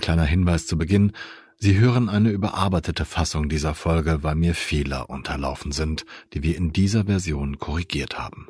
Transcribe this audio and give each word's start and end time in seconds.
ein 0.00 0.02
kleiner 0.02 0.24
Hinweis 0.24 0.66
zu 0.66 0.78
Beginn. 0.78 1.12
Sie 1.58 1.78
hören 1.78 2.08
eine 2.08 2.30
überarbeitete 2.30 3.04
Fassung 3.04 3.50
dieser 3.50 3.74
Folge, 3.74 4.22
weil 4.22 4.34
mir 4.34 4.54
Fehler 4.54 5.10
unterlaufen 5.10 5.72
sind, 5.72 6.06
die 6.32 6.42
wir 6.42 6.56
in 6.56 6.72
dieser 6.72 7.04
Version 7.04 7.58
korrigiert 7.58 8.18
haben. 8.18 8.48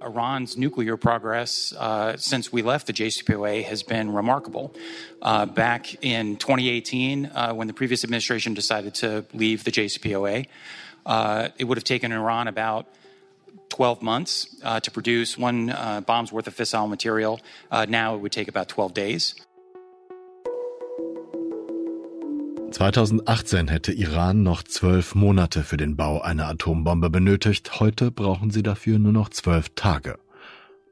Iran's 0.00 0.56
nuclear 0.56 0.96
progress 0.96 1.74
uh, 1.80 2.16
since 2.16 2.52
we 2.52 2.62
left 2.62 2.86
the 2.86 2.92
JCPOA 2.92 3.64
has 3.64 3.82
been 3.82 4.14
remarkable. 4.14 4.70
Uh, 5.22 5.46
back 5.46 5.96
in 6.02 6.36
2018, 6.38 7.26
uh, 7.26 7.52
when 7.54 7.66
the 7.66 7.74
previous 7.74 8.04
administration 8.04 8.54
decided 8.54 8.94
to 8.94 9.24
leave 9.32 9.64
the 9.64 9.72
JCPOA, 9.72 10.46
uh, 11.06 11.48
it 11.58 11.64
would 11.64 11.78
have 11.78 11.84
taken 11.84 12.12
Iran 12.12 12.46
about 12.48 12.86
12 13.70 14.02
months 14.02 14.56
uh, 14.64 14.80
to 14.80 14.90
produce 14.90 15.38
one 15.38 15.70
uh, 15.70 16.00
bomb's 16.00 16.32
worth 16.32 16.48
of 16.48 16.54
fissile 16.54 16.88
material. 16.88 17.40
now 17.88 18.14
it 18.14 18.20
would 18.20 18.32
take 18.32 18.48
about 18.48 18.68
12 18.68 18.94
days. 18.94 19.34
2018 22.70 23.68
hätte 23.68 23.92
Iran 23.92 24.42
noch 24.42 24.62
zwölf 24.62 25.14
Monate 25.14 25.62
für 25.62 25.78
den 25.78 25.96
Bau 25.96 26.20
einer 26.20 26.48
Atombombe 26.48 27.08
benötigt, 27.08 27.80
heute 27.80 28.10
brauchen 28.10 28.50
sie 28.50 28.62
dafür 28.62 28.98
nur 28.98 29.12
noch 29.12 29.30
zwölf 29.30 29.70
Tage, 29.74 30.18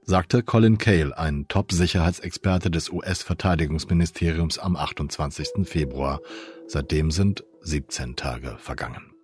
sagte 0.02 0.42
Colin 0.42 0.78
Cale, 0.78 1.16
ein 1.16 1.48
Top-Sicherheitsexperte 1.48 2.70
des 2.70 2.90
US-Verteidigungsministeriums 2.90 4.58
am 4.58 4.76
28. 4.76 5.66
Februar. 5.66 6.20
Seitdem 6.66 7.10
sind 7.10 7.44
17 7.60 8.16
Tage 8.16 8.56
vergangen. 8.58 9.15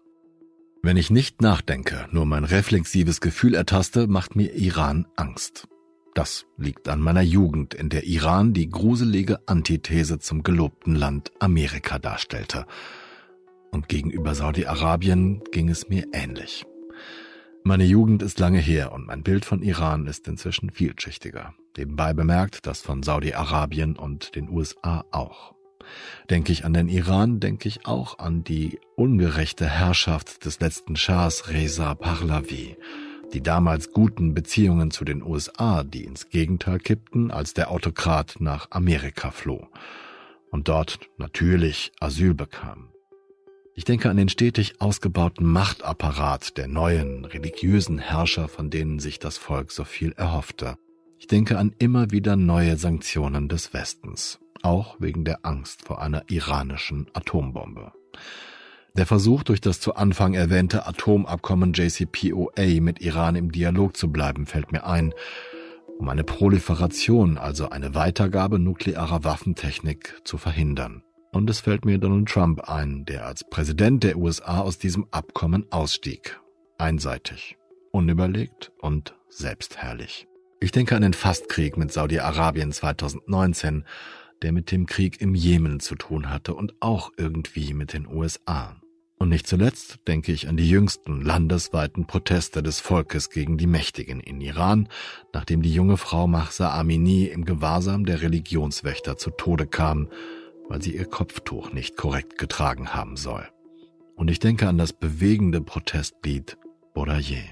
Wenn 0.85 0.97
ich 0.97 1.11
nicht 1.11 1.41
nachdenke, 1.43 2.09
nur 2.11 2.27
mein 2.27 2.43
reflexives 2.43 3.21
Gefühl 3.21 3.55
ertaste, 3.55 4.09
macht 4.09 4.35
mir 4.35 4.53
Iran 4.55 5.07
Angst. 5.15 5.69
Das 6.15 6.45
liegt 6.57 6.89
an 6.89 7.01
meiner 7.01 7.23
Jugend, 7.23 7.73
in 7.73 7.89
der 7.89 8.05
Iran 8.05 8.53
die 8.53 8.69
gruselige 8.69 9.47
Antithese 9.47 10.19
zum 10.19 10.43
gelobten 10.43 10.97
Land 10.97 11.31
Amerika 11.39 12.01
darstellte. 12.01 12.67
Und 13.71 13.89
gegenüber 13.89 14.35
Saudi-Arabien 14.35 15.43
ging 15.53 15.69
es 15.69 15.89
mir 15.89 16.09
ähnlich. 16.13 16.67
Meine 17.63 17.85
Jugend 17.85 18.21
ist 18.25 18.41
lange 18.41 18.59
her 18.59 18.91
und 18.91 19.07
mein 19.07 19.23
Bild 19.23 19.45
von 19.45 19.63
Iran 19.63 20.09
ist 20.09 20.27
inzwischen 20.27 20.71
vielschichtiger. 20.71 21.55
Nebenbei 21.77 22.13
bemerkt, 22.13 22.67
das 22.67 22.83
von 22.83 23.05
Saudi-Arabien 23.05 23.95
und 23.95 24.35
den 24.35 24.49
USA 24.49 25.05
auch. 25.13 25.55
Denke 26.31 26.53
ich 26.53 26.65
an 26.65 26.75
den 26.75 26.89
Iran, 26.89 27.41
denke 27.41 27.69
ich 27.69 27.87
auch 27.87 28.19
an 28.19 28.45
die 28.45 28.79
ungerechte 28.97 29.69
Herrschaft 29.69 30.45
des 30.45 30.61
letzten 30.61 30.97
Schahs 30.97 31.49
Reza 31.49 31.95
Pahlavi 31.95 32.77
die 33.33 33.43
damals 33.43 33.93
guten 33.93 34.35
Beziehungen 34.35 34.91
zu 34.91 35.05
den 35.05 35.23
USA, 35.23 35.85
die 35.85 36.05
ins 36.05 36.29
Gegenteil 36.29 36.79
kippten, 36.79 37.31
als 37.31 37.55
der 37.55 37.71
Autokrat 37.71 38.37
nach 38.41 38.67
Amerika 38.71 39.31
floh 39.31 39.69
und 40.51 40.69
dort 40.69 41.01
natürlich 41.17 41.93
Asyl 41.99 42.35
bekam. 42.35 42.91
Ich 43.75 43.85
denke 43.85 44.11
an 44.11 44.19
den 44.19 44.29
stetig 44.29 44.81
ausgebauten 44.81 45.47
Machtapparat 45.47 46.59
der 46.59 46.69
neuen 46.69 47.25
religiösen 47.25 47.99
Herrscher, 47.99 48.49
von 48.49 48.69
denen 48.69 48.99
sich 48.99 49.19
das 49.19 49.39
Volk 49.39 49.73
so 49.73 49.85
viel 49.85 50.13
erhoffte. 50.13 50.77
Ich 51.19 51.27
denke 51.27 51.57
an 51.57 51.75
immer 51.79 52.11
wieder 52.11 52.37
neue 52.37 52.77
Sanktionen 52.77 53.49
des 53.49 53.73
Westens, 53.73 54.41
auch 54.63 54.97
wegen 54.99 55.25
der 55.25 55.41
Angst 55.43 55.83
vor 55.83 56.01
einer 56.01 56.25
iranischen 56.29 57.07
Atombombe. 57.13 57.93
Der 58.95 59.07
Versuch, 59.07 59.43
durch 59.43 59.61
das 59.61 59.81
zu 59.81 59.95
Anfang 59.95 60.35
erwähnte 60.35 60.87
Atomabkommen 60.87 61.73
JCPOA 61.73 62.81
mit 62.81 63.01
Iran 63.01 63.37
im 63.37 63.51
Dialog 63.51 63.97
zu 63.97 64.13
bleiben, 64.13 64.45
fällt 64.45 64.71
mir 64.71 64.85
ein, 64.85 65.15
um 65.99 66.09
eine 66.11 66.25
Proliferation, 66.25 67.39
also 67.39 67.71
eine 67.71 67.95
Weitergabe 67.95 68.59
nuklearer 68.59 69.25
Waffentechnik 69.25 70.21
zu 70.25 70.37
verhindern. 70.37 71.03
Und 71.33 71.49
es 71.49 71.61
fällt 71.61 71.87
mir 71.87 71.97
Donald 71.97 72.29
Trump 72.29 72.69
ein, 72.69 73.07
der 73.07 73.25
als 73.25 73.49
Präsident 73.49 74.05
der 74.05 74.19
USA 74.19 74.61
aus 74.61 74.79
diesem 74.79 75.07
Abkommen 75.11 75.67
ausstieg. 75.71 76.39
Einseitig, 76.77 77.57
unüberlegt 77.93 78.73
und 78.79 79.15
selbstherrlich. 79.31 80.29
Ich 80.61 80.71
denke 80.71 80.95
an 80.95 81.03
den 81.03 81.15
Fastkrieg 81.15 81.79
mit 81.79 81.91
Saudi-Arabien 81.91 82.71
2019, 82.71 83.85
der 84.43 84.53
mit 84.53 84.71
dem 84.71 84.87
Krieg 84.87 85.21
im 85.21 85.35
Jemen 85.35 85.81
zu 85.81 85.95
tun 85.95 86.29
hatte 86.29 86.55
und 86.55 86.75
auch 86.81 87.11
irgendwie 87.17 87.75
mit 87.75 87.93
den 87.93 88.07
USA. 88.07 88.77
Und 89.23 89.29
nicht 89.29 89.47
zuletzt 89.47 90.01
denke 90.09 90.33
ich 90.33 90.49
an 90.49 90.57
die 90.57 90.69
jüngsten 90.69 91.23
landesweiten 91.23 92.09
Proteste 92.09 92.61
des 92.61 92.81
Volkes 92.81 93.31
gegen 93.31 93.57
die 93.57 93.69
Mächtigen 93.69 94.19
in 94.19 94.41
Iran, 94.41 94.89
nachdem 95.33 95.63
die 95.63 95.73
junge 95.73 95.97
Frau 95.97 96.27
Mahsa 96.27 96.77
Amini 96.77 97.27
im 97.27 97.45
Gewahrsam 97.45 98.05
der 98.05 98.21
Religionswächter 98.21 99.17
zu 99.17 99.31
Tode 99.31 99.69
kam, 99.69 100.09
weil 100.69 100.83
sie 100.83 100.97
ihr 100.97 101.05
Kopftuch 101.05 101.73
nicht 101.73 101.97
korrekt 101.97 102.37
getragen 102.37 102.95
haben 102.95 103.17
soll. 103.17 103.47
Und 104.17 104.29
ich 104.29 104.41
denke 104.41 104.69
an 104.69 104.77
das 104.77 104.93
bewegende 104.93 105.61
Protestlied 105.61 106.59
Boraye. 106.93 107.45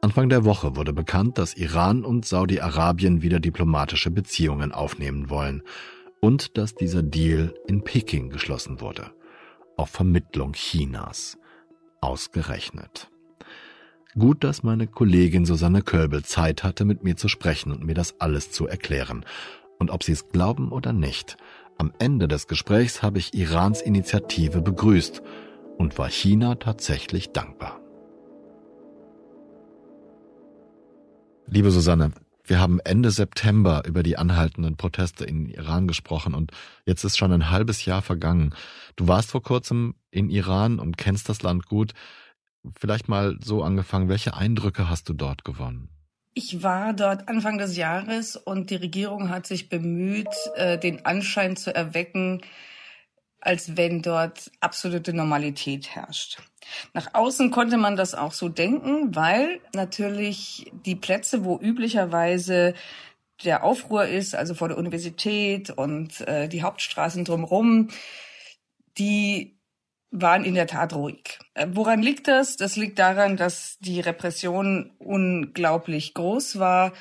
Anfang 0.00 0.28
der 0.28 0.44
Woche 0.44 0.74
wurde 0.74 0.92
bekannt, 0.92 1.38
dass 1.38 1.54
Iran 1.54 2.04
und 2.04 2.26
Saudi-Arabien 2.26 3.22
wieder 3.22 3.38
diplomatische 3.38 4.10
Beziehungen 4.10 4.72
aufnehmen 4.72 5.30
wollen 5.30 5.62
und 6.22 6.56
dass 6.56 6.74
dieser 6.74 7.02
Deal 7.02 7.52
in 7.66 7.82
Peking 7.82 8.30
geschlossen 8.30 8.80
wurde 8.80 9.12
auf 9.76 9.90
Vermittlung 9.90 10.52
Chinas. 10.52 11.38
Ausgerechnet. 12.00 13.10
Gut, 14.18 14.44
dass 14.44 14.62
meine 14.62 14.86
Kollegin 14.86 15.44
Susanne 15.46 15.82
Kölbel 15.82 16.24
Zeit 16.24 16.64
hatte, 16.64 16.84
mit 16.84 17.04
mir 17.04 17.16
zu 17.16 17.28
sprechen 17.28 17.72
und 17.72 17.84
mir 17.84 17.94
das 17.94 18.20
alles 18.20 18.50
zu 18.50 18.66
erklären. 18.66 19.24
Und 19.78 19.90
ob 19.90 20.02
Sie 20.02 20.12
es 20.12 20.28
glauben 20.28 20.72
oder 20.72 20.92
nicht, 20.92 21.36
am 21.78 21.92
Ende 21.98 22.28
des 22.28 22.48
Gesprächs 22.48 23.02
habe 23.02 23.18
ich 23.18 23.34
Irans 23.34 23.80
Initiative 23.80 24.62
begrüßt 24.62 25.22
und 25.78 25.96
war 25.96 26.10
China 26.10 26.56
tatsächlich 26.56 27.30
dankbar. 27.30 27.80
Liebe 31.46 31.70
Susanne, 31.70 32.12
wir 32.52 32.60
haben 32.60 32.80
Ende 32.80 33.10
September 33.10 33.82
über 33.86 34.02
die 34.02 34.18
anhaltenden 34.18 34.76
Proteste 34.76 35.24
in 35.24 35.48
Iran 35.48 35.88
gesprochen 35.88 36.34
und 36.34 36.52
jetzt 36.84 37.02
ist 37.02 37.16
schon 37.16 37.32
ein 37.32 37.48
halbes 37.48 37.86
Jahr 37.86 38.02
vergangen. 38.02 38.54
Du 38.94 39.08
warst 39.08 39.30
vor 39.30 39.42
kurzem 39.42 39.94
in 40.10 40.28
Iran 40.28 40.78
und 40.78 40.98
kennst 40.98 41.30
das 41.30 41.40
Land 41.40 41.64
gut. 41.64 41.94
Vielleicht 42.78 43.08
mal 43.08 43.38
so 43.42 43.62
angefangen, 43.62 44.10
welche 44.10 44.36
Eindrücke 44.36 44.90
hast 44.90 45.08
du 45.08 45.14
dort 45.14 45.46
gewonnen? 45.46 45.88
Ich 46.34 46.62
war 46.62 46.92
dort 46.92 47.26
Anfang 47.26 47.56
des 47.56 47.78
Jahres 47.78 48.36
und 48.36 48.68
die 48.68 48.76
Regierung 48.76 49.30
hat 49.30 49.46
sich 49.46 49.70
bemüht, 49.70 50.28
äh, 50.56 50.76
den 50.76 51.06
Anschein 51.06 51.56
zu 51.56 51.74
erwecken, 51.74 52.42
als 53.42 53.76
wenn 53.76 54.02
dort 54.02 54.50
absolute 54.60 55.12
Normalität 55.12 55.94
herrscht. 55.94 56.38
Nach 56.94 57.12
außen 57.12 57.50
konnte 57.50 57.76
man 57.76 57.96
das 57.96 58.14
auch 58.14 58.32
so 58.32 58.48
denken, 58.48 59.14
weil 59.14 59.60
natürlich 59.74 60.70
die 60.86 60.94
Plätze, 60.94 61.44
wo 61.44 61.58
üblicherweise 61.58 62.74
der 63.44 63.64
Aufruhr 63.64 64.06
ist, 64.06 64.34
also 64.34 64.54
vor 64.54 64.68
der 64.68 64.78
Universität 64.78 65.70
und 65.70 66.20
äh, 66.22 66.48
die 66.48 66.62
Hauptstraßen 66.62 67.24
drumherum, 67.24 67.88
die 68.96 69.58
waren 70.12 70.44
in 70.44 70.54
der 70.54 70.68
Tat 70.68 70.94
ruhig. 70.94 71.40
Äh, 71.54 71.66
woran 71.72 72.00
liegt 72.00 72.28
das? 72.28 72.56
Das 72.56 72.76
liegt 72.76 73.00
daran, 73.00 73.36
dass 73.36 73.78
die 73.80 74.00
Repression 74.00 74.92
unglaublich 74.98 76.14
groß 76.14 76.60
war. 76.60 76.92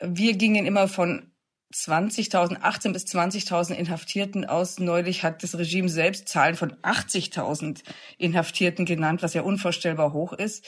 Wir 0.00 0.34
gingen 0.36 0.64
immer 0.66 0.86
von 0.86 1.31
20.000, 1.72 2.58
18 2.60 2.92
bis 2.92 3.04
20.000 3.06 3.74
Inhaftierten 3.74 4.44
aus. 4.44 4.78
Neulich 4.78 5.22
hat 5.22 5.42
das 5.42 5.56
Regime 5.56 5.88
selbst 5.88 6.28
Zahlen 6.28 6.54
von 6.54 6.74
80.000 6.82 7.82
Inhaftierten 8.18 8.84
genannt, 8.84 9.22
was 9.22 9.34
ja 9.34 9.42
unvorstellbar 9.42 10.12
hoch 10.12 10.32
ist, 10.32 10.64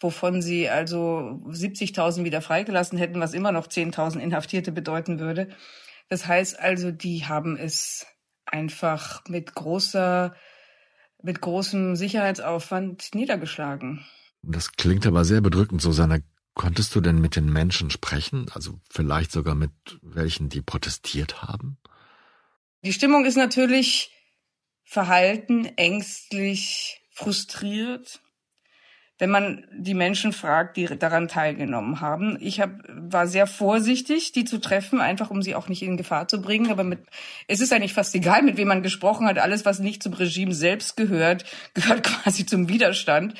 wovon 0.00 0.42
sie 0.42 0.68
also 0.68 1.40
70.000 1.48 2.24
wieder 2.24 2.40
freigelassen 2.40 2.98
hätten, 2.98 3.20
was 3.20 3.34
immer 3.34 3.52
noch 3.52 3.66
10.000 3.66 4.18
Inhaftierte 4.18 4.72
bedeuten 4.72 5.18
würde. 5.18 5.48
Das 6.08 6.26
heißt 6.26 6.58
also, 6.58 6.90
die 6.90 7.26
haben 7.26 7.56
es 7.56 8.06
einfach 8.46 9.22
mit 9.28 9.54
großer, 9.54 10.34
mit 11.22 11.40
großem 11.40 11.96
Sicherheitsaufwand 11.96 13.14
niedergeschlagen. 13.14 14.06
Das 14.42 14.72
klingt 14.72 15.06
aber 15.06 15.24
sehr 15.24 15.40
bedrückend, 15.40 15.82
Susanne. 15.82 16.22
Konntest 16.58 16.92
du 16.96 17.00
denn 17.00 17.20
mit 17.20 17.36
den 17.36 17.52
Menschen 17.52 17.88
sprechen? 17.88 18.50
Also 18.52 18.80
vielleicht 18.90 19.30
sogar 19.30 19.54
mit 19.54 19.70
welchen, 20.02 20.48
die 20.48 20.60
protestiert 20.60 21.40
haben? 21.40 21.78
Die 22.82 22.92
Stimmung 22.92 23.24
ist 23.24 23.36
natürlich 23.36 24.10
verhalten, 24.82 25.66
ängstlich, 25.76 27.00
frustriert. 27.12 28.20
Wenn 29.18 29.30
man 29.30 29.64
die 29.72 29.94
Menschen 29.94 30.32
fragt, 30.32 30.76
die 30.76 30.86
daran 30.86 31.26
teilgenommen 31.26 32.00
haben. 32.00 32.38
Ich 32.40 32.60
hab, 32.60 32.70
war 32.88 33.26
sehr 33.26 33.48
vorsichtig, 33.48 34.30
die 34.30 34.44
zu 34.44 34.58
treffen, 34.58 35.00
einfach 35.00 35.30
um 35.30 35.42
sie 35.42 35.56
auch 35.56 35.68
nicht 35.68 35.82
in 35.82 35.96
Gefahr 35.96 36.28
zu 36.28 36.40
bringen. 36.40 36.70
Aber 36.70 36.84
mit, 36.84 37.00
es 37.48 37.60
ist 37.60 37.72
eigentlich 37.72 37.94
fast 37.94 38.14
egal, 38.14 38.42
mit 38.42 38.56
wem 38.56 38.68
man 38.68 38.82
gesprochen 38.82 39.26
hat. 39.26 39.38
Alles, 39.38 39.64
was 39.64 39.80
nicht 39.80 40.04
zum 40.04 40.12
Regime 40.12 40.54
selbst 40.54 40.96
gehört, 40.96 41.44
gehört 41.74 42.04
quasi 42.04 42.46
zum 42.46 42.68
Widerstand. 42.68 43.34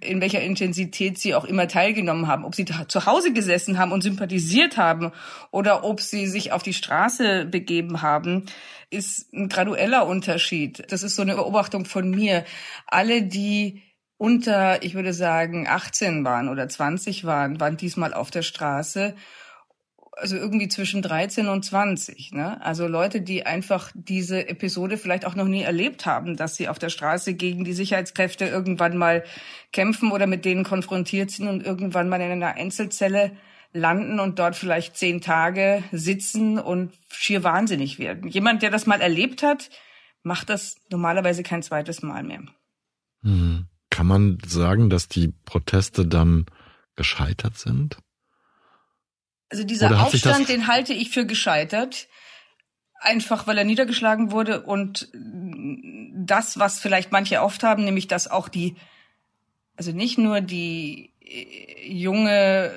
In 0.00 0.20
welcher 0.20 0.40
Intensität 0.40 1.18
sie 1.18 1.34
auch 1.36 1.44
immer 1.44 1.68
teilgenommen 1.68 2.26
haben. 2.26 2.44
Ob 2.44 2.56
sie 2.56 2.64
zu 2.64 3.06
Hause 3.06 3.32
gesessen 3.32 3.78
haben 3.78 3.92
und 3.92 4.02
sympathisiert 4.02 4.76
haben 4.76 5.12
oder 5.52 5.84
ob 5.84 6.00
sie 6.00 6.26
sich 6.26 6.50
auf 6.50 6.64
die 6.64 6.74
Straße 6.74 7.44
begeben 7.44 8.02
haben, 8.02 8.46
ist 8.90 9.32
ein 9.32 9.48
gradueller 9.48 10.06
Unterschied. 10.06 10.84
Das 10.90 11.02
ist 11.02 11.14
so 11.14 11.22
eine 11.22 11.34
Beobachtung 11.36 11.84
von 11.84 12.10
mir. 12.10 12.44
Alle, 12.86 13.22
die 13.22 13.82
unter, 14.16 14.82
ich 14.82 14.94
würde 14.94 15.12
sagen, 15.12 15.66
18 15.66 16.24
waren 16.24 16.48
oder 16.48 16.68
20 16.68 17.24
waren, 17.24 17.58
waren 17.60 17.76
diesmal 17.76 18.14
auf 18.14 18.30
der 18.30 18.42
Straße. 18.42 19.14
Also 20.14 20.36
irgendwie 20.36 20.68
zwischen 20.68 21.00
13 21.00 21.48
und 21.48 21.64
20. 21.64 22.32
Ne? 22.32 22.64
Also 22.64 22.86
Leute, 22.86 23.22
die 23.22 23.46
einfach 23.46 23.90
diese 23.94 24.48
Episode 24.48 24.98
vielleicht 24.98 25.24
auch 25.24 25.34
noch 25.34 25.48
nie 25.48 25.62
erlebt 25.62 26.04
haben, 26.04 26.36
dass 26.36 26.54
sie 26.54 26.68
auf 26.68 26.78
der 26.78 26.90
Straße 26.90 27.34
gegen 27.34 27.64
die 27.64 27.72
Sicherheitskräfte 27.72 28.44
irgendwann 28.46 28.96
mal 28.96 29.24
kämpfen 29.72 30.12
oder 30.12 30.26
mit 30.26 30.44
denen 30.44 30.64
konfrontiert 30.64 31.30
sind 31.30 31.48
und 31.48 31.64
irgendwann 31.64 32.08
mal 32.08 32.20
in 32.20 32.30
einer 32.30 32.54
Einzelzelle 32.54 33.32
landen 33.72 34.20
und 34.20 34.38
dort 34.38 34.54
vielleicht 34.54 34.96
zehn 34.96 35.20
Tage 35.20 35.82
sitzen 35.92 36.58
und 36.58 36.92
schier 37.10 37.42
wahnsinnig 37.42 37.98
werden. 37.98 38.28
Jemand, 38.28 38.62
der 38.62 38.70
das 38.70 38.86
mal 38.86 39.00
erlebt 39.00 39.42
hat, 39.42 39.70
macht 40.22 40.50
das 40.50 40.76
normalerweise 40.90 41.42
kein 41.42 41.62
zweites 41.62 42.02
Mal 42.02 42.22
mehr. 42.22 42.42
Mhm. 43.22 43.66
Kann 44.02 44.08
man 44.08 44.38
sagen, 44.44 44.90
dass 44.90 45.06
die 45.06 45.32
Proteste 45.44 46.04
dann 46.04 46.46
gescheitert 46.96 47.56
sind? 47.56 47.98
Also 49.48 49.62
dieser 49.62 50.02
Aufstand, 50.02 50.48
den 50.48 50.66
halte 50.66 50.92
ich 50.92 51.10
für 51.10 51.24
gescheitert. 51.24 52.08
Einfach 52.98 53.46
weil 53.46 53.58
er 53.58 53.62
niedergeschlagen 53.62 54.32
wurde 54.32 54.62
und 54.62 55.08
das, 55.14 56.58
was 56.58 56.80
vielleicht 56.80 57.12
manche 57.12 57.42
oft 57.42 57.62
haben, 57.62 57.84
nämlich 57.84 58.08
dass 58.08 58.26
auch 58.26 58.48
die, 58.48 58.74
also 59.76 59.92
nicht 59.92 60.18
nur 60.18 60.40
die 60.40 61.12
äh, 61.20 61.88
junge, 61.88 62.72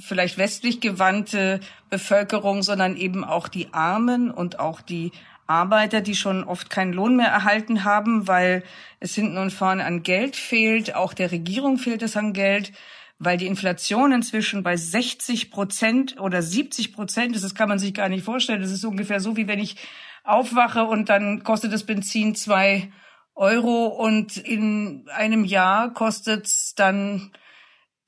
vielleicht 0.00 0.38
westlich 0.38 0.80
gewandte 0.80 1.58
Bevölkerung, 1.90 2.62
sondern 2.62 2.96
eben 2.96 3.24
auch 3.24 3.48
die 3.48 3.74
Armen 3.74 4.30
und 4.30 4.60
auch 4.60 4.80
die 4.80 5.10
Arbeiter, 5.46 6.00
die 6.00 6.14
schon 6.14 6.44
oft 6.44 6.70
keinen 6.70 6.92
Lohn 6.92 7.16
mehr 7.16 7.28
erhalten 7.28 7.84
haben, 7.84 8.26
weil 8.28 8.62
es 9.00 9.14
hinten 9.14 9.38
und 9.38 9.52
vorne 9.52 9.84
an 9.84 10.02
Geld 10.02 10.36
fehlt. 10.36 10.94
Auch 10.94 11.14
der 11.14 11.30
Regierung 11.32 11.78
fehlt 11.78 12.02
es 12.02 12.16
an 12.16 12.32
Geld, 12.32 12.72
weil 13.18 13.36
die 13.36 13.46
Inflation 13.46 14.12
inzwischen 14.12 14.62
bei 14.62 14.76
60 14.76 15.50
Prozent 15.50 16.20
oder 16.20 16.42
70 16.42 16.92
Prozent 16.92 17.36
ist. 17.36 17.44
Das 17.44 17.54
kann 17.54 17.68
man 17.68 17.78
sich 17.78 17.94
gar 17.94 18.08
nicht 18.08 18.24
vorstellen. 18.24 18.62
Das 18.62 18.72
ist 18.72 18.84
ungefähr 18.84 19.20
so, 19.20 19.36
wie 19.36 19.48
wenn 19.48 19.58
ich 19.58 19.76
aufwache 20.24 20.84
und 20.84 21.08
dann 21.08 21.44
kostet 21.44 21.72
das 21.72 21.84
Benzin 21.84 22.34
zwei 22.34 22.90
Euro 23.34 23.86
und 23.86 24.36
in 24.36 25.08
einem 25.14 25.44
Jahr 25.44 25.92
kostet 25.92 26.46
es 26.46 26.74
dann 26.74 27.32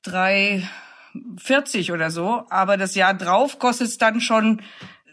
drei 0.01 0.67
40 1.37 1.91
oder 1.91 2.11
so, 2.11 2.45
aber 2.49 2.77
das 2.77 2.95
Jahr 2.95 3.13
drauf 3.13 3.59
kostet 3.59 3.87
es 3.87 3.97
dann 3.97 4.21
schon 4.21 4.61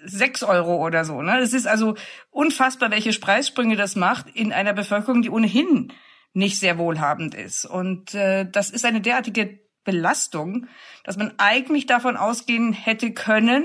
sechs 0.06 0.43
Euro 0.43 0.76
oder 0.85 1.05
so. 1.05 1.23
Ne? 1.23 1.38
Es 1.38 1.53
ist 1.53 1.67
also 1.67 1.94
unfassbar, 2.31 2.91
welche 2.91 3.19
Preissprünge 3.19 3.76
das 3.76 3.97
macht 3.97 4.29
in 4.35 4.53
einer 4.53 4.73
Bevölkerung, 4.73 5.23
die 5.23 5.31
ohnehin 5.31 5.93
nicht 6.32 6.58
sehr 6.58 6.79
wohlhabend 6.79 7.35
ist. 7.35 7.64
Und 7.64 8.14
äh, 8.14 8.49
das 8.50 8.70
ist 8.70 8.85
eine 8.85 9.00
derartige 9.00 9.61
Belastung, 9.85 10.67
dass 11.05 11.17
man 11.17 11.32
eigentlich 11.38 11.87
davon 11.87 12.17
ausgehen 12.17 12.73
hätte 12.73 13.12
können, 13.12 13.64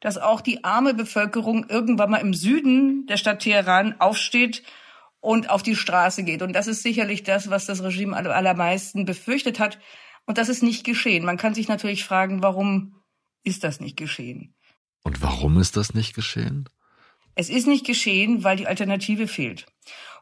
dass 0.00 0.16
auch 0.16 0.40
die 0.40 0.64
arme 0.64 0.94
Bevölkerung 0.94 1.66
irgendwann 1.68 2.10
mal 2.10 2.18
im 2.18 2.34
Süden 2.34 3.06
der 3.06 3.16
Stadt 3.16 3.40
Teheran 3.40 3.96
aufsteht 3.98 4.62
und 5.20 5.50
auf 5.50 5.62
die 5.62 5.76
Straße 5.76 6.22
geht. 6.22 6.42
Und 6.42 6.52
das 6.52 6.68
ist 6.68 6.82
sicherlich 6.82 7.24
das, 7.24 7.50
was 7.50 7.66
das 7.66 7.82
Regime 7.82 8.16
allermeisten 8.16 9.04
befürchtet 9.04 9.58
hat. 9.58 9.78
Und 10.24 10.38
das 10.38 10.48
ist 10.48 10.62
nicht 10.62 10.84
geschehen. 10.84 11.24
Man 11.24 11.36
kann 11.36 11.54
sich 11.54 11.68
natürlich 11.68 12.04
fragen, 12.04 12.42
warum 12.42 13.02
ist 13.42 13.64
das 13.64 13.80
nicht 13.80 13.96
geschehen? 13.96 14.54
Und 15.02 15.22
warum 15.22 15.58
ist 15.58 15.76
das 15.76 15.94
nicht 15.94 16.14
geschehen? 16.14 16.68
Es 17.34 17.50
ist 17.50 17.66
nicht 17.66 17.86
geschehen, 17.86 18.42
weil 18.42 18.56
die 18.56 18.66
Alternative 18.66 19.28
fehlt. 19.28 19.66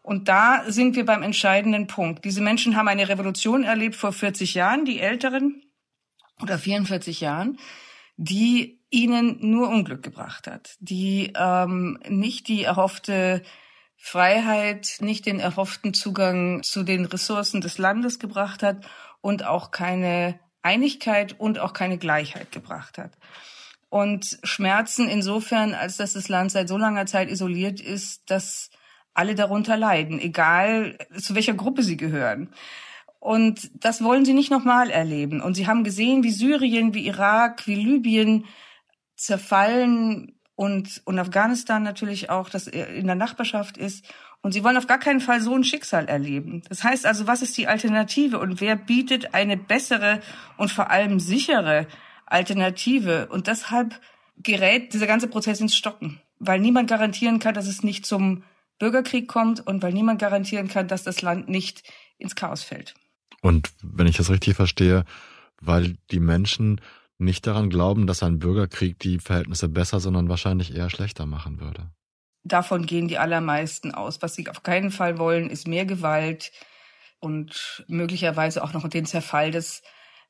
Und 0.03 0.29
da 0.29 0.65
sind 0.71 0.95
wir 0.97 1.05
beim 1.05 1.23
entscheidenden 1.23 1.87
Punkt. 1.87 2.25
Diese 2.25 2.41
Menschen 2.41 2.77
haben 2.77 2.89
eine 2.89 3.09
Revolution 3.09 3.65
erlebt 3.65 3.97
vor 3.97 4.13
40 4.13 4.55
Jahren, 4.55 4.85
die 4.85 5.01
Älteren, 5.01 5.63
oder 6.41 6.59
44 6.59 7.21
Jahren, 7.21 7.59
die 8.17 8.81
ihnen 8.91 9.39
nur 9.41 9.69
Unglück 9.69 10.03
gebracht 10.03 10.47
hat, 10.47 10.77
die 10.79 11.33
ähm, 11.37 11.99
nicht 12.09 12.49
die 12.49 12.65
erhoffte 12.65 13.43
Freiheit, 13.97 14.99
nicht 15.01 15.27
den 15.27 15.41
erhofften 15.41 15.95
Zugang 15.95 16.63
zu 16.63 16.83
den 16.83 17.07
Ressourcen 17.07 17.61
des 17.61 17.79
Landes 17.79 18.19
gebracht 18.19 18.63
hat 18.63 18.87
und 19.21 19.45
auch 19.45 19.71
keine 19.71 20.39
Einigkeit 20.63 21.39
und 21.41 21.59
auch 21.59 21.73
keine 21.73 21.99
Gleichheit 21.99 22.53
gebracht 22.53 22.99
hat 22.99 23.13
und 23.97 24.39
Schmerzen 24.43 25.09
insofern, 25.09 25.73
als 25.73 25.97
dass 25.97 26.13
das 26.13 26.29
Land 26.29 26.51
seit 26.51 26.69
so 26.69 26.77
langer 26.77 27.07
Zeit 27.07 27.31
isoliert 27.31 27.81
ist, 27.81 28.31
dass 28.31 28.69
alle 29.15 29.35
darunter 29.35 29.79
leiden, 29.79 30.21
egal 30.21 30.99
zu 31.19 31.35
welcher 31.35 31.55
Gruppe 31.55 31.83
sie 31.83 31.97
gehören. 31.97 32.51
Und 33.21 33.71
das 33.83 34.05
wollen 34.05 34.27
sie 34.27 34.35
nicht 34.35 34.51
nochmal 34.51 34.91
erleben. 34.91 35.41
Und 35.41 35.55
sie 35.55 35.67
haben 35.67 35.83
gesehen, 35.83 36.25
wie 36.25 36.31
Syrien, 36.31 36.93
wie 36.93 37.07
Irak, 37.07 37.67
wie 37.67 37.75
Libyen 37.75 38.45
zerfallen 39.17 40.39
und, 40.57 41.01
und 41.07 41.19
Afghanistan 41.19 41.83
natürlich 41.83 42.29
auch, 42.29 42.51
das 42.51 42.67
in 42.67 43.07
der 43.07 43.17
Nachbarschaft 43.17 43.79
ist. 43.79 44.05
Und 44.43 44.53
sie 44.53 44.63
wollen 44.63 44.77
auf 44.77 44.87
gar 44.87 44.99
keinen 44.99 45.21
Fall 45.21 45.41
so 45.41 45.55
ein 45.55 45.65
Schicksal 45.65 46.07
erleben. 46.07 46.63
Das 46.69 46.85
heißt 46.85 47.07
also, 47.07 47.27
was 47.27 47.41
ist 47.41 47.57
die 47.57 47.67
Alternative 47.67 48.39
und 48.41 48.61
wer 48.61 48.77
bietet 48.77 49.33
eine 49.33 49.57
bessere 49.57 50.21
und 50.59 50.71
vor 50.71 50.91
allem 50.91 51.19
sichere 51.19 51.87
Alternative. 52.27 53.29
Und 53.29 53.47
deshalb 53.47 54.01
gerät 54.37 54.93
dieser 54.93 55.07
ganze 55.07 55.29
Prozess 55.29 55.61
ins 55.61 55.77
Stocken, 55.77 56.21
weil 56.39 56.61
niemand 56.61 56.89
garantieren 56.91 57.39
kann, 57.39 57.55
dass 57.55 57.67
es 57.67 57.83
nicht 57.83 58.05
zum 58.05 58.43
Bürgerkrieg 58.79 59.29
kommt 59.29 59.67
und 59.67 59.83
weil 59.83 59.93
niemand 59.93 60.21
garantieren 60.21 60.69
kann, 60.69 60.89
dass 60.89 61.03
das 61.03 61.23
Land 61.23 61.49
nicht 61.49 61.83
ins 62.19 62.35
Chaos 62.35 62.63
fällt. 62.63 62.95
Und 63.41 63.71
wenn 63.83 64.07
ich 64.07 64.17
das 64.17 64.31
richtig 64.31 64.57
verstehe, 64.57 65.05
weil 65.61 65.97
die 66.11 66.21
Menschen 66.21 66.81
nicht 67.19 67.47
daran 67.47 67.71
glauben, 67.71 68.07
dass 68.07 68.23
ein 68.23 68.39
Bürgerkrieg 68.39 68.99
die 68.99 69.19
Verhältnisse 69.19 69.69
besser, 69.69 70.01
sondern 70.01 70.29
wahrscheinlich 70.29 70.75
eher 70.75 70.91
schlechter 70.91 71.25
machen 71.25 71.61
würde. 71.61 71.91
Davon 72.45 72.87
gehen 72.87 73.09
die 73.09 73.19
allermeisten 73.19 73.93
aus. 73.93 74.21
Was 74.21 74.35
sie 74.35 74.49
auf 74.49 74.63
keinen 74.63 74.91
Fall 74.91 75.19
wollen, 75.19 75.51
ist 75.51 75.67
mehr 75.67 75.87
Gewalt 75.87 76.53
und 77.19 77.85
möglicherweise 77.89 78.63
auch 78.63 78.73
noch 78.73 78.87
den 78.89 79.07
Zerfall 79.07 79.51
des 79.51 79.83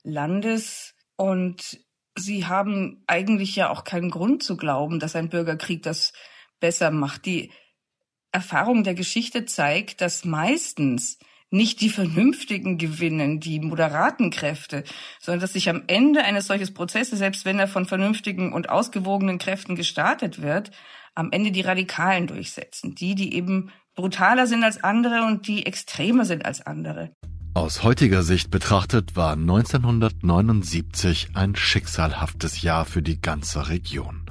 Landes. 0.02 0.94
Und 1.16 1.78
Sie 2.18 2.46
haben 2.46 3.02
eigentlich 3.06 3.54
ja 3.56 3.70
auch 3.70 3.84
keinen 3.84 4.10
Grund 4.10 4.42
zu 4.42 4.56
glauben, 4.56 4.98
dass 4.98 5.16
ein 5.16 5.28
Bürgerkrieg 5.28 5.82
das 5.82 6.12
besser 6.60 6.90
macht. 6.90 7.26
Die 7.26 7.52
Erfahrung 8.32 8.84
der 8.84 8.94
Geschichte 8.94 9.44
zeigt, 9.44 10.00
dass 10.00 10.24
meistens 10.24 11.18
nicht 11.50 11.80
die 11.80 11.90
Vernünftigen 11.90 12.76
gewinnen, 12.76 13.40
die 13.40 13.60
moderaten 13.60 14.30
Kräfte, 14.30 14.84
sondern 15.20 15.40
dass 15.40 15.52
sich 15.52 15.68
am 15.68 15.84
Ende 15.86 16.24
eines 16.24 16.46
solches 16.46 16.74
Prozesses, 16.74 17.18
selbst 17.18 17.44
wenn 17.44 17.58
er 17.58 17.68
von 17.68 17.86
vernünftigen 17.86 18.52
und 18.52 18.68
ausgewogenen 18.68 19.38
Kräften 19.38 19.76
gestartet 19.76 20.42
wird, 20.42 20.70
am 21.14 21.32
Ende 21.32 21.52
die 21.52 21.62
Radikalen 21.62 22.26
durchsetzen. 22.26 22.94
Die, 22.94 23.14
die 23.14 23.34
eben 23.34 23.70
brutaler 23.94 24.46
sind 24.46 24.64
als 24.64 24.82
andere 24.82 25.24
und 25.24 25.46
die 25.46 25.66
extremer 25.66 26.24
sind 26.24 26.44
als 26.44 26.66
andere. 26.66 27.12
Aus 27.56 27.82
heutiger 27.82 28.22
Sicht 28.22 28.50
betrachtet 28.50 29.16
war 29.16 29.32
1979 29.32 31.30
ein 31.32 31.56
schicksalhaftes 31.56 32.60
Jahr 32.60 32.84
für 32.84 33.00
die 33.00 33.18
ganze 33.18 33.70
Region. 33.70 34.26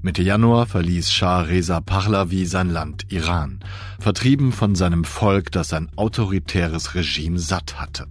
Mitte 0.00 0.22
Januar 0.22 0.64
verließ 0.64 1.12
Shah 1.12 1.42
Reza 1.42 1.82
Pahlavi 1.82 2.46
sein 2.46 2.70
Land 2.70 3.12
Iran, 3.12 3.60
vertrieben 4.00 4.52
von 4.52 4.74
seinem 4.74 5.04
Volk, 5.04 5.52
das 5.52 5.74
ein 5.74 5.90
autoritäres 5.94 6.94
Regime 6.94 7.38
satt 7.38 7.78
hatte. 7.78 8.06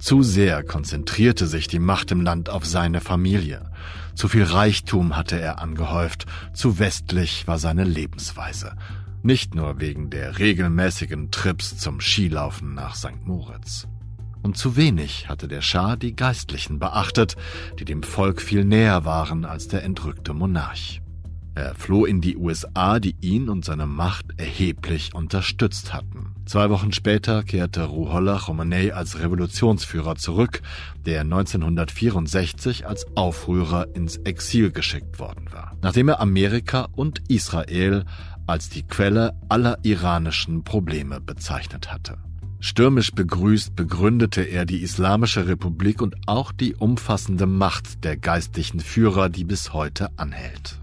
Zu 0.00 0.24
sehr 0.24 0.64
konzentrierte 0.64 1.46
sich 1.46 1.68
die 1.68 1.78
Macht 1.78 2.10
im 2.10 2.22
Land 2.22 2.50
auf 2.50 2.66
seine 2.66 3.00
Familie. 3.00 3.70
Zu 4.16 4.26
viel 4.26 4.42
Reichtum 4.42 5.14
hatte 5.14 5.38
er 5.38 5.60
angehäuft, 5.60 6.26
zu 6.52 6.80
westlich 6.80 7.46
war 7.46 7.60
seine 7.60 7.84
Lebensweise. 7.84 8.72
Nicht 9.26 9.56
nur 9.56 9.80
wegen 9.80 10.08
der 10.08 10.38
regelmäßigen 10.38 11.32
Trips 11.32 11.76
zum 11.78 12.00
Skilaufen 12.00 12.74
nach 12.74 12.94
St. 12.94 13.24
Moritz. 13.24 13.88
Und 14.40 14.56
zu 14.56 14.76
wenig 14.76 15.28
hatte 15.28 15.48
der 15.48 15.62
Schah 15.62 15.96
die 15.96 16.14
Geistlichen 16.14 16.78
beachtet, 16.78 17.34
die 17.80 17.84
dem 17.84 18.04
Volk 18.04 18.40
viel 18.40 18.64
näher 18.64 19.04
waren 19.04 19.44
als 19.44 19.66
der 19.66 19.82
entrückte 19.82 20.32
Monarch. 20.32 21.02
Er 21.56 21.74
floh 21.74 22.04
in 22.04 22.20
die 22.20 22.36
USA, 22.36 23.00
die 23.00 23.16
ihn 23.20 23.48
und 23.48 23.64
seine 23.64 23.86
Macht 23.86 24.26
erheblich 24.36 25.12
unterstützt 25.12 25.92
hatten. 25.92 26.34
Zwei 26.44 26.70
Wochen 26.70 26.92
später 26.92 27.42
kehrte 27.42 27.82
Ruhollah 27.82 28.38
Khomeini 28.38 28.92
als 28.92 29.18
Revolutionsführer 29.18 30.14
zurück, 30.14 30.62
der 31.04 31.22
1964 31.22 32.86
als 32.86 33.06
Aufrührer 33.16 33.88
ins 33.96 34.18
Exil 34.18 34.70
geschickt 34.70 35.18
worden 35.18 35.46
war, 35.50 35.76
nachdem 35.82 36.10
er 36.10 36.20
Amerika 36.20 36.86
und 36.94 37.22
Israel 37.28 38.04
als 38.46 38.68
die 38.68 38.82
Quelle 38.82 39.34
aller 39.48 39.78
iranischen 39.82 40.64
Probleme 40.64 41.20
bezeichnet 41.20 41.92
hatte. 41.92 42.18
Stürmisch 42.60 43.12
begrüßt 43.12 43.76
begründete 43.76 44.42
er 44.42 44.64
die 44.64 44.82
Islamische 44.82 45.46
Republik 45.46 46.00
und 46.00 46.16
auch 46.26 46.52
die 46.52 46.74
umfassende 46.74 47.46
Macht 47.46 48.02
der 48.02 48.16
geistlichen 48.16 48.80
Führer, 48.80 49.28
die 49.28 49.44
bis 49.44 49.72
heute 49.72 50.08
anhält. 50.16 50.80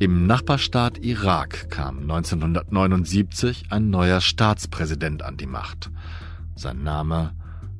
Im 0.00 0.26
Nachbarstaat 0.26 0.98
Irak 0.98 1.70
kam 1.70 2.00
1979 2.00 3.66
ein 3.70 3.90
neuer 3.90 4.20
Staatspräsident 4.20 5.22
an 5.22 5.36
die 5.36 5.46
Macht. 5.46 5.90
Sein 6.56 6.82
Name 6.82 7.34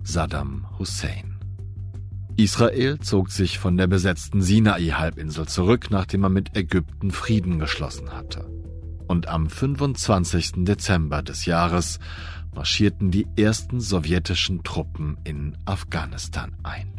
Saddam 0.04 0.66
Hussein. 0.78 1.40
Israel 2.36 2.98
zog 3.00 3.30
sich 3.30 3.58
von 3.58 3.76
der 3.76 3.88
besetzten 3.88 4.40
Sinai-Halbinsel 4.40 5.48
zurück, 5.48 5.88
nachdem 5.90 6.22
er 6.22 6.30
mit 6.30 6.56
Ägypten 6.56 7.10
Frieden 7.10 7.58
geschlossen 7.58 8.12
hatte. 8.12 8.46
Und 9.06 9.28
am 9.28 9.48
25. 9.48 10.64
Dezember 10.64 11.22
des 11.22 11.44
Jahres 11.44 11.98
marschierten 12.54 13.10
die 13.10 13.26
ersten 13.36 13.80
sowjetischen 13.80 14.62
Truppen 14.62 15.16
in 15.24 15.56
Afghanistan 15.64 16.54
ein. 16.62 16.92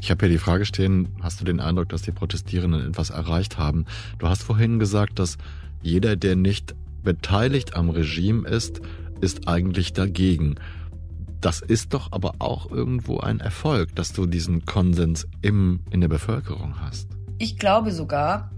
Ich 0.00 0.10
habe 0.10 0.26
hier 0.26 0.36
die 0.36 0.38
Frage 0.38 0.64
stehen, 0.64 1.08
hast 1.20 1.40
du 1.40 1.44
den 1.44 1.60
Eindruck, 1.60 1.88
dass 1.88 2.02
die 2.02 2.12
Protestierenden 2.12 2.88
etwas 2.88 3.10
erreicht 3.10 3.58
haben? 3.58 3.86
Du 4.18 4.28
hast 4.28 4.42
vorhin 4.42 4.78
gesagt, 4.78 5.18
dass 5.18 5.38
jeder, 5.82 6.16
der 6.16 6.36
nicht 6.36 6.74
beteiligt 7.02 7.74
am 7.74 7.90
Regime 7.90 8.48
ist, 8.48 8.80
ist 9.20 9.48
eigentlich 9.48 9.92
dagegen. 9.92 10.56
Das 11.40 11.60
ist 11.60 11.94
doch 11.94 12.12
aber 12.12 12.34
auch 12.38 12.70
irgendwo 12.70 13.18
ein 13.20 13.40
Erfolg, 13.40 13.94
dass 13.94 14.12
du 14.12 14.26
diesen 14.26 14.64
Konsens 14.64 15.26
im, 15.40 15.80
in 15.90 16.00
der 16.00 16.08
Bevölkerung 16.08 16.80
hast. 16.80 17.08
Ich 17.38 17.58
glaube 17.58 17.92
sogar, 17.92 18.50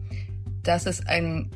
dass 0.62 0.86
es 0.86 1.06
ein 1.06 1.50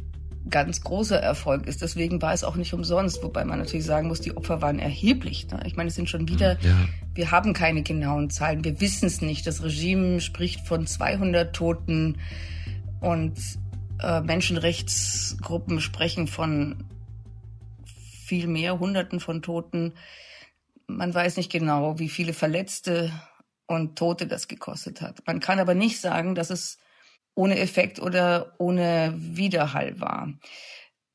ganz 0.51 0.83
großer 0.83 1.19
Erfolg 1.19 1.67
ist. 1.67 1.83
Deswegen 1.83 2.21
war 2.21 2.33
es 2.33 2.45
auch 2.45 2.57
nicht 2.57 2.75
umsonst, 2.75 3.23
wobei 3.23 3.45
man 3.45 3.59
natürlich 3.59 3.87
sagen 3.87 4.09
muss, 4.09 4.21
die 4.21 4.37
Opfer 4.37 4.61
waren 4.61 4.79
erheblich. 4.79 5.49
Ne? 5.51 5.63
Ich 5.67 5.77
meine, 5.77 5.89
es 5.89 5.95
sind 5.95 6.09
schon 6.09 6.29
wieder, 6.29 6.59
ja. 6.61 6.77
wir 7.15 7.31
haben 7.31 7.53
keine 7.55 7.83
genauen 7.83 8.31
Zahlen, 8.31 8.65
wir 8.65 8.81
wissen 8.81 9.07
es 9.07 9.21
nicht. 9.21 9.47
Das 9.47 9.63
Regime 9.63 10.21
spricht 10.21 10.67
von 10.67 10.87
200 10.87 11.55
Toten 11.55 12.19
und 13.01 13.39
äh, 14.03 14.21
Menschenrechtsgruppen 14.21 15.81
sprechen 15.81 16.27
von 16.27 16.85
viel 18.25 18.47
mehr, 18.47 18.79
Hunderten 18.79 19.21
von 19.21 19.43
Toten. 19.43 19.95
Man 20.87 21.15
weiß 21.15 21.37
nicht 21.37 21.51
genau, 21.51 21.99
wie 21.99 22.09
viele 22.09 22.33
Verletzte 22.33 23.13
und 23.67 23.97
Tote 23.97 24.27
das 24.27 24.49
gekostet 24.49 25.01
hat. 25.01 25.27
Man 25.27 25.41
kann 25.41 25.59
aber 25.59 25.75
nicht 25.75 26.01
sagen, 26.01 26.35
dass 26.35 26.51
es 26.51 26.79
ohne 27.35 27.59
Effekt 27.59 28.01
oder 28.01 28.55
ohne 28.59 29.15
Widerhall 29.17 30.01
war. 30.01 30.33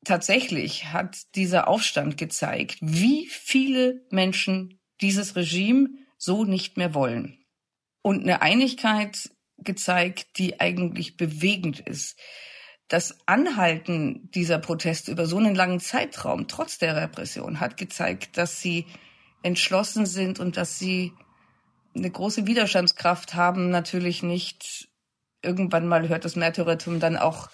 Tatsächlich 0.04 0.86
hat 0.92 1.34
dieser 1.34 1.68
Aufstand 1.68 2.16
gezeigt, 2.16 2.78
wie 2.80 3.26
viele 3.26 4.06
Menschen 4.10 4.80
dieses 5.00 5.36
Regime 5.36 5.88
so 6.16 6.44
nicht 6.44 6.76
mehr 6.76 6.94
wollen. 6.94 7.44
Und 8.02 8.22
eine 8.22 8.42
Einigkeit 8.42 9.30
gezeigt, 9.58 10.38
die 10.38 10.60
eigentlich 10.60 11.16
bewegend 11.16 11.80
ist. 11.80 12.18
Das 12.88 13.18
Anhalten 13.26 14.30
dieser 14.32 14.58
Proteste 14.58 15.12
über 15.12 15.26
so 15.26 15.36
einen 15.36 15.54
langen 15.54 15.80
Zeitraum, 15.80 16.48
trotz 16.48 16.78
der 16.78 16.96
Repression, 16.96 17.60
hat 17.60 17.76
gezeigt, 17.76 18.36
dass 18.36 18.60
sie 18.60 18.86
entschlossen 19.42 20.06
sind 20.06 20.40
und 20.40 20.56
dass 20.56 20.78
sie 20.78 21.12
eine 21.94 22.10
große 22.10 22.46
Widerstandskraft 22.46 23.34
haben, 23.34 23.70
natürlich 23.70 24.22
nicht 24.22 24.89
irgendwann 25.42 25.86
mal 25.86 26.08
hört 26.08 26.24
das 26.24 26.36
Märtyrertum 26.36 27.00
dann 27.00 27.16
auch 27.16 27.48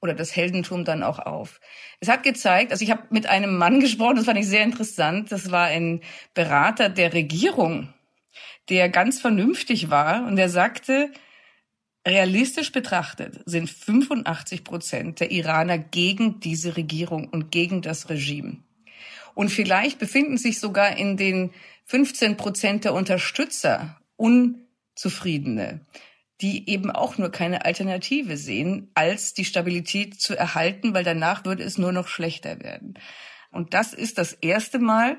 oder 0.00 0.14
das 0.14 0.34
Heldentum 0.34 0.84
dann 0.84 1.02
auch 1.02 1.20
auf. 1.20 1.60
Es 2.00 2.08
hat 2.08 2.24
gezeigt, 2.24 2.72
also 2.72 2.84
ich 2.84 2.90
habe 2.90 3.04
mit 3.10 3.26
einem 3.26 3.56
Mann 3.56 3.80
gesprochen, 3.80 4.16
das 4.16 4.24
fand 4.26 4.38
ich 4.38 4.48
sehr 4.48 4.64
interessant, 4.64 5.32
das 5.32 5.50
war 5.50 5.66
ein 5.66 6.00
Berater 6.34 6.88
der 6.88 7.12
Regierung, 7.12 7.92
der 8.68 8.88
ganz 8.88 9.20
vernünftig 9.20 9.90
war 9.90 10.26
und 10.26 10.36
der 10.36 10.48
sagte, 10.48 11.10
realistisch 12.06 12.72
betrachtet 12.72 13.40
sind 13.46 13.70
85 13.70 14.64
Prozent 14.64 15.20
der 15.20 15.30
Iraner 15.30 15.78
gegen 15.78 16.40
diese 16.40 16.76
Regierung 16.76 17.28
und 17.28 17.52
gegen 17.52 17.80
das 17.80 18.08
Regime. 18.08 18.58
Und 19.34 19.50
vielleicht 19.50 19.98
befinden 19.98 20.36
sich 20.36 20.58
sogar 20.58 20.96
in 20.96 21.16
den 21.16 21.52
15 21.84 22.36
Prozent 22.36 22.84
der 22.84 22.92
Unterstützer 22.92 23.98
Unzufriedene 24.16 25.80
die 26.42 26.68
eben 26.68 26.90
auch 26.90 27.18
nur 27.18 27.30
keine 27.30 27.64
Alternative 27.64 28.36
sehen, 28.36 28.90
als 28.94 29.32
die 29.32 29.44
Stabilität 29.44 30.20
zu 30.20 30.36
erhalten, 30.36 30.92
weil 30.92 31.04
danach 31.04 31.44
würde 31.44 31.62
es 31.62 31.78
nur 31.78 31.92
noch 31.92 32.08
schlechter 32.08 32.60
werden. 32.60 32.98
Und 33.52 33.74
das 33.74 33.94
ist 33.94 34.18
das 34.18 34.32
erste 34.32 34.80
Mal 34.80 35.18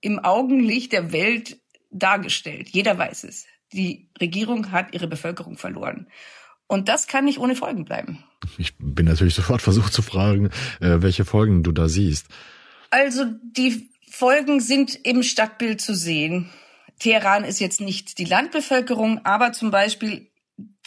im 0.00 0.18
Augenlicht 0.18 0.92
der 0.92 1.12
Welt 1.12 1.60
dargestellt. 1.90 2.70
Jeder 2.70 2.98
weiß 2.98 3.24
es. 3.24 3.46
Die 3.72 4.10
Regierung 4.20 4.72
hat 4.72 4.94
ihre 4.94 5.06
Bevölkerung 5.06 5.56
verloren. 5.56 6.08
Und 6.66 6.88
das 6.88 7.06
kann 7.06 7.24
nicht 7.24 7.38
ohne 7.38 7.54
Folgen 7.54 7.84
bleiben. 7.84 8.24
Ich 8.58 8.74
bin 8.78 9.06
natürlich 9.06 9.34
sofort 9.34 9.62
versucht 9.62 9.92
zu 9.92 10.02
fragen, 10.02 10.46
äh, 10.80 11.02
welche 11.02 11.24
Folgen 11.24 11.62
du 11.62 11.72
da 11.72 11.88
siehst. 11.88 12.26
Also 12.90 13.26
die 13.42 13.90
Folgen 14.08 14.60
sind 14.60 14.98
im 15.04 15.22
Stadtbild 15.22 15.80
zu 15.80 15.94
sehen. 15.94 16.50
Teheran 17.00 17.44
ist 17.44 17.58
jetzt 17.58 17.80
nicht 17.80 18.18
die 18.18 18.24
Landbevölkerung, 18.24 19.24
aber 19.24 19.52
zum 19.52 19.72
Beispiel 19.72 20.30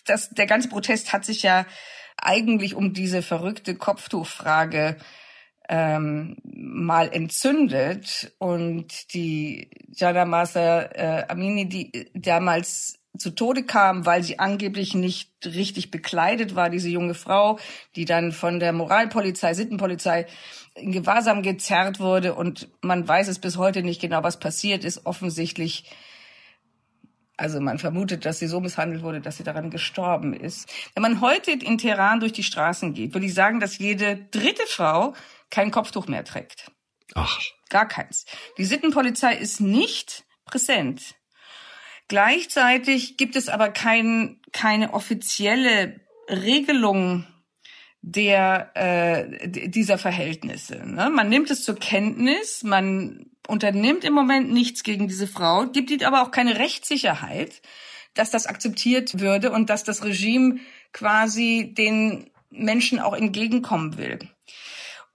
das, 0.05 0.29
der 0.29 0.46
ganze 0.46 0.70
Protest 0.70 1.12
hat 1.12 1.25
sich 1.25 1.43
ja 1.43 1.65
eigentlich 2.17 2.75
um 2.75 2.93
diese 2.93 3.22
verrückte 3.22 3.75
Kopftuchfrage 3.75 4.98
ähm, 5.70 6.38
mal 6.43 7.10
entzündet. 7.12 8.34
Und 8.38 9.13
die 9.13 9.70
Jana 9.89 10.25
Masa 10.25 10.84
äh, 10.84 11.25
Amini, 11.27 11.67
die 11.67 12.12
damals 12.13 13.00
zu 13.17 13.29
Tode 13.32 13.63
kam, 13.63 14.05
weil 14.05 14.24
sie 14.24 14.39
angeblich 14.39 14.96
nicht 14.96 15.32
richtig 15.46 15.91
bekleidet 15.91 16.55
war, 16.55 16.70
diese 16.70 16.89
junge 16.89 17.13
Frau, 17.13 17.60
die 17.96 18.05
dann 18.05 18.32
von 18.32 18.60
der 18.60 18.74
Moralpolizei, 18.74 19.53
Sittenpolizei 19.53 20.25
in 20.75 20.92
Gewahrsam 20.92 21.44
gezerrt 21.44 22.00
wurde 22.00 22.34
und 22.34 22.68
man 22.82 23.08
weiß 23.08 23.27
es 23.27 23.39
bis 23.39 23.58
heute 23.58 23.84
nicht 23.84 24.01
genau, 24.01 24.24
was 24.24 24.39
passiert 24.39 24.84
ist. 24.84 25.06
Offensichtlich, 25.06 25.86
also 27.38 27.60
man 27.60 27.80
vermutet, 27.80 28.25
dass 28.25 28.39
sie 28.39 28.48
so 28.48 28.60
misshandelt 28.60 29.03
wurde, 29.03 29.22
dass 29.22 29.38
sie 29.38 29.44
daran 29.44 29.70
gestorben 29.70 30.34
ist. 30.34 30.68
Wenn 30.96 31.03
man 31.03 31.22
heute 31.22 31.51
in 31.51 31.77
Teheran 31.77 32.20
durch 32.20 32.34
die 32.34 32.44
Straßen 32.44 32.94
geht, 32.94 33.13
würde 33.13 33.27
ich 33.27 33.34
sagen, 33.34 33.60
dass 33.60 33.77
jede 33.77 34.18
dritte 34.32 34.65
Frau 34.68 35.13
kein 35.50 35.72
Kopftuch 35.72 36.08
mehr 36.08 36.24
trägt. 36.24 36.72
Ach. 37.15 37.39
Gar 37.70 37.88
keins. 37.88 38.25
Die 38.58 38.65
Sittenpolizei 38.65 39.36
ist 39.36 39.60
nicht 39.60 40.25
präsent. 40.46 41.15
Gleichzeitig 42.08 43.18
gibt 43.18 43.36
es 43.36 43.50
aber 43.50 43.70
kein, 43.70 44.42
keine 44.51 44.94
offizielle 44.94 46.00
Regelung 46.30 47.25
der 48.03 48.69
äh, 48.75 49.48
dieser 49.48 49.98
Verhältnisse. 49.98 50.86
Ne? 50.86 51.10
Man 51.10 51.29
nimmt 51.29 51.50
es 51.50 51.63
zur 51.63 51.75
Kenntnis, 51.75 52.62
man 52.63 53.27
unternimmt 53.48 54.03
im 54.03 54.13
Moment 54.13 54.51
nichts 54.51 54.83
gegen 54.83 55.07
diese 55.07 55.25
Frau, 55.25 55.67
gibt 55.67 55.89
ihnen 55.89 56.03
aber 56.03 56.22
auch 56.22 56.31
keine 56.31 56.60
Rechtssicherheit, 56.60 57.62
dass 58.13 58.29
das 58.29 58.45
akzeptiert 58.45 59.19
würde 59.19 59.51
und 59.51 59.69
dass 59.69 59.86
das 59.86 60.03
Regime 60.03 60.60
quasi 60.91 61.74
den 61.75 62.29
Menschen 62.50 63.00
auch 63.00 63.13
entgegenkommen 63.13 63.98
will. 63.98 64.19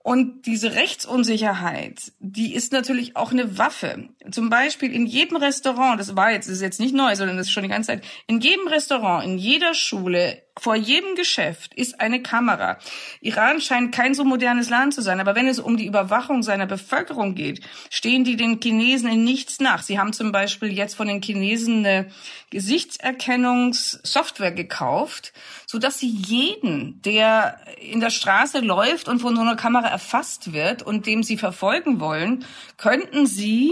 Und 0.01 0.47
diese 0.47 0.73
Rechtsunsicherheit, 0.73 2.13
die 2.19 2.55
ist 2.55 2.71
natürlich 2.71 3.15
auch 3.15 3.31
eine 3.31 3.59
Waffe. 3.59 4.09
Zum 4.31 4.49
Beispiel 4.49 4.91
in 4.91 5.05
jedem 5.05 5.37
Restaurant, 5.37 5.99
das 5.99 6.15
war 6.15 6.31
jetzt, 6.31 6.47
das 6.47 6.55
ist 6.55 6.61
jetzt 6.61 6.79
nicht 6.79 6.95
neu, 6.95 7.15
sondern 7.15 7.37
das 7.37 7.47
ist 7.47 7.51
schon 7.51 7.63
die 7.63 7.69
ganze 7.69 7.87
Zeit, 7.87 8.03
in 8.25 8.39
jedem 8.39 8.67
Restaurant, 8.67 9.23
in 9.23 9.37
jeder 9.37 9.75
Schule, 9.75 10.41
vor 10.59 10.75
jedem 10.75 11.15
Geschäft 11.15 11.73
ist 11.73 12.01
eine 12.01 12.21
Kamera. 12.21 12.77
Iran 13.21 13.61
scheint 13.61 13.93
kein 13.93 14.13
so 14.13 14.25
modernes 14.25 14.69
Land 14.69 14.93
zu 14.93 15.01
sein, 15.01 15.21
aber 15.21 15.35
wenn 15.35 15.47
es 15.47 15.59
um 15.59 15.77
die 15.77 15.85
Überwachung 15.85 16.43
seiner 16.43 16.65
Bevölkerung 16.65 17.33
geht, 17.33 17.61
stehen 17.89 18.25
die 18.25 18.35
den 18.35 18.59
Chinesen 18.61 19.09
in 19.09 19.23
nichts 19.23 19.61
nach. 19.61 19.83
Sie 19.83 19.97
haben 19.97 20.11
zum 20.11 20.33
Beispiel 20.33 20.73
jetzt 20.73 20.95
von 20.95 21.07
den 21.07 21.21
Chinesen 21.21 21.85
eine 21.85 22.09
Gesichtserkennungssoftware 22.49 24.51
gekauft, 24.51 25.31
so 25.65 25.79
dass 25.79 25.99
sie 25.99 26.09
jeden, 26.09 27.01
der 27.03 27.61
in 27.79 28.01
der 28.01 28.09
Straße 28.09 28.59
läuft 28.59 29.07
und 29.07 29.19
von 29.19 29.33
so 29.35 29.41
einer 29.41 29.55
Kamera 29.55 29.87
erfasst 29.87 30.51
wird 30.51 30.83
und 30.83 31.05
dem 31.05 31.23
sie 31.23 31.37
verfolgen 31.37 32.01
wollen, 32.01 32.43
könnten 32.77 33.27
sie 33.27 33.71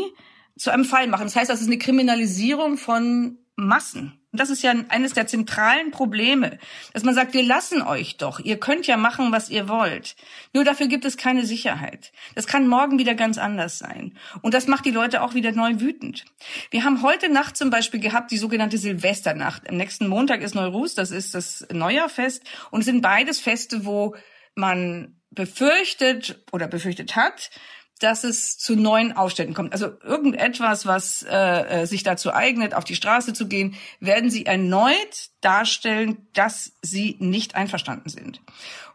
zu 0.57 0.71
einem 0.71 0.85
Fall 0.85 1.07
machen. 1.07 1.25
Das 1.25 1.35
heißt, 1.35 1.49
das 1.49 1.59
ist 1.59 1.67
eine 1.67 1.77
Kriminalisierung 1.77 2.77
von 2.77 3.39
Massen. 3.57 4.13
Das 4.37 4.49
ist 4.49 4.63
ja 4.63 4.73
eines 4.89 5.13
der 5.13 5.27
zentralen 5.27 5.91
Probleme, 5.91 6.57
dass 6.93 7.03
man 7.03 7.13
sagt, 7.13 7.33
wir 7.33 7.43
lassen 7.43 7.81
euch 7.81 8.17
doch. 8.17 8.39
Ihr 8.39 8.59
könnt 8.59 8.87
ja 8.87 8.97
machen, 8.97 9.31
was 9.31 9.49
ihr 9.49 9.67
wollt. 9.67 10.15
Nur 10.53 10.63
dafür 10.63 10.87
gibt 10.87 11.05
es 11.05 11.17
keine 11.17 11.45
Sicherheit. 11.45 12.11
Das 12.35 12.47
kann 12.47 12.67
morgen 12.67 12.99
wieder 12.99 13.15
ganz 13.15 13.37
anders 13.37 13.79
sein. 13.79 14.17
Und 14.41 14.53
das 14.53 14.67
macht 14.67 14.85
die 14.85 14.91
Leute 14.91 15.21
auch 15.21 15.33
wieder 15.33 15.51
neu 15.51 15.79
wütend. 15.79 16.25
Wir 16.71 16.83
haben 16.83 17.01
heute 17.01 17.29
Nacht 17.29 17.57
zum 17.57 17.69
Beispiel 17.69 17.99
gehabt 17.99 18.31
die 18.31 18.37
sogenannte 18.37 18.77
Silvesternacht. 18.77 19.69
Am 19.69 19.77
nächsten 19.77 20.07
Montag 20.07 20.41
ist 20.41 20.55
Neurus, 20.55 20.95
das 20.95 21.11
ist 21.11 21.35
das 21.35 21.67
Neujahrfest. 21.71 22.43
Und 22.71 22.81
es 22.81 22.85
sind 22.85 23.01
beides 23.01 23.39
Feste, 23.39 23.85
wo 23.85 24.15
man 24.55 25.17
befürchtet 25.31 26.43
oder 26.51 26.67
befürchtet 26.67 27.15
hat, 27.15 27.51
dass 27.99 28.23
es 28.23 28.57
zu 28.57 28.75
neuen 28.75 29.11
Aufständen 29.11 29.53
kommt. 29.53 29.73
Also 29.73 29.99
irgendetwas, 30.01 30.85
was 30.85 31.23
äh, 31.23 31.35
äh, 31.81 31.85
sich 31.87 32.03
dazu 32.03 32.33
eignet, 32.33 32.73
auf 32.73 32.83
die 32.83 32.95
Straße 32.95 33.33
zu 33.33 33.47
gehen, 33.47 33.75
werden 33.99 34.29
sie 34.29 34.45
erneut 34.45 35.29
darstellen, 35.41 36.27
dass 36.33 36.73
sie 36.81 37.17
nicht 37.19 37.55
einverstanden 37.55 38.09
sind. 38.09 38.41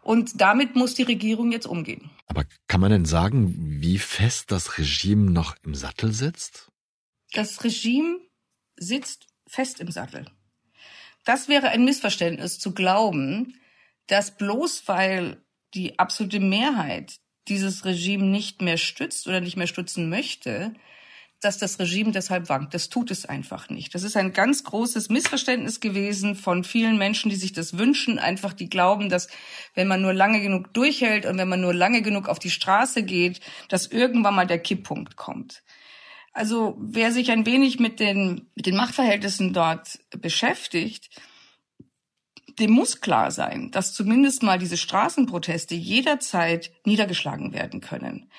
Und 0.03 0.41
damit 0.41 0.75
muss 0.75 0.95
die 0.95 1.05
Regierung 1.05 1.53
jetzt 1.53 1.67
umgehen. 1.67 2.11
Aber 2.27 2.45
kann 2.67 2.81
man 2.81 2.91
denn 2.91 3.05
sagen, 3.05 3.55
wie 3.81 3.99
fest 3.99 4.51
das 4.51 4.79
Regime 4.79 5.31
noch 5.31 5.55
im 5.65 5.75
Sattel 5.75 6.13
sitzt? 6.13 6.71
Das 7.33 7.63
Regime 7.65 8.19
sitzt 8.77 9.27
fest 9.47 9.81
im 9.81 9.91
Sattel. 9.91 10.27
Das 11.25 11.49
wäre 11.49 11.69
ein 11.69 11.85
Missverständnis 11.85 12.59
zu 12.59 12.73
glauben, 12.75 13.61
dass 14.07 14.37
bloß 14.37 14.89
weil 14.89 15.43
die 15.75 15.99
absolute 15.99 16.41
Mehrheit 16.41 17.21
dieses 17.49 17.85
Regime 17.85 18.25
nicht 18.25 18.63
mehr 18.63 18.77
stützt 18.77 19.27
oder 19.27 19.41
nicht 19.41 19.57
mehr 19.57 19.67
stützen 19.67 20.09
möchte, 20.09 20.75
dass 21.43 21.59
das 21.59 21.79
Regime 21.81 22.13
deshalb 22.13 22.49
wankt. 22.49 22.73
Das 22.73 22.89
tut 22.89 23.11
es 23.11 23.27
einfach 23.27 23.69
nicht. 23.69 23.95
Das 23.95 24.05
ist 24.05 24.17
ein 24.17 24.33
ganz 24.33 24.63
großes 24.63 25.09
Missverständnis 25.09 25.81
gewesen 25.81 26.37
von 26.37 26.63
vielen 26.63 26.99
Menschen, 26.99 27.31
die 27.31 27.37
sich 27.37 27.53
das 27.53 27.77
wünschen, 27.77 28.19
einfach 28.19 28.53
die 28.53 28.71
glauben, 28.71 29.09
dass 29.09 29.29
wenn 29.75 29.89
man 29.89 30.01
nur 30.01 30.13
lange 30.13 30.41
genug 30.41 30.73
durchhält 30.73 31.27
und 31.27 31.39
wenn 31.39 31.49
man 31.49 31.61
nur 31.61 31.75
lange 31.75 32.03
genug 32.03 32.29
auf 32.29 32.39
die 32.39 32.51
Straße 32.51 33.03
geht, 33.03 33.41
dass 33.69 33.89
irgendwann 33.89 34.37
mal 34.37 34.47
der 34.47 34.61
Kipppunkt 34.61 35.17
kommt. 35.17 35.63
Also 36.33 36.77
wer 36.81 37.13
sich 37.13 37.31
ein 37.31 37.45
wenig 37.45 37.79
mit 37.79 38.01
den, 38.01 38.49
mit 38.55 38.67
den 38.67 38.77
Machtverhältnissen 38.77 39.53
dort 39.53 39.99
beschäftigt, 40.17 41.11
dem 42.59 42.73
muss 42.73 43.01
klar 43.01 43.31
sein, 43.31 43.71
dass 43.71 43.93
zumindest 43.93 44.43
mal 44.43 44.59
diese 44.59 44.77
Straßenproteste 44.77 45.75
jederzeit 45.75 46.71
niedergeschlagen 46.85 47.53
werden 47.53 47.81
können. 47.81 48.31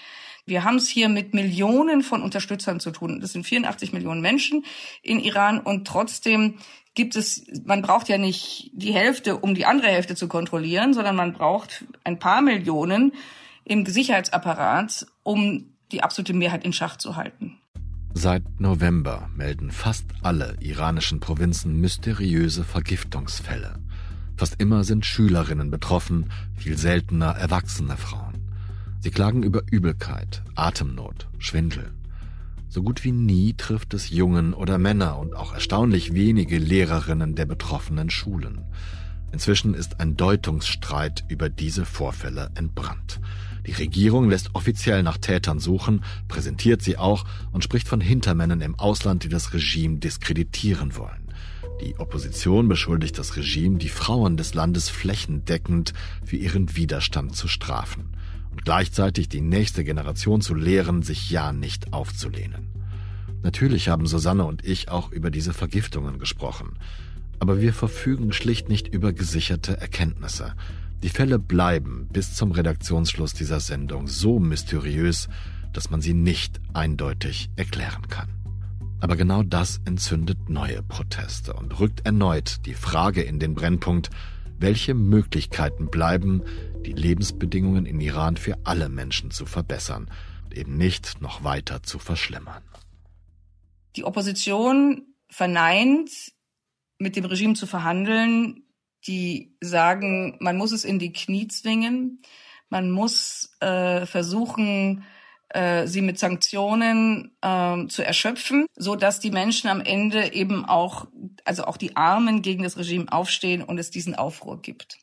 Wir 0.45 0.63
haben 0.63 0.75
es 0.75 0.89
hier 0.89 1.07
mit 1.07 1.33
Millionen 1.33 2.03
von 2.03 2.21
Unterstützern 2.21 2.79
zu 2.79 2.91
tun. 2.91 3.21
Das 3.21 3.31
sind 3.31 3.45
84 3.45 3.93
Millionen 3.93 4.21
Menschen 4.21 4.65
in 5.01 5.19
Iran 5.19 5.59
und 5.59 5.87
trotzdem 5.87 6.55
gibt 6.95 7.15
es, 7.15 7.45
man 7.65 7.81
braucht 7.81 8.09
ja 8.09 8.17
nicht 8.17 8.69
die 8.73 8.93
Hälfte, 8.93 9.37
um 9.37 9.55
die 9.55 9.65
andere 9.65 9.87
Hälfte 9.87 10.15
zu 10.15 10.27
kontrollieren, 10.27 10.93
sondern 10.93 11.15
man 11.15 11.33
braucht 11.33 11.85
ein 12.03 12.19
paar 12.19 12.41
Millionen 12.41 13.13
im 13.63 13.85
Sicherheitsapparat, 13.85 15.07
um 15.23 15.73
die 15.91 16.03
absolute 16.03 16.33
Mehrheit 16.33 16.65
in 16.65 16.73
Schach 16.73 16.97
zu 16.97 17.15
halten. 17.15 17.57
Seit 18.13 18.43
November 18.59 19.29
melden 19.35 19.71
fast 19.71 20.05
alle 20.21 20.55
iranischen 20.59 21.19
Provinzen 21.19 21.79
mysteriöse 21.79 22.63
Vergiftungsfälle. 22.63 23.79
Fast 24.35 24.59
immer 24.59 24.83
sind 24.83 25.05
Schülerinnen 25.05 25.69
betroffen, 25.69 26.29
viel 26.55 26.77
seltener 26.77 27.31
erwachsene 27.31 27.97
Frauen. 27.97 28.33
Sie 28.99 29.11
klagen 29.11 29.43
über 29.43 29.61
Übelkeit, 29.69 30.43
Atemnot, 30.55 31.27
Schwindel. 31.37 31.91
So 32.69 32.81
gut 32.81 33.03
wie 33.03 33.11
nie 33.11 33.53
trifft 33.53 33.93
es 33.93 34.09
Jungen 34.09 34.53
oder 34.53 34.77
Männer 34.79 35.19
und 35.19 35.35
auch 35.35 35.53
erstaunlich 35.53 36.13
wenige 36.13 36.57
Lehrerinnen 36.57 37.35
der 37.35 37.45
betroffenen 37.45 38.09
Schulen. 38.09 38.61
Inzwischen 39.31 39.73
ist 39.73 39.99
ein 39.99 40.15
Deutungsstreit 40.17 41.23
über 41.27 41.49
diese 41.49 41.85
Vorfälle 41.85 42.49
entbrannt. 42.55 43.19
Die 43.67 43.71
Regierung 43.71 44.29
lässt 44.29 44.55
offiziell 44.55 45.03
nach 45.03 45.17
Tätern 45.17 45.59
suchen, 45.59 46.03
präsentiert 46.27 46.81
sie 46.81 46.97
auch 46.97 47.25
und 47.51 47.63
spricht 47.63 47.87
von 47.87 48.01
Hintermännern 48.01 48.61
im 48.61 48.75
Ausland, 48.75 49.23
die 49.23 49.29
das 49.29 49.53
Regime 49.53 49.99
diskreditieren 49.99 50.95
wollen. 50.95 51.22
Die 51.81 51.97
Opposition 51.99 52.67
beschuldigt 52.67 53.17
das 53.17 53.35
Regime, 53.35 53.77
die 53.77 53.89
Frauen 53.89 54.37
des 54.37 54.53
Landes 54.53 54.89
flächendeckend 54.89 55.93
für 56.25 56.37
ihren 56.37 56.75
Widerstand 56.75 57.35
zu 57.35 57.47
strafen 57.47 58.11
und 58.51 58.63
gleichzeitig 58.63 59.29
die 59.29 59.41
nächste 59.41 59.83
Generation 59.83 60.41
zu 60.41 60.53
lehren, 60.53 61.01
sich 61.01 61.29
ja 61.29 61.51
nicht 61.51 61.91
aufzulehnen. 61.91 62.69
Natürlich 63.41 63.89
haben 63.89 64.05
Susanne 64.05 64.45
und 64.45 64.63
ich 64.63 64.89
auch 64.89 65.11
über 65.11 65.29
diese 65.29 65.53
Vergiftungen 65.53 66.19
gesprochen, 66.19 66.77
aber 67.39 67.59
wir 67.59 67.73
verfügen 67.73 68.31
schlicht 68.31 68.69
nicht 68.69 68.87
über 68.87 69.11
gesicherte 69.11 69.77
Erkenntnisse. 69.77 70.53
Die 71.03 71.09
Fälle 71.09 71.39
bleiben 71.39 72.07
bis 72.13 72.35
zum 72.35 72.51
Redaktionsschluss 72.51 73.33
dieser 73.33 73.59
Sendung 73.59 74.07
so 74.07 74.39
mysteriös, 74.39 75.27
dass 75.73 75.89
man 75.89 75.99
sie 75.99 76.13
nicht 76.13 76.61
eindeutig 76.73 77.49
erklären 77.57 78.07
kann. 78.07 78.42
Aber 79.03 79.17
genau 79.17 79.43
das 79.43 79.81
entzündet 79.83 80.47
neue 80.47 80.81
Proteste 80.81 81.51
und 81.51 81.77
rückt 81.81 82.05
erneut 82.05 82.65
die 82.65 82.73
Frage 82.73 83.21
in 83.21 83.37
den 83.37 83.53
Brennpunkt, 83.53 84.09
welche 84.57 84.93
Möglichkeiten 84.93 85.91
bleiben, 85.91 86.41
die 86.85 86.93
Lebensbedingungen 86.93 87.85
in 87.85 87.99
Iran 87.99 88.37
für 88.37 88.57
alle 88.63 88.87
Menschen 88.87 89.29
zu 89.29 89.45
verbessern 89.45 90.09
und 90.45 90.57
eben 90.57 90.77
nicht 90.77 91.19
noch 91.19 91.43
weiter 91.43 91.83
zu 91.83 91.99
verschlimmern. 91.99 92.63
Die 93.97 94.05
Opposition 94.05 95.05
verneint, 95.29 96.09
mit 96.97 97.17
dem 97.17 97.25
Regime 97.25 97.55
zu 97.55 97.67
verhandeln, 97.67 98.63
die 99.05 99.57
sagen, 99.59 100.37
man 100.39 100.55
muss 100.55 100.71
es 100.71 100.85
in 100.85 100.97
die 100.97 101.11
Knie 101.11 101.49
zwingen, 101.49 102.21
man 102.69 102.89
muss 102.89 103.51
äh, 103.59 104.05
versuchen, 104.05 105.03
äh, 105.53 105.87
sie 105.87 106.01
mit 106.01 106.19
Sanktionen 106.19 107.31
äh, 107.41 107.87
zu 107.87 108.03
erschöpfen, 108.03 108.65
so 108.75 108.95
dass 108.95 109.19
die 109.19 109.31
Menschen 109.31 109.69
am 109.69 109.81
Ende 109.81 110.33
eben 110.33 110.65
auch, 110.65 111.07
also 111.45 111.65
auch 111.65 111.77
die 111.77 111.95
Armen 111.95 112.41
gegen 112.41 112.63
das 112.63 112.77
Regime 112.77 113.11
aufstehen 113.11 113.63
und 113.63 113.77
es 113.77 113.91
diesen 113.91 114.15
Aufruhr 114.15 114.61
gibt. 114.61 114.97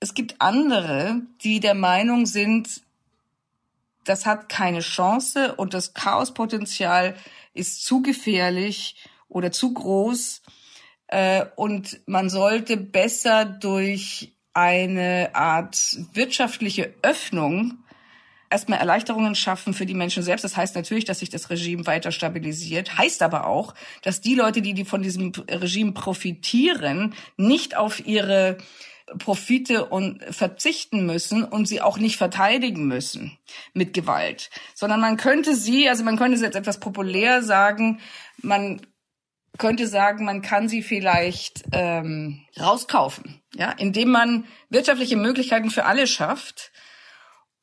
Es 0.00 0.14
gibt 0.14 0.40
andere, 0.40 1.22
die 1.42 1.60
der 1.60 1.74
Meinung 1.74 2.26
sind, 2.26 2.82
das 4.04 4.26
hat 4.26 4.48
keine 4.48 4.80
Chance 4.80 5.54
und 5.54 5.74
das 5.74 5.94
Chaospotenzial 5.94 7.14
ist 7.54 7.84
zu 7.84 8.02
gefährlich 8.02 8.96
oder 9.28 9.50
zu 9.50 9.72
groß 9.72 10.42
äh, 11.08 11.46
und 11.56 12.00
man 12.06 12.28
sollte 12.28 12.76
besser 12.76 13.44
durch 13.44 14.32
eine 14.52 15.30
Art 15.34 15.98
wirtschaftliche 16.12 16.94
Öffnung 17.02 17.78
erstmal 18.50 18.78
Erleichterungen 18.78 19.34
schaffen 19.34 19.74
für 19.74 19.86
die 19.86 19.94
Menschen 19.94 20.22
selbst. 20.22 20.44
Das 20.44 20.56
heißt 20.56 20.74
natürlich, 20.74 21.04
dass 21.04 21.20
sich 21.20 21.30
das 21.30 21.50
Regime 21.50 21.86
weiter 21.86 22.12
stabilisiert. 22.12 22.98
Heißt 22.98 23.22
aber 23.22 23.46
auch, 23.46 23.74
dass 24.02 24.20
die 24.20 24.34
Leute, 24.34 24.62
die, 24.62 24.74
die 24.74 24.84
von 24.84 25.02
diesem 25.02 25.32
Regime 25.48 25.92
profitieren, 25.92 27.14
nicht 27.36 27.76
auf 27.76 28.06
ihre 28.06 28.58
Profite 29.18 29.86
und 29.86 30.22
verzichten 30.34 31.06
müssen 31.06 31.44
und 31.44 31.66
sie 31.66 31.80
auch 31.80 31.98
nicht 31.98 32.16
verteidigen 32.16 32.86
müssen 32.88 33.38
mit 33.72 33.94
Gewalt, 33.94 34.50
sondern 34.74 35.00
man 35.00 35.16
könnte 35.16 35.54
sie, 35.54 35.88
also 35.88 36.02
man 36.02 36.16
könnte 36.16 36.34
es 36.34 36.42
jetzt 36.42 36.56
etwas 36.56 36.80
populär 36.80 37.42
sagen, 37.42 38.00
man 38.42 38.80
könnte 39.58 39.86
sagen, 39.86 40.24
man 40.24 40.42
kann 40.42 40.68
sie 40.68 40.82
vielleicht 40.82 41.64
ähm, 41.72 42.44
rauskaufen, 42.58 43.40
ja, 43.54 43.70
indem 43.70 44.10
man 44.10 44.44
wirtschaftliche 44.70 45.16
Möglichkeiten 45.16 45.70
für 45.70 45.84
alle 45.84 46.06
schafft 46.08 46.72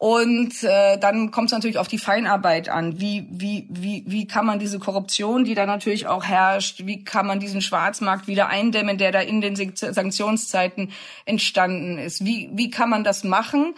und 0.04 0.64
äh, 0.64 0.98
dann 0.98 1.32
kommt 1.32 1.46
es 1.46 1.54
natürlich 1.54 1.78
auf 1.78 1.88
die 1.88 1.98
Feinarbeit 1.98 2.68
an. 2.68 3.00
Wie, 3.00 3.26
wie, 3.30 3.66
wie, 3.70 4.04
wie 4.06 4.28
kann 4.28 4.46
man 4.46 4.60
diese 4.60 4.78
Korruption, 4.78 5.46
die 5.46 5.56
da 5.56 5.66
natürlich 5.66 6.08
auch 6.08 6.26
herrscht, 6.26 6.86
wie 6.86 7.06
kann 7.06 7.26
man 7.26 7.40
diesen 7.40 7.62
Schwarzmarkt 7.62 8.28
wieder 8.28 8.50
eindämmen, 8.50 8.98
der 8.98 9.14
da 9.14 9.22
in 9.22 9.40
den 9.40 9.56
Sanktionszeiten 9.56 10.92
entstanden 11.24 11.98
ist? 12.00 12.26
Wie, 12.26 12.50
wie 12.52 12.70
kann 12.70 12.90
man 12.90 13.06
das 13.06 13.24
machen? 13.24 13.76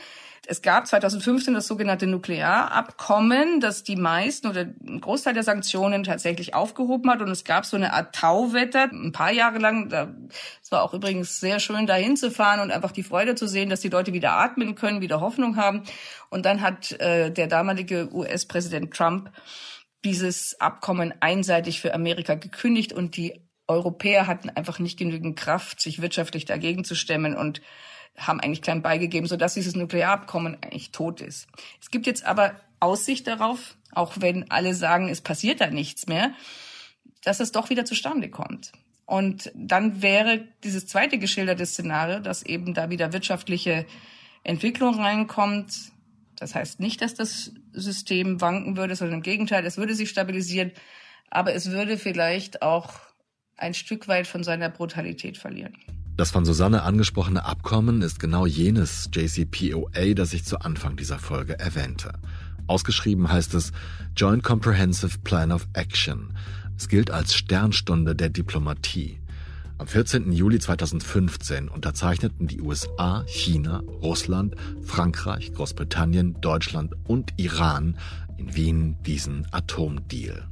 Es 0.48 0.62
gab 0.62 0.88
2015 0.88 1.54
das 1.54 1.68
sogenannte 1.68 2.08
Nuklearabkommen, 2.08 3.60
das 3.60 3.84
die 3.84 3.96
meisten 3.96 4.48
oder 4.48 4.62
einen 4.62 5.02
Großteil 5.02 5.34
der 5.34 5.44
Sanktionen 5.44 6.04
tatsächlich 6.04 6.54
aufgehoben 6.54 7.10
hat. 7.10 7.22
Und 7.22 7.30
es 7.30 7.44
gab 7.44 7.66
so 7.66 7.78
eine 7.78 7.94
Art 7.94 8.16
Tauwetter, 8.16 8.90
ein 8.92 9.12
paar 9.12 9.32
Jahre 9.32 9.58
lang. 9.58 10.22
Es 10.62 10.72
war 10.72 10.84
auch 10.84 10.94
übrigens 10.94 11.40
sehr 11.40 11.60
schön, 11.60 11.88
da 11.88 11.96
hinzufahren 11.96 12.60
und 12.62 12.72
einfach 12.72 12.92
die 12.92 13.04
Freude 13.04 13.36
zu 13.36 13.48
sehen, 13.48 13.70
dass 13.70 13.82
die 13.82 13.90
Leute 13.90 14.14
wieder 14.14 14.34
atmen 14.34 14.76
können, 14.76 15.02
wieder 15.02 15.22
Hoffnung 15.22 15.58
haben. 15.58 15.84
Und 16.30 16.46
dann 16.46 16.62
hat 16.62 16.92
äh, 16.94 17.32
der 17.32 17.48
damalige 17.48 18.10
US-Präsident 18.14 18.94
Trump 18.94 19.32
dieses 20.04 20.60
Abkommen 20.62 21.14
einseitig 21.20 21.82
für 21.82 21.94
Amerika 21.94 22.36
gekündigt 22.36 22.94
und 22.94 23.18
die 23.18 23.42
Europäer 23.68 24.28
hatten 24.28 24.50
einfach 24.50 24.78
nicht 24.78 25.00
genügend 25.00 25.38
Kraft, 25.38 25.82
sich 25.82 26.02
wirtschaftlich 26.02 26.46
dagegen 26.46 26.84
zu 26.84 26.94
stemmen 26.94 27.36
und 27.36 27.62
haben 28.18 28.40
eigentlich 28.40 28.62
klein 28.62 28.82
beigegeben, 28.82 29.28
sodass 29.28 29.56
dieses 29.56 29.76
Nuklearabkommen 29.76 30.58
eigentlich 30.62 30.92
tot 30.92 31.22
ist. 31.22 31.48
Es 31.82 31.92
gibt 31.92 32.08
jetzt 32.08 32.26
aber 32.26 32.56
Aussicht 32.80 33.28
darauf, 33.28 33.78
auch 33.92 34.14
wenn 34.20 34.50
alle 34.52 34.74
sagen, 34.74 35.10
es 35.10 35.22
passiert 35.22 35.62
da 35.62 35.70
nichts 35.70 36.08
mehr, 36.08 36.34
dass 37.24 37.40
es 37.40 37.52
doch 37.52 37.70
wieder 37.70 37.86
zustande 37.86 38.30
kommt. 38.30 38.72
Und 39.06 39.52
dann 39.56 40.02
wäre 40.02 40.48
dieses 40.64 40.88
zweite 40.88 41.18
geschilderte 41.20 41.66
Szenario, 41.66 42.20
dass 42.20 42.44
eben 42.44 42.74
da 42.74 42.90
wieder 42.90 43.14
wirtschaftliche 43.14 43.86
Entwicklung 44.44 44.96
reinkommt. 44.96 45.74
Das 46.36 46.56
heißt 46.56 46.80
nicht, 46.80 47.02
dass 47.02 47.14
das 47.14 47.52
System 47.72 48.42
wanken 48.42 48.78
würde, 48.78 48.96
sondern 48.96 49.18
im 49.18 49.24
Gegenteil, 49.24 49.66
es 49.66 49.78
würde 49.78 49.96
sich 49.96 50.10
stabilisieren, 50.10 50.72
aber 51.30 51.54
es 51.54 51.72
würde 51.72 51.98
vielleicht 51.98 52.62
auch 52.62 52.94
ein 53.58 53.74
Stück 53.74 54.08
weit 54.08 54.28
von 54.28 54.44
seiner 54.44 54.70
Brutalität 54.70 55.38
verlieren. 55.38 55.78
Das 56.18 56.32
von 56.32 56.46
Susanne 56.46 56.84
angesprochene 56.84 57.44
Abkommen 57.44 58.02
ist 58.02 58.22
genau 58.22 58.46
jenes 58.46 59.10
JCPOA, 59.14 60.14
das 60.16 60.32
ich 60.32 60.46
zu 60.46 60.60
Anfang 60.60 60.96
dieser 60.96 61.20
Folge 61.20 61.60
erwähnte. 61.60 62.14
Ausgeschrieben 62.68 63.30
heißt 63.30 63.54
es 63.54 63.74
Joint 64.16 64.42
Comprehensive 64.42 65.20
Plan 65.26 65.52
of 65.52 65.68
Action. 65.74 66.34
Es 66.78 66.88
gilt 66.88 67.12
als 67.12 67.36
Sternstunde 67.36 68.16
der 68.16 68.30
Diplomatie. 68.30 69.20
Am 69.78 69.88
14. 69.88 70.32
Juli 70.32 70.58
2015 70.58 71.68
unterzeichneten 71.68 72.48
die 72.48 72.62
USA, 72.62 73.26
China, 73.28 73.84
Russland, 74.02 74.56
Frankreich, 74.84 75.54
Großbritannien, 75.54 76.40
Deutschland 76.40 76.94
und 77.04 77.34
Iran 77.36 77.98
in 78.38 78.56
Wien 78.56 78.96
diesen 79.06 79.46
Atomdeal. 79.52 80.48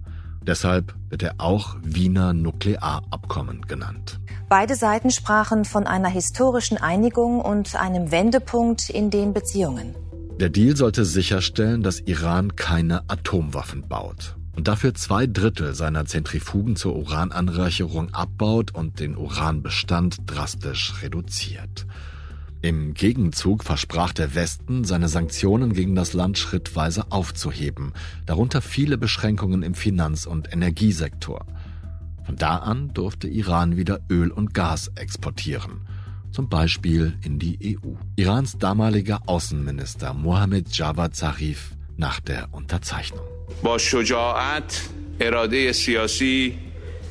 Deshalb 0.46 0.94
wird 1.10 1.24
er 1.24 1.36
auch 1.38 1.76
Wiener 1.82 2.34
Nuklearabkommen 2.34 3.62
genannt. 3.64 4.20
Beide 4.50 4.76
Seiten 4.76 5.10
sprachen 5.10 5.66
von 5.66 5.88
einer 5.88 6.10
historischen 6.10 6.78
Einigung 6.78 7.42
und 7.42 7.76
einem 7.76 8.12
Wendepunkt 8.12 8.90
in 8.90 9.10
den 9.10 9.34
Beziehungen. 9.34 9.96
Der 10.40 10.50
Deal 10.50 10.76
sollte 10.76 11.06
sicherstellen, 11.06 11.84
dass 11.84 12.00
Iran 12.02 12.56
keine 12.56 13.04
Atomwaffen 13.08 13.88
baut 13.88 14.36
und 14.56 14.68
dafür 14.68 14.94
zwei 14.94 15.28
Drittel 15.28 15.74
seiner 15.74 16.06
Zentrifugen 16.06 16.76
zur 16.76 16.96
Urananreicherung 16.96 18.14
abbaut 18.14 18.74
und 18.74 19.00
den 19.00 19.18
Uranbestand 19.18 20.18
drastisch 20.26 20.94
reduziert. 21.02 21.86
Im 22.64 22.94
Gegenzug 22.94 23.66
versprach 23.66 24.14
der 24.14 24.36
Westen, 24.36 24.86
seine 24.86 25.10
Sanktionen 25.10 25.74
gegen 25.74 25.96
das 25.96 26.14
Land 26.14 26.38
schrittweise 26.38 27.12
aufzuheben, 27.12 27.92
darunter 28.26 28.62
viele 28.62 28.98
Beschränkungen 28.98 29.64
im 29.64 29.74
Finanz- 29.74 30.26
und 30.26 30.54
Energiesektor. 30.54 31.46
Von 32.26 32.38
da 32.38 32.60
an 32.60 32.94
durfte 32.94 33.28
Iran 33.28 33.76
wieder 33.76 34.00
Öl 34.10 34.32
und 34.32 34.54
Gas 34.54 34.90
exportieren, 34.96 35.82
zum 36.32 36.48
Beispiel 36.48 37.18
in 37.22 37.38
die 37.38 37.78
EU. 37.84 37.96
Irans 38.16 38.58
damaliger 38.58 39.20
Außenminister 39.26 40.14
Mohammed 40.14 40.74
Javad 40.74 41.18
Zarif 41.18 41.76
nach 41.98 42.22
der 42.22 42.48
Unterzeichnung. 42.54 43.28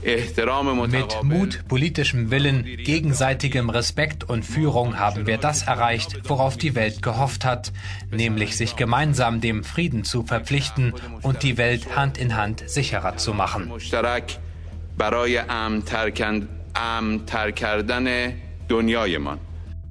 Mit 0.03 1.23
Mut, 1.23 1.65
politischem 1.69 2.31
Willen, 2.31 2.65
gegenseitigem 2.65 3.71
Respekt 3.71 4.25
und 4.25 4.45
Führung 4.45 4.99
haben 4.99 5.27
wir 5.27 5.39
das 5.39 5.63
erreicht, 5.63 6.29
worauf 6.29 6.57
die 6.57 6.75
Welt 6.75 7.03
gehofft 7.03 7.45
hat, 7.45 7.73
nämlich 8.11 8.57
sich 8.57 8.77
gemeinsam 8.77 9.41
dem 9.41 9.63
Frieden 9.63 10.05
zu 10.05 10.25
verpflichten 10.25 10.93
und 11.23 11.43
die 11.43 11.57
Welt 11.57 11.97
Hand 11.97 12.19
in 12.19 12.37
Hand 12.37 12.69
sicherer 12.69 13.17
zu 13.17 13.33
machen. 13.33 13.73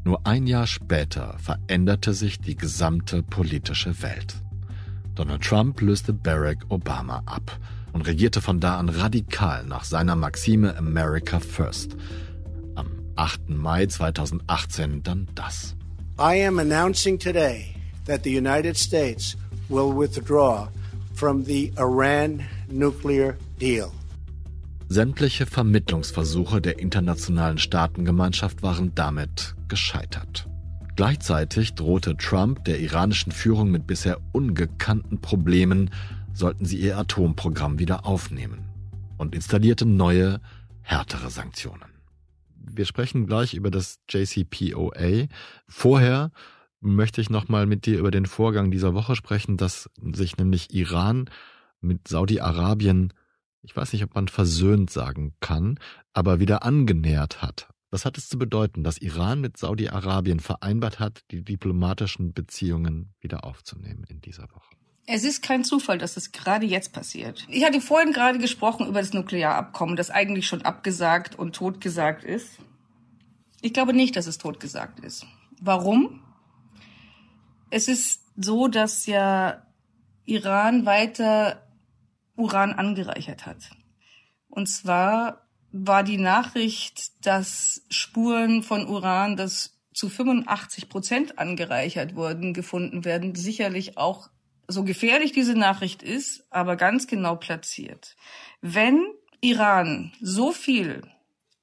Nur 0.04 0.26
ein 0.26 0.48
Jahr 0.48 0.68
später 0.68 1.38
veränderte 1.38 2.14
sich 2.14 2.40
die 2.40 2.56
gesamte 2.56 3.24
politische 3.24 4.02
Welt. 4.02 4.36
Donald 5.22 5.44
Trump 5.44 5.82
löste 5.82 6.14
Barack 6.14 6.66
Obama 6.70 7.22
ab 7.28 7.60
und 7.94 8.08
regierte 8.08 8.42
von 8.42 8.60
da 8.60 8.80
an 8.80 8.90
radikal 8.90 9.64
nach 9.66 9.84
seiner 9.84 10.16
Maxime 10.16 10.76
America 10.76 11.40
First. 11.40 11.96
Am 12.74 12.88
8. 13.18 13.50
Mai 13.50 13.86
2018 13.86 15.04
dann 15.04 15.28
das. 15.36 15.76
I 16.18 16.44
am 16.44 16.58
announcing 16.58 17.20
today 17.20 17.76
that 18.08 18.24
the 18.24 18.36
United 18.36 18.76
States 18.76 19.38
will 19.70 19.96
withdraw 19.96 20.68
from 21.14 21.46
the 21.46 21.72
Iran 21.78 22.44
nuclear 22.72 23.38
deal. 23.60 23.92
Sämtliche 24.90 25.46
Vermittlungsversuche 25.46 26.62
der 26.62 26.80
internationalen 26.80 27.60
Staatengemeinschaft 27.60 28.64
waren 28.64 28.96
damit 28.96 29.54
gescheitert. 29.68 30.48
Gleichzeitig 30.96 31.74
drohte 31.74 32.18
Trump 32.18 32.66
der 32.66 32.80
iranischen 32.80 33.32
Führung 33.32 33.72
mit 33.72 33.88
bisher 33.88 34.20
ungekannten 34.34 35.22
Problemen, 35.22 35.90
sollten 36.34 36.66
sie 36.66 36.78
ihr 36.78 36.98
Atomprogramm 36.98 37.80
wieder 37.80 38.06
aufnehmen 38.06 38.70
und 39.18 39.36
installierte 39.36 39.86
neue, 39.86 40.40
härtere 40.82 41.30
Sanktionen. 41.30 41.92
Wir 42.56 42.86
sprechen 42.86 43.28
gleich 43.28 43.54
über 43.54 43.72
das 43.72 44.00
JCPOA. 44.10 45.28
Vorher 45.68 46.32
möchte 46.80 47.22
ich 47.22 47.30
nochmal 47.30 47.66
mit 47.66 47.86
dir 47.86 48.00
über 48.00 48.12
den 48.12 48.26
Vorgang 48.26 48.72
dieser 48.72 48.94
Woche 48.94 49.16
sprechen, 49.16 49.58
dass 49.58 49.90
sich 50.14 50.38
nämlich 50.38 50.74
Iran 50.74 51.30
mit 51.82 52.08
Saudi-Arabien 52.08 53.14
ich 53.64 53.76
weiß 53.76 53.94
nicht, 53.94 54.04
ob 54.04 54.16
man 54.16 54.28
versöhnt 54.28 54.90
sagen 54.90 55.36
kann, 55.40 55.80
aber 56.14 56.40
wieder 56.40 56.64
angenähert 56.64 57.42
hat. 57.42 57.70
Was 57.92 58.06
hat 58.06 58.18
es 58.18 58.30
zu 58.30 58.40
bedeuten, 58.40 58.86
dass 58.86 58.98
Iran 58.98 59.42
mit 59.42 59.58
Saudi-Arabien 59.58 60.40
vereinbart 60.40 61.00
hat, 61.00 61.24
die 61.30 61.44
diplomatischen 61.44 62.34
Beziehungen 62.34 63.14
wieder 63.20 63.44
aufzunehmen 63.44 64.06
in 64.08 64.22
dieser 64.22 64.44
Woche? 64.44 64.76
Es 65.08 65.26
ist 65.26 65.42
kein 65.42 65.66
Zufall, 65.66 65.98
dass 65.98 66.16
es 66.16 66.32
gerade 66.32 66.66
jetzt 66.66 66.94
passiert. 66.94 67.46
Ich 67.50 67.66
hatte 67.66 67.82
vorhin 67.82 68.14
gerade 68.14 68.40
gesprochen 68.40 68.88
über 68.88 69.02
das 69.02 69.12
Nuklearabkommen, 69.12 69.98
das 69.98 70.10
eigentlich 70.10 70.48
schon 70.48 70.62
abgesagt 70.62 71.38
und 71.38 71.54
totgesagt 71.54 72.24
ist. 72.24 72.60
Ich 73.62 73.74
glaube 73.74 73.94
nicht, 73.94 74.16
dass 74.16 74.26
es 74.26 74.38
totgesagt 74.38 75.02
ist. 75.02 75.26
Warum? 75.60 76.22
Es 77.72 77.90
ist 77.90 78.24
so, 78.38 78.70
dass 78.70 79.06
ja 79.06 79.68
Iran 80.24 80.86
weiter 80.86 81.68
Uran 82.38 82.72
angereichert 82.72 83.46
hat. 83.46 83.70
Und 84.48 84.68
zwar 84.68 85.41
war 85.72 86.04
die 86.04 86.18
Nachricht, 86.18 87.26
dass 87.26 87.84
Spuren 87.90 88.64
von 88.64 88.88
Uran, 88.88 89.38
das 89.38 89.78
zu 89.94 90.10
85 90.10 90.90
Prozent 90.90 91.40
angereichert 91.40 92.16
wurden, 92.16 92.54
gefunden 92.54 93.06
werden, 93.06 93.36
sicherlich 93.36 93.98
auch 93.98 94.30
so 94.68 94.84
gefährlich 94.84 95.32
diese 95.32 95.56
Nachricht 95.56 96.02
ist, 96.02 96.46
aber 96.50 96.76
ganz 96.76 97.08
genau 97.08 97.36
platziert. 97.36 98.16
Wenn 98.62 99.06
Iran 99.42 100.14
so 100.22 100.52
viel 100.52 101.04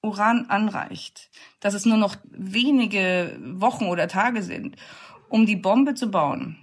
Uran 0.02 0.46
anreicht, 0.46 1.30
dass 1.60 1.74
es 1.74 1.86
nur 1.86 1.96
noch 1.96 2.16
wenige 2.30 3.38
Wochen 3.40 3.86
oder 3.86 4.08
Tage 4.08 4.42
sind, 4.42 4.76
um 5.28 5.46
die 5.46 5.56
Bombe 5.56 5.94
zu 5.94 6.10
bauen, 6.10 6.58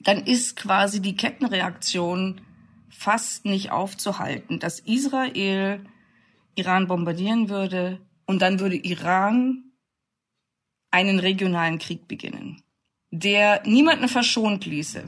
dann 0.00 0.18
ist 0.24 0.56
quasi 0.56 1.00
die 1.00 1.16
Kettenreaktion 1.16 2.40
fast 2.90 3.44
nicht 3.44 3.70
aufzuhalten, 3.70 4.58
dass 4.58 4.80
Israel 4.80 5.84
Iran 6.54 6.86
bombardieren 6.86 7.48
würde 7.48 8.00
und 8.26 8.42
dann 8.42 8.60
würde 8.60 8.76
Iran 8.76 9.64
einen 10.90 11.18
regionalen 11.18 11.78
Krieg 11.78 12.06
beginnen, 12.06 12.62
der 13.10 13.62
niemanden 13.66 14.08
verschont 14.08 14.66
ließe. 14.66 15.04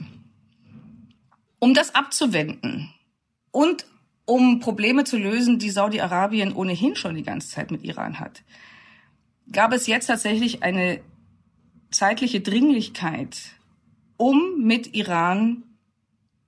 Um 1.59 1.74
das 1.74 1.94
abzuwenden 1.94 2.92
und 3.50 3.87
um 4.26 4.61
Probleme 4.61 5.04
zu 5.04 5.18
lösen, 5.18 5.59
die 5.59 5.70
Saudi-Arabien 5.70 6.54
ohnehin 6.54 6.96
schon 6.96 7.14
die 7.14 7.22
ganze 7.22 7.48
Zeit 7.48 7.70
mit 7.70 7.85
Iran 7.85 8.18
hat, 8.18 8.42
gab 9.52 9.72
es 9.72 9.87
jetzt 9.87 10.07
tatsächlich 10.07 10.62
eine 10.62 11.00
zeitliche 11.90 12.40
Dringlichkeit, 12.40 13.37
um 14.16 14.62
mit 14.62 14.94
Iran 14.94 15.62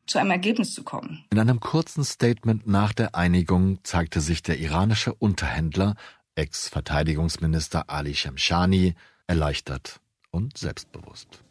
zu 0.06 0.18
einem 0.18 0.30
Ergebnis 0.30 0.74
zu 0.74 0.82
kommen. 0.82 1.24
In 1.30 1.38
einem 1.38 1.60
kurzen 1.60 2.04
Statement 2.04 2.66
nach 2.66 2.92
der 2.92 3.14
Einigung 3.14 3.78
zeigte 3.82 4.20
sich 4.20 4.42
der 4.42 4.58
iranische 4.58 5.14
Unterhändler, 5.14 5.94
Ex-Verteidigungsminister 6.34 7.84
Ali 7.88 8.14
Shemshani, 8.14 8.94
erleichtert 9.26 10.00
und 10.30 10.56
selbstbewusst. 10.56 11.42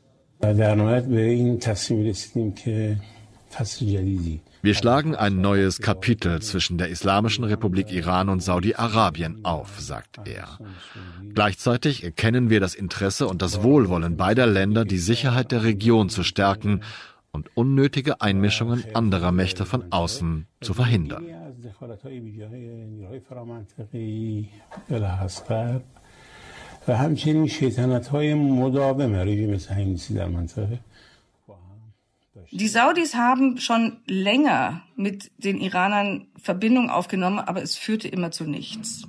Wir 4.61 4.73
schlagen 4.73 5.15
ein 5.15 5.41
neues 5.41 5.79
Kapitel 5.79 6.41
zwischen 6.41 6.77
der 6.77 6.89
Islamischen 6.89 7.43
Republik 7.45 7.91
Iran 7.91 8.29
und 8.29 8.41
Saudi-Arabien 8.41 9.45
auf, 9.45 9.79
sagt 9.79 10.19
er. 10.25 10.59
Gleichzeitig 11.33 12.03
erkennen 12.03 12.49
wir 12.49 12.59
das 12.59 12.75
Interesse 12.75 13.27
und 13.27 13.41
das 13.41 13.63
Wohlwollen 13.63 14.17
beider 14.17 14.45
Länder, 14.45 14.83
die 14.85 14.97
Sicherheit 14.97 15.51
der 15.51 15.63
Region 15.63 16.09
zu 16.09 16.23
stärken 16.23 16.81
und 17.35 17.55
unnötige 17.55 18.21
Einmischungen 18.21 18.83
anderer 18.95 19.31
Mächte 19.31 19.65
von 19.65 19.91
außen 19.91 20.47
zu 20.61 20.73
verhindern. 20.73 21.23
Die 32.51 32.67
Saudis 32.67 33.15
haben 33.15 33.57
schon 33.59 33.97
länger 34.07 34.81
mit 34.95 35.31
den 35.37 35.59
Iranern 35.59 36.27
Verbindung 36.41 36.89
aufgenommen, 36.89 37.39
aber 37.39 37.61
es 37.61 37.75
führte 37.75 38.07
immer 38.07 38.31
zu 38.31 38.45
nichts. 38.45 39.07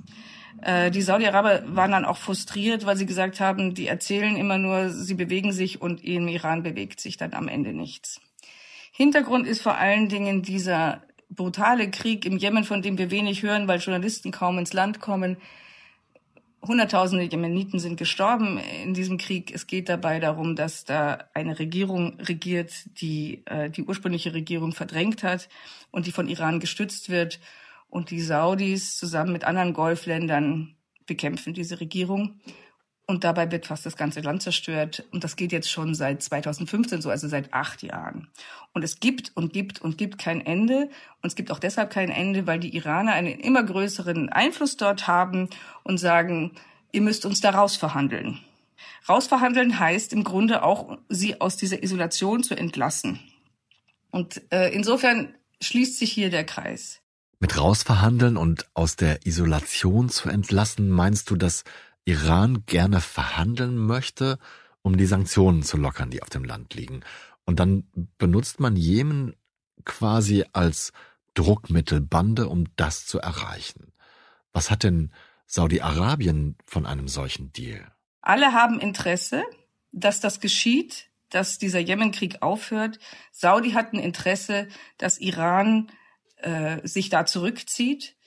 Äh, 0.61 0.91
die 0.91 1.01
Saudi-Araber 1.01 1.63
waren 1.67 1.91
dann 1.91 2.05
auch 2.05 2.17
frustriert, 2.17 2.85
weil 2.85 2.97
sie 2.97 3.05
gesagt 3.05 3.39
haben, 3.39 3.73
die 3.73 3.87
erzählen 3.87 4.35
immer 4.35 4.57
nur, 4.57 4.89
sie 4.89 5.13
bewegen 5.13 5.51
sich 5.51 5.81
und 5.81 6.03
im 6.03 6.27
Iran 6.27 6.63
bewegt 6.63 6.99
sich 6.99 7.17
dann 7.17 7.33
am 7.33 7.47
Ende 7.47 7.73
nichts. 7.73 8.21
Hintergrund 8.91 9.45
ist 9.45 9.61
vor 9.61 9.75
allen 9.75 10.09
Dingen 10.09 10.41
dieser 10.41 11.03
brutale 11.29 11.91
Krieg 11.91 12.25
im 12.25 12.37
Jemen, 12.37 12.63
von 12.63 12.81
dem 12.81 12.97
wir 12.97 13.11
wenig 13.11 13.43
hören, 13.43 13.67
weil 13.67 13.79
Journalisten 13.79 14.31
kaum 14.31 14.57
ins 14.57 14.73
Land 14.73 14.99
kommen. 14.99 15.37
Hunderttausende 16.65 17.25
Jemeniten 17.25 17.79
sind 17.79 17.97
gestorben 17.97 18.59
in 18.83 18.93
diesem 18.93 19.17
Krieg. 19.17 19.53
Es 19.53 19.67
geht 19.67 19.89
dabei 19.89 20.19
darum, 20.19 20.55
dass 20.55 20.85
da 20.85 21.25
eine 21.33 21.59
Regierung 21.59 22.19
regiert, 22.19 22.73
die 22.99 23.43
äh, 23.45 23.69
die 23.69 23.83
ursprüngliche 23.83 24.33
Regierung 24.33 24.73
verdrängt 24.73 25.21
hat 25.21 25.47
und 25.91 26.07
die 26.07 26.11
von 26.11 26.27
Iran 26.27 26.59
gestützt 26.59 27.09
wird. 27.09 27.39
Und 27.89 28.11
die 28.11 28.21
Saudis 28.21 28.97
zusammen 28.97 29.31
mit 29.31 29.43
anderen 29.45 29.73
Golfländern 29.73 30.75
bekämpfen 31.05 31.53
diese 31.53 31.79
Regierung. 31.79 32.39
Und 33.09 33.23
dabei 33.23 33.49
wird 33.49 33.65
fast 33.65 33.85
das 33.85 33.95
ganze 33.95 34.19
Land 34.19 34.43
zerstört. 34.43 35.05
Und 35.11 35.23
das 35.23 35.37
geht 35.37 35.53
jetzt 35.53 35.71
schon 35.71 35.95
seit 35.95 36.21
2015 36.21 37.01
so, 37.01 37.09
also 37.09 37.29
seit 37.29 37.53
acht 37.53 37.81
Jahren. 37.81 38.27
Und 38.73 38.83
es 38.83 38.99
gibt 38.99 39.31
und 39.35 39.53
gibt 39.53 39.81
und 39.81 39.97
gibt 39.97 40.17
kein 40.17 40.45
Ende. 40.45 40.89
Und 41.21 41.29
es 41.29 41.35
gibt 41.35 41.49
auch 41.49 41.59
deshalb 41.59 41.89
kein 41.89 42.09
Ende, 42.09 42.45
weil 42.47 42.59
die 42.59 42.75
Iraner 42.75 43.13
einen 43.13 43.39
immer 43.39 43.63
größeren 43.63 44.27
Einfluss 44.27 44.75
dort 44.75 45.07
haben 45.07 45.49
und 45.83 45.99
sagen, 45.99 46.51
ihr 46.91 47.01
müsst 47.01 47.25
uns 47.25 47.39
da 47.39 47.51
rausverhandeln. 47.51 48.39
Rausverhandeln 49.07 49.79
heißt 49.79 50.11
im 50.11 50.25
Grunde 50.25 50.63
auch, 50.63 50.97
sie 51.07 51.39
aus 51.39 51.55
dieser 51.55 51.81
Isolation 51.81 52.43
zu 52.43 52.55
entlassen. 52.55 53.21
Und 54.11 54.41
äh, 54.51 54.69
insofern 54.73 55.33
schließt 55.61 55.97
sich 55.97 56.11
hier 56.11 56.29
der 56.29 56.43
Kreis. 56.43 57.01
Mit 57.39 57.57
rausverhandeln 57.57 58.35
und 58.35 58.67
aus 58.73 58.95
der 58.95 59.25
Isolation 59.25 60.09
zu 60.09 60.29
entlassen, 60.29 60.89
meinst 60.89 61.29
du, 61.29 61.35
dass 61.35 61.63
Iran 62.05 62.63
gerne 62.65 62.99
verhandeln 62.99 63.77
möchte, 63.77 64.39
um 64.81 64.97
die 64.97 65.05
Sanktionen 65.05 65.61
zu 65.61 65.77
lockern, 65.77 66.09
die 66.09 66.21
auf 66.23 66.29
dem 66.29 66.43
Land 66.43 66.73
liegen. 66.73 67.01
Und 67.45 67.59
dann 67.59 67.83
benutzt 68.17 68.59
man 68.59 68.75
Jemen 68.75 69.35
quasi 69.85 70.45
als 70.53 70.93
Druckmittelbande, 71.33 72.47
um 72.47 72.65
das 72.75 73.05
zu 73.05 73.19
erreichen. 73.19 73.93
Was 74.51 74.71
hat 74.71 74.83
denn 74.83 75.11
Saudi-Arabien 75.45 76.57
von 76.65 76.85
einem 76.85 77.07
solchen 77.07 77.53
Deal? 77.53 77.91
Alle 78.21 78.53
haben 78.53 78.79
Interesse, 78.79 79.43
dass 79.91 80.19
das 80.19 80.39
geschieht, 80.39 81.09
dass 81.29 81.57
dieser 81.57 81.79
Jemenkrieg 81.79 82.41
aufhört. 82.41 82.99
Saudi 83.31 83.71
hat 83.71 83.93
ein 83.93 83.99
Interesse, 83.99 84.67
dass 84.97 85.19
Iran 85.19 85.91
äh, 86.37 86.85
sich 86.87 87.09
da 87.09 87.25
zurückzieht 87.25 88.17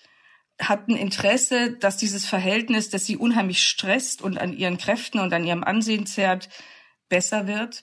hat 0.60 0.88
ein 0.88 0.96
Interesse, 0.96 1.72
dass 1.72 1.96
dieses 1.96 2.26
Verhältnis, 2.26 2.90
das 2.90 3.06
sie 3.06 3.16
unheimlich 3.16 3.62
stresst 3.62 4.22
und 4.22 4.38
an 4.38 4.52
ihren 4.52 4.78
Kräften 4.78 5.18
und 5.18 5.32
an 5.32 5.44
ihrem 5.44 5.64
Ansehen 5.64 6.06
zerrt, 6.06 6.48
besser 7.08 7.46
wird 7.46 7.82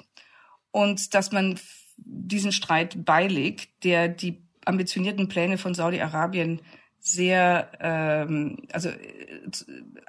und 0.72 1.14
dass 1.14 1.32
man 1.32 1.60
diesen 1.98 2.52
Streit 2.52 3.04
beilegt, 3.06 3.84
der 3.84 4.08
die 4.08 4.42
ambitionierten 4.66 5.28
Pläne 5.28 5.58
von 5.58 5.74
Saudi-Arabien 5.74 6.62
sehr, 7.00 7.72
ähm, 7.80 8.58
also 8.72 8.90
äh, 8.90 9.42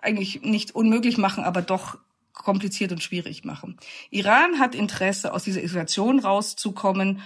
eigentlich 0.02 0.42
nicht 0.42 0.74
unmöglich 0.74 1.16
machen, 1.16 1.44
aber 1.44 1.62
doch 1.62 1.98
kompliziert 2.32 2.92
und 2.92 3.02
schwierig 3.02 3.44
machen. 3.44 3.76
Iran 4.10 4.58
hat 4.58 4.74
Interesse, 4.74 5.32
aus 5.32 5.44
dieser 5.44 5.62
Isolation 5.62 6.20
rauszukommen 6.20 7.20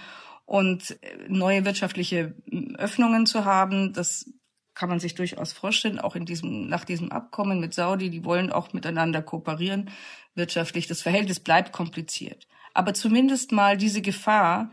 und 0.45 0.91
äh, 1.01 1.17
neue 1.27 1.65
wirtschaftliche 1.65 2.35
Öffnungen 2.77 3.25
zu 3.25 3.45
haben. 3.45 3.93
Das 3.93 4.25
kann 4.73 4.89
man 4.89 4.99
sich 4.99 5.15
durchaus 5.15 5.53
vorstellen, 5.53 5.99
auch 5.99 6.15
in 6.15 6.25
diesem, 6.25 6.67
nach 6.67 6.85
diesem 6.85 7.11
Abkommen 7.11 7.59
mit 7.59 7.73
Saudi, 7.73 8.09
die 8.09 8.25
wollen 8.25 8.51
auch 8.51 8.73
miteinander 8.73 9.21
kooperieren 9.21 9.89
wirtschaftlich. 10.35 10.87
Das 10.87 11.01
Verhältnis 11.01 11.39
bleibt 11.39 11.71
kompliziert. 11.71 12.47
Aber 12.73 12.93
zumindest 12.93 13.51
mal 13.51 13.77
diese 13.77 14.01
Gefahr, 14.01 14.71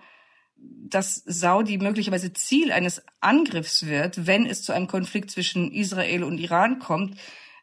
dass 0.57 1.17
Saudi 1.27 1.79
möglicherweise 1.79 2.33
Ziel 2.33 2.73
eines 2.73 3.03
Angriffs 3.21 3.87
wird, 3.87 4.27
wenn 4.27 4.47
es 4.47 4.63
zu 4.63 4.73
einem 4.73 4.87
Konflikt 4.87 5.31
zwischen 5.31 5.71
Israel 5.71 6.25
und 6.25 6.39
Iran 6.39 6.79
kommt, 6.79 7.19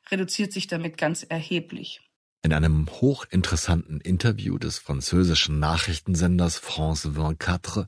reduziert 0.10 0.54
sich 0.54 0.68
damit 0.68 0.98
ganz 0.98 1.24
erheblich. 1.24 2.07
In 2.48 2.54
einem 2.54 2.88
hochinteressanten 2.88 4.00
Interview 4.00 4.58
des 4.58 4.78
französischen 4.78 5.60
Nachrichtensenders 5.60 6.58
France 6.58 7.12
24 7.12 7.88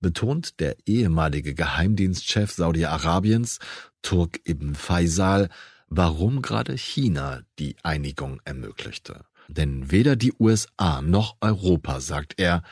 betont 0.00 0.60
der 0.60 0.78
ehemalige 0.86 1.52
Geheimdienstchef 1.54 2.50
Saudi-Arabiens, 2.50 3.58
Turk 4.00 4.40
ibn 4.48 4.74
Faisal, 4.74 5.50
warum 5.88 6.40
gerade 6.40 6.78
China 6.78 7.42
die 7.58 7.76
Einigung 7.82 8.40
ermöglichte. 8.46 9.26
Denn 9.48 9.90
weder 9.90 10.16
die 10.16 10.32
USA 10.40 11.02
noch 11.02 11.36
Europa, 11.42 12.00
sagt 12.00 12.40
er, 12.40 12.62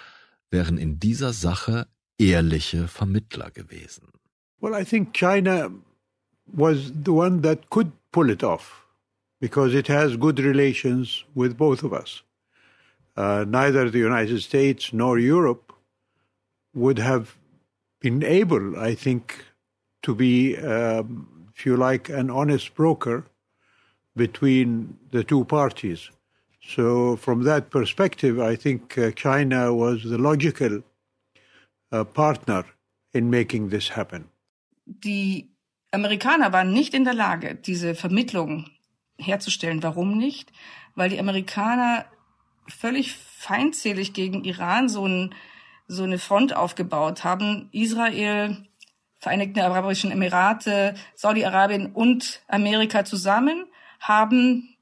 wären 0.49 0.79
in 0.79 0.99
dieser 0.99 1.35
Sache 1.35 1.87
ehrliche 2.16 2.88
Vermittler 2.88 3.51
gewesen. 3.51 4.09
Well, 4.59 4.72
I 4.72 4.87
think 4.87 5.12
China 5.12 5.70
was 6.46 6.90
the 7.05 7.11
one 7.11 7.42
that 7.42 7.68
could 7.68 7.92
pull 8.11 8.31
it 8.31 8.42
off 8.42 8.86
because 9.40 9.75
it 9.75 9.87
has 9.87 10.16
good 10.16 10.38
relations 10.38 11.25
with 11.35 11.57
both 11.57 11.83
of 11.83 11.92
us. 11.92 12.22
Uh, 13.16 13.44
neither 13.49 13.88
the 13.90 13.99
United 13.99 14.42
States 14.42 14.92
nor 14.92 15.18
Europe 15.18 15.72
would 16.75 16.99
have 16.99 17.37
been 18.01 18.22
able, 18.22 18.79
I 18.79 18.94
think, 18.94 19.44
to 20.03 20.14
be, 20.14 20.57
um, 20.57 21.49
if 21.55 21.64
you 21.64 21.77
like, 21.77 22.09
an 22.09 22.31
honest 22.31 22.75
broker 22.75 23.25
between 24.14 24.96
the 25.11 25.25
two 25.25 25.44
parties. 25.44 26.11
So, 26.62 27.16
from 27.16 27.44
that 27.44 27.70
perspective, 27.70 28.40
I 28.40 28.57
think 28.57 28.99
uh, 28.99 29.12
China 29.12 29.72
was 29.72 30.03
the 30.03 30.18
logical 30.18 30.83
uh, 31.92 32.05
partner 32.05 32.64
in 33.14 33.31
making 33.31 33.68
this 33.70 33.88
happen. 33.88 34.29
Die 34.87 35.49
Amerikaner 35.92 36.53
waren 36.53 36.72
nicht 36.72 36.94
in 36.94 37.05
der 37.05 37.14
Lage, 37.14 37.55
diese 37.55 37.94
Vermittlung 37.94 38.66
herzustellen. 39.18 39.83
Warum 39.83 40.18
nicht? 40.18 40.52
Weil 40.94 41.11
die 41.11 41.20
Amerikaner 41.20 42.07
völlig 42.68 43.12
feindselig 43.14 44.12
gegen 44.12 44.44
Iran 44.44 44.88
so 44.88 45.07
ein 45.07 45.35
so 45.88 46.02
eine 46.02 46.18
Front 46.18 46.55
aufgebaut 46.55 47.24
haben. 47.24 47.68
Israel, 47.72 48.57
Vereinigte 49.18 49.64
Arabischen 49.64 50.11
Emirate, 50.11 50.94
Saudi-Arabien 51.14 51.92
und 51.92 52.42
Amerika 52.48 53.05
zusammen 53.05 53.66
haben 53.98 54.76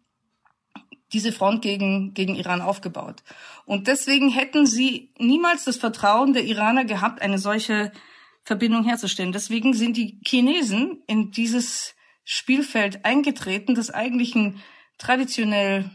diese 1.13 1.33
Front 1.33 1.63
gegen, 1.63 2.13
gegen 2.15 2.35
Iran 2.35 2.61
aufgebaut. 2.61 3.23
Und 3.65 3.87
deswegen 3.87 4.31
hätten 4.31 4.67
sie 4.67 5.13
niemals 5.19 5.65
das 5.65 5.77
Vertrauen 5.77 6.33
der 6.33 6.45
Iraner 6.45 6.85
gehabt, 6.85 7.23
eine 7.23 7.39
solche 7.39 7.93
Verbindung 8.43 8.85
herzustellen. 8.85 9.33
Deswegen 9.33 9.73
sind 9.73 9.97
die 9.97 10.19
Chinesen 10.27 11.03
in 11.07 11.31
dieses 11.31 11.95
Spielfeld 12.25 13.05
eingetreten, 13.05 13.75
das 13.75 13.91
eigentlich 13.91 14.35
ein 14.35 14.61
traditionell 14.99 15.91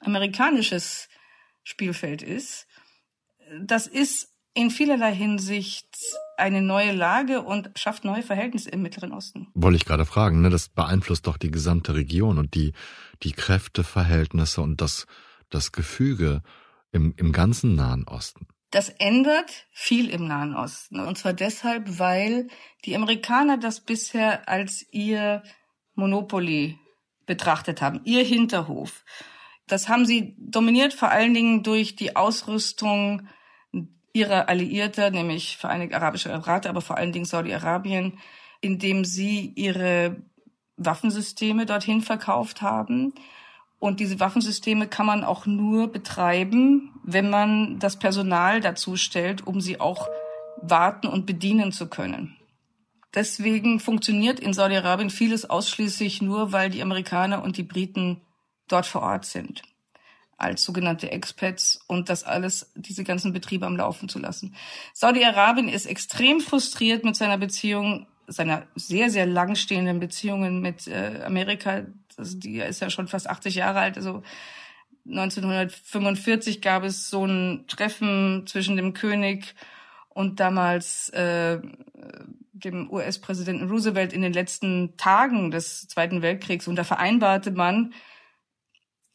amerikanisches 0.00 1.08
Spielfeld 1.62 2.22
ist. 2.22 2.66
Das 3.60 3.86
ist 3.86 4.32
in 4.54 4.70
vielerlei 4.70 5.14
Hinsicht 5.14 5.86
eine 6.36 6.60
neue 6.60 6.92
Lage 6.92 7.42
und 7.42 7.70
schafft 7.76 8.04
neue 8.04 8.22
Verhältnisse 8.22 8.70
im 8.70 8.82
Mittleren 8.82 9.12
Osten. 9.12 9.48
Wollte 9.54 9.76
ich 9.76 9.84
gerade 9.84 10.04
fragen, 10.04 10.40
ne? 10.40 10.50
Das 10.50 10.68
beeinflusst 10.68 11.26
doch 11.26 11.36
die 11.36 11.50
gesamte 11.50 11.94
Region 11.94 12.38
und 12.38 12.54
die, 12.54 12.72
die 13.22 13.32
Kräfteverhältnisse 13.32 14.60
und 14.60 14.80
das, 14.80 15.06
das 15.50 15.72
Gefüge 15.72 16.42
im, 16.90 17.14
im 17.16 17.32
ganzen 17.32 17.74
Nahen 17.74 18.06
Osten. 18.08 18.46
Das 18.72 18.88
ändert 18.88 19.66
viel 19.70 20.08
im 20.08 20.26
Nahen 20.26 20.56
Osten. 20.56 20.98
Und 20.98 21.18
zwar 21.18 21.34
deshalb, 21.34 21.98
weil 21.98 22.48
die 22.86 22.96
Amerikaner 22.96 23.58
das 23.58 23.80
bisher 23.80 24.48
als 24.48 24.86
ihr 24.90 25.42
Monopoly 25.94 26.78
betrachtet 27.26 27.82
haben, 27.82 28.00
ihr 28.04 28.24
Hinterhof. 28.24 29.04
Das 29.66 29.90
haben 29.90 30.06
sie 30.06 30.34
dominiert 30.38 30.94
vor 30.94 31.10
allen 31.10 31.34
Dingen 31.34 31.62
durch 31.62 31.96
die 31.96 32.16
Ausrüstung 32.16 33.28
ihrer 34.14 34.48
Alliierter, 34.48 35.10
nämlich 35.10 35.58
Vereinigte 35.58 35.96
Arabische 35.96 36.30
Emirate, 36.30 36.70
aber 36.70 36.80
vor 36.80 36.96
allen 36.96 37.12
Dingen 37.12 37.26
Saudi-Arabien, 37.26 38.18
indem 38.62 39.04
sie 39.04 39.52
ihre 39.54 40.16
Waffensysteme 40.78 41.66
dorthin 41.66 42.00
verkauft 42.00 42.62
haben. 42.62 43.12
Und 43.82 43.98
diese 43.98 44.20
Waffensysteme 44.20 44.86
kann 44.86 45.06
man 45.06 45.24
auch 45.24 45.44
nur 45.44 45.90
betreiben, 45.90 46.94
wenn 47.02 47.28
man 47.30 47.80
das 47.80 47.98
Personal 47.98 48.60
dazu 48.60 48.96
stellt, 48.96 49.44
um 49.44 49.60
sie 49.60 49.80
auch 49.80 50.08
warten 50.58 51.08
und 51.08 51.26
bedienen 51.26 51.72
zu 51.72 51.88
können. 51.88 52.36
Deswegen 53.12 53.80
funktioniert 53.80 54.38
in 54.38 54.52
Saudi-Arabien 54.52 55.10
vieles 55.10 55.50
ausschließlich 55.50 56.22
nur, 56.22 56.52
weil 56.52 56.70
die 56.70 56.80
Amerikaner 56.80 57.42
und 57.42 57.56
die 57.56 57.64
Briten 57.64 58.20
dort 58.68 58.86
vor 58.86 59.02
Ort 59.02 59.24
sind. 59.24 59.62
als 60.36 60.62
sogenannte 60.62 61.10
Expats 61.10 61.80
und 61.88 62.08
das 62.08 62.22
alles, 62.22 62.70
diese 62.76 63.02
ganzen 63.02 63.32
Betriebe 63.32 63.66
am 63.66 63.76
Laufen 63.76 64.08
zu 64.08 64.20
lassen. 64.20 64.54
Saudi-Arabien 64.92 65.68
ist 65.68 65.86
extrem 65.86 66.40
frustriert 66.40 67.04
mit 67.04 67.16
seiner 67.16 67.38
Beziehung, 67.38 68.06
seiner 68.28 68.66
sehr, 68.76 69.10
sehr 69.10 69.26
langstehenden 69.26 69.98
Beziehungen 69.98 70.60
mit 70.60 70.86
äh, 70.86 71.22
Amerika. 71.24 71.82
Also 72.18 72.38
die 72.38 72.58
ist 72.58 72.80
ja 72.80 72.90
schon 72.90 73.08
fast 73.08 73.28
80 73.28 73.54
Jahre 73.54 73.80
alt. 73.80 73.96
Also 73.96 74.22
1945 75.06 76.60
gab 76.60 76.84
es 76.84 77.10
so 77.10 77.24
ein 77.26 77.64
Treffen 77.66 78.44
zwischen 78.46 78.76
dem 78.76 78.92
König 78.92 79.54
und 80.08 80.40
damals 80.40 81.08
äh, 81.10 81.60
dem 82.52 82.90
US-Präsidenten 82.90 83.68
Roosevelt 83.68 84.12
in 84.12 84.22
den 84.22 84.32
letzten 84.32 84.96
Tagen 84.96 85.50
des 85.50 85.88
Zweiten 85.88 86.22
Weltkriegs. 86.22 86.68
Und 86.68 86.76
da 86.76 86.84
vereinbarte 86.84 87.50
man, 87.50 87.92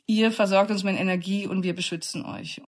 ihr 0.06 0.32
versorgt 0.32 0.72
uns 0.72 0.84
mit 0.84 1.00
Energie 1.00 1.48
und 1.48 1.64
wir 1.64 1.76
beschützen 1.76 2.26
euch. 2.26 2.62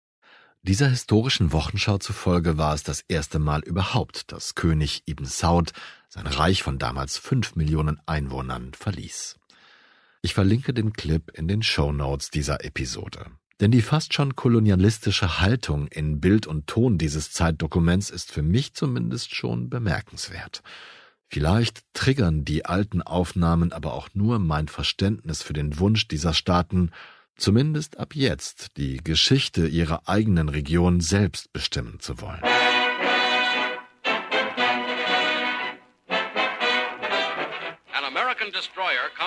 Dieser 0.64 0.90
historischen 0.90 1.54
Wochenschau 1.54 1.98
zufolge 1.98 2.58
war 2.58 2.74
es 2.74 2.84
das 2.84 3.02
erste 3.08 3.40
Mal 3.40 3.62
überhaupt, 3.62 4.32
dass 4.32 4.56
König 4.56 5.04
Ibn 5.06 5.26
Saud 5.26 5.72
sein 6.10 6.28
Reich 6.28 6.62
von 6.62 6.78
damals 6.78 7.18
fünf 7.18 7.56
Millionen 7.56 8.02
Einwohnern 8.06 8.74
verließ. 8.74 9.37
Ich 10.28 10.34
verlinke 10.34 10.74
den 10.74 10.92
Clip 10.92 11.32
in 11.36 11.48
den 11.48 11.64
Show 11.64 11.94
Notes 11.94 12.30
dieser 12.30 12.66
Episode. 12.66 13.28
Denn 13.62 13.72
die 13.72 13.82
fast 13.82 14.14
schon 14.14 14.36
kolonialistische 14.36 15.40
Haltung 15.40 15.88
in 15.88 16.20
Bild 16.20 16.48
und 16.48 16.68
Ton 16.68 16.98
dieses 16.98 17.32
Zeitdokuments 17.32 18.10
ist 18.10 18.34
für 18.34 18.42
mich 18.42 18.74
zumindest 18.74 19.34
schon 19.34 19.70
bemerkenswert. 19.70 20.64
Vielleicht 21.30 21.84
triggern 21.94 22.44
die 22.44 22.66
alten 22.66 23.02
Aufnahmen 23.02 23.72
aber 23.72 23.94
auch 23.94 24.10
nur 24.16 24.38
mein 24.40 24.68
Verständnis 24.68 25.44
für 25.44 25.54
den 25.54 25.80
Wunsch 25.80 26.10
dieser 26.10 26.34
Staaten, 26.34 26.92
zumindest 27.38 27.98
ab 27.98 28.14
jetzt 28.14 28.76
die 28.76 28.98
Geschichte 28.98 29.66
ihrer 29.66 30.10
eigenen 30.10 30.50
Region 30.50 31.00
selbst 31.00 31.54
bestimmen 31.54 32.02
zu 32.02 32.20
wollen. 32.20 32.42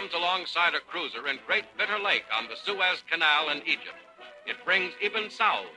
Comes 0.01 0.15
alongside 0.15 0.75
a 0.75 0.81
cruiser 0.81 1.29
in 1.29 1.39
Great 1.47 1.67
Bitter 1.77 1.99
Lake 1.99 2.25
on 2.35 2.49
the 2.49 2.57
Suez 2.57 3.03
Canal 3.11 3.51
in 3.51 3.59
Egypt. 3.67 4.01
It 4.47 4.57
brings 4.65 4.95
Ibn 5.03 5.25
Saud, 5.25 5.69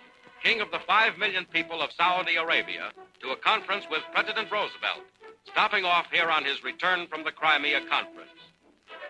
king 0.42 0.62
of 0.62 0.72
the 0.72 0.80
five 0.88 1.18
million 1.18 1.44
people 1.44 1.82
of 1.82 1.92
Saudi 1.92 2.38
Arabia, 2.38 2.92
to 3.20 3.32
a 3.32 3.36
conference 3.36 3.84
with 3.92 4.00
President 4.14 4.50
Roosevelt, 4.50 5.04
stopping 5.44 5.84
off 5.84 6.08
here 6.10 6.30
on 6.30 6.46
his 6.46 6.64
return 6.64 7.06
from 7.08 7.26
the 7.26 7.34
Crimea 7.34 7.82
conference. 7.90 8.40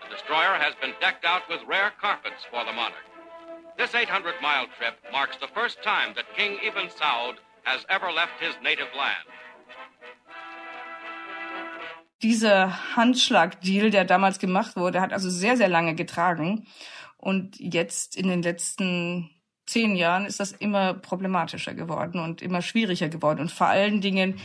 The 0.01 0.15
destroyer 0.15 0.55
has 0.55 0.73
been 0.81 0.95
decked 0.99 1.25
out 1.25 1.47
with 1.47 1.59
rare 1.67 1.93
carpets 2.01 2.43
for 2.49 2.65
the 2.65 2.73
monarch. 2.73 3.05
This 3.77 3.93
800 3.93 4.41
mile 4.41 4.65
trip 4.79 4.97
marks 5.11 5.37
the 5.37 5.53
first 5.53 5.83
time 5.83 6.15
that 6.15 6.35
King 6.35 6.57
Ibn 6.63 6.87
Saud 6.87 7.35
has 7.65 7.85
ever 7.87 8.11
left 8.11 8.41
his 8.41 8.55
native 8.63 8.89
land. 8.97 9.29
Dieser 12.23 12.95
Handschlagdeal, 12.95 13.89
der 13.89 14.05
damals 14.05 14.39
gemacht 14.39 14.77
wurde, 14.77 15.01
hat 15.01 15.11
also 15.11 15.29
sehr, 15.29 15.57
sehr 15.57 15.67
lange 15.67 15.93
getragen. 15.93 16.65
Und 17.17 17.59
jetzt 17.59 18.15
in 18.15 18.29
den 18.29 18.41
letzten 18.41 19.29
zehn 19.65 19.95
Jahren 19.95 20.25
ist 20.25 20.39
das 20.39 20.53
immer 20.53 20.93
problematischer 20.93 21.73
geworden 21.73 22.19
und 22.19 22.41
immer 22.41 22.61
schwieriger 22.61 23.09
geworden. 23.09 23.41
Und 23.41 23.51
vor 23.51 23.67
allen 23.67 23.99
Dingen 23.99 24.39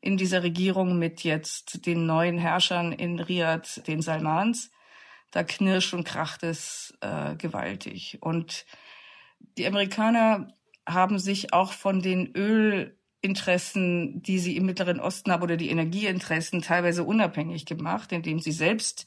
in 0.00 0.16
dieser 0.16 0.42
Regierung 0.42 0.98
mit 0.98 1.22
jetzt 1.22 1.86
den 1.86 2.06
neuen 2.06 2.38
Herrschern 2.38 2.92
in 2.92 3.20
Riyadh, 3.20 3.82
den 3.86 4.02
Salmans, 4.02 4.72
da 5.30 5.44
knirscht 5.44 5.94
und 5.94 6.04
kracht 6.04 6.42
es 6.42 6.92
äh, 7.00 7.36
gewaltig. 7.36 8.18
Und 8.20 8.66
die 9.56 9.66
Amerikaner 9.66 10.48
haben 10.88 11.20
sich 11.20 11.52
auch 11.52 11.72
von 11.72 12.02
den 12.02 12.34
Ölinteressen, 13.22 14.22
die 14.22 14.38
sie 14.38 14.56
im 14.56 14.66
Mittleren 14.66 15.00
Osten 15.00 15.30
haben, 15.30 15.42
oder 15.42 15.56
die 15.56 15.70
Energieinteressen 15.70 16.62
teilweise 16.62 17.04
unabhängig 17.04 17.66
gemacht, 17.66 18.12
indem 18.12 18.40
sie 18.40 18.52
selbst 18.52 19.06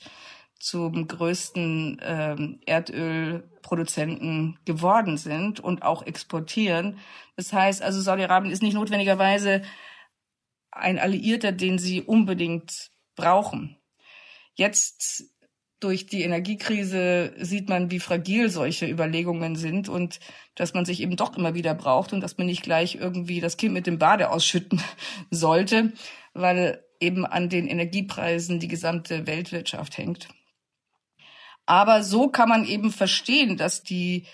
zum 0.58 1.08
größten 1.08 2.00
ähm, 2.02 2.60
Erdölproduzenten 2.66 4.58
geworden 4.66 5.18
sind 5.18 5.60
und 5.60 5.84
auch 5.84 6.04
exportieren. 6.04 6.98
Das 7.36 7.52
heißt 7.52 7.82
also, 7.84 8.00
Saudi-Arabien 8.00 8.54
ist 8.54 8.64
nicht 8.64 8.76
notwendigerweise 8.76 9.64
ein 10.72 10.98
Alliierter, 10.98 11.52
den 11.52 11.78
sie 11.78 12.02
unbedingt 12.02 12.92
brauchen. 13.16 13.78
Jetzt 14.56 15.35
durch 15.86 16.08
die 16.08 16.24
Energiekrise 16.24 17.32
sieht 17.38 17.70
man, 17.70 17.92
wie 17.92 18.00
fragil 18.00 18.50
solche 18.50 18.88
Überlegungen 18.88 19.56
sind 19.56 19.88
und 19.88 20.20
dass 20.56 20.74
man 20.74 20.84
sich 20.84 21.00
eben 21.00 21.16
doch 21.16 21.38
immer 21.38 21.54
wieder 21.54 21.76
braucht 21.76 22.12
und 22.12 22.22
dass 22.22 22.40
man 22.40 22.48
nicht 22.48 22.64
gleich 22.64 22.96
irgendwie 22.96 23.40
das 23.40 23.56
Kind 23.56 23.76
mit 23.76 23.86
dem 23.86 24.00
Bade 24.00 24.32
ausschütten 24.32 24.82
sollte, 25.30 25.94
weil 26.34 26.84
eben 27.00 27.24
an 27.24 27.50
den 27.50 27.68
Energiepreisen 27.68 28.60
die 28.60 28.68
gesamte 28.68 29.28
Weltwirtschaft 29.28 30.00
hängt. 30.00 30.28
Aber 31.68 32.02
so 32.02 32.30
kann 32.30 32.50
man 32.50 32.66
eben 32.66 32.92
verstehen, 32.92 33.56
dass 33.56 33.84
die 33.84 34.26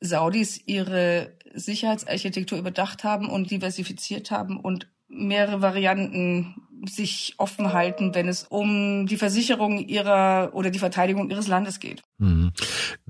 Saudis 0.00 0.62
ihre 0.64 1.36
Sicherheitsarchitektur 1.52 2.58
überdacht 2.58 3.04
haben 3.04 3.28
und 3.28 3.50
diversifiziert 3.50 4.30
haben 4.30 4.58
und 4.58 4.88
mehrere 5.08 5.60
Varianten 5.60 6.54
sich 6.88 7.34
offen 7.38 7.72
halten, 7.72 8.14
wenn 8.14 8.28
es 8.28 8.44
um 8.44 9.06
die 9.06 9.16
Versicherung 9.16 9.78
ihrer 9.78 10.50
oder 10.52 10.70
die 10.70 10.78
Verteidigung 10.78 11.30
ihres 11.30 11.48
Landes 11.48 11.80
geht. 11.80 12.02
Mhm. 12.18 12.52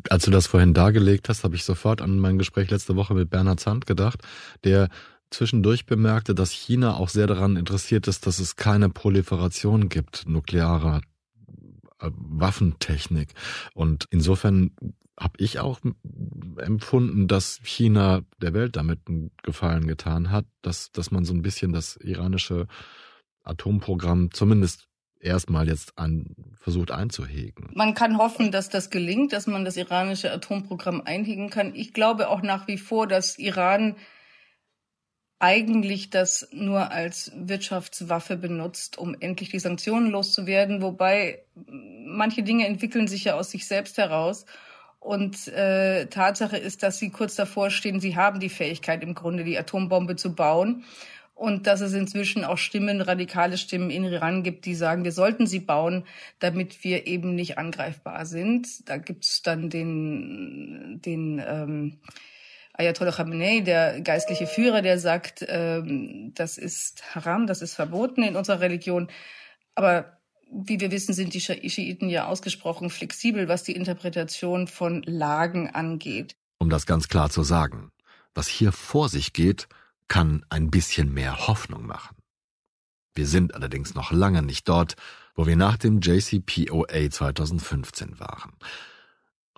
Als 0.09 0.25
du 0.25 0.31
das 0.31 0.47
vorhin 0.47 0.75
dargelegt 0.75 1.29
hast, 1.29 1.45
habe 1.45 1.57
ich 1.57 1.65
sofort 1.65 2.01
an 2.01 2.19
mein 2.19 2.39
Gespräch 2.39 2.71
letzte 2.71 2.97
Woche 2.97 3.15
mit 3.15 3.31
Bernhard 3.31 3.61
Zandt 3.61 3.87
gedacht, 3.87 4.23
der 4.65 4.89
zwischendurch 5.31 5.87
bemerkte, 5.87 6.35
dass 6.35 6.51
China 6.51 6.97
auch 6.97 7.09
sehr 7.09 7.27
daran 7.27 7.57
interessiert 7.57 8.07
ist, 8.09 8.27
dass 8.27 8.39
es 8.39 8.57
keine 8.57 8.89
Proliferation 8.91 9.89
gibt 9.89 10.25
nuklearer 10.29 11.01
äh, 12.01 12.11
Waffentechnik. 12.13 13.35
Und 13.75 14.07
insofern 14.11 14.71
habe 15.19 15.35
ich 15.39 15.59
auch 15.59 15.81
empfunden, 16.59 17.27
dass 17.27 17.61
China 17.63 18.21
der 18.41 18.53
Welt 18.53 18.77
damit 18.77 19.01
einen 19.09 19.31
Gefallen 19.43 19.87
getan 19.87 20.31
hat, 20.31 20.45
dass, 20.61 20.93
dass 20.93 21.11
man 21.11 21.25
so 21.25 21.33
ein 21.33 21.43
bisschen 21.43 21.73
das 21.73 21.97
iranische 21.97 22.67
Atomprogramm 23.47 24.31
zumindest 24.33 24.89
erstmal 25.21 25.69
jetzt 25.69 25.99
an, 25.99 26.35
versucht 26.59 26.91
einzuhegen. 26.91 27.71
Man 27.75 27.95
kann 27.95 28.19
hoffen, 28.19 28.53
dass 28.53 28.69
das 28.69 28.91
gelingt, 28.91 29.33
dass 29.33 29.47
man 29.47 29.65
das 29.65 29.77
iranische 29.77 30.33
Atomprogramm 30.33 31.03
einhegen 31.05 31.51
kann. 31.51 31.75
Ich 31.75 31.93
glaube 31.93 32.29
auch 32.29 32.43
nach 32.43 32.69
wie 32.69 32.79
vor, 32.79 33.07
dass 33.07 33.39
Iran 33.39 33.97
eigentlich 35.39 36.09
das 36.09 36.49
nur 36.53 36.91
als 36.91 37.31
Wirtschaftswaffe 37.35 38.37
benutzt, 38.37 38.97
um 38.97 39.15
endlich 39.21 39.51
die 39.51 39.59
Sanktionen 39.59 40.11
loszuwerden, 40.11 40.81
wobei 40.81 41.43
manche 41.55 42.43
Dinge 42.43 42.67
entwickeln 42.67 43.07
sich 43.07 43.25
ja 43.25 43.35
aus 43.35 43.51
sich 43.51 43.67
selbst 43.67 43.99
heraus. 43.99 44.47
Und 44.99 45.47
äh, 45.49 46.07
Tatsache 46.07 46.57
ist, 46.57 46.83
dass 46.83 46.99
sie 46.99 47.11
kurz 47.11 47.37
davor 47.37 47.71
stehen, 47.71 48.01
sie 48.01 48.17
haben 48.17 48.41
die 48.41 48.49
Fähigkeit 48.49 49.03
im 49.03 49.15
Grunde, 49.15 49.45
die 49.45 49.59
Atombombe 49.59 50.17
zu 50.17 50.35
bauen. 50.35 50.85
Und 51.37 51.67
dass 51.67 51.83
es 51.83 51.93
inzwischen 51.93 52.47
auch 52.47 52.57
Stimmen, 52.57 53.03
radikale 53.03 53.59
Stimmen 53.59 53.91
in 53.91 54.05
Iran 54.05 54.43
gibt, 54.43 54.65
die 54.65 54.75
sagen, 54.75 55.05
wir 55.05 55.13
sollten 55.13 55.47
sie 55.47 55.61
bauen, 55.61 56.07
damit 56.39 56.83
wir 56.83 57.07
eben 57.07 57.35
nicht 57.35 57.59
angreifbar 57.59 58.25
sind. 58.25 58.89
Da 58.89 58.97
gibt's 58.97 59.43
dann 59.43 59.69
den, 59.69 61.03
den 61.05 61.39
ähm, 61.47 61.99
Ayatollah 62.73 63.13
Khamenei, 63.13 63.61
der 63.61 64.01
geistliche 64.01 64.47
Führer, 64.47 64.81
der 64.81 64.99
sagt, 64.99 65.45
ähm, 65.47 66.33
das 66.35 66.57
ist 66.57 67.15
haram, 67.15 67.47
das 67.47 67.61
ist 67.61 67.75
verboten 67.75 68.23
in 68.23 68.35
unserer 68.35 68.61
Religion. 68.61 69.09
Aber 69.75 70.17
wie 70.51 70.81
wir 70.81 70.91
wissen, 70.91 71.13
sind 71.13 71.35
die 71.35 71.41
Schiiten 71.43 72.09
ja 72.09 72.29
ausgesprochen 72.29 72.89
flexibel, 72.89 73.47
was 73.47 73.63
die 73.63 73.77
Interpretation 73.77 74.69
von 74.69 75.03
Lagen 75.03 75.69
angeht. 75.69 76.35
Um 76.57 76.71
das 76.71 76.87
ganz 76.87 77.09
klar 77.09 77.29
zu 77.29 77.43
sagen, 77.43 77.93
was 78.35 78.49
hier 78.49 78.73
vor 78.73 79.11
sich 79.11 79.35
geht, 79.35 79.69
kann 80.09 80.45
ein 80.49 80.71
bisschen 80.71 81.13
mehr 81.13 81.47
Hoffnung 81.47 81.87
machen. 81.87 82.17
Wir 83.15 83.27
sind 83.27 83.55
allerdings 83.55 83.95
noch 83.95 84.13
lange 84.13 84.43
nicht 84.43 84.69
dort, 84.69 84.95
wo 85.35 85.47
wir 85.47 85.57
nach 85.57 85.77
dem 85.77 86.01
JCPOA 86.01 87.11
2015 87.11 88.21
waren. 88.21 88.53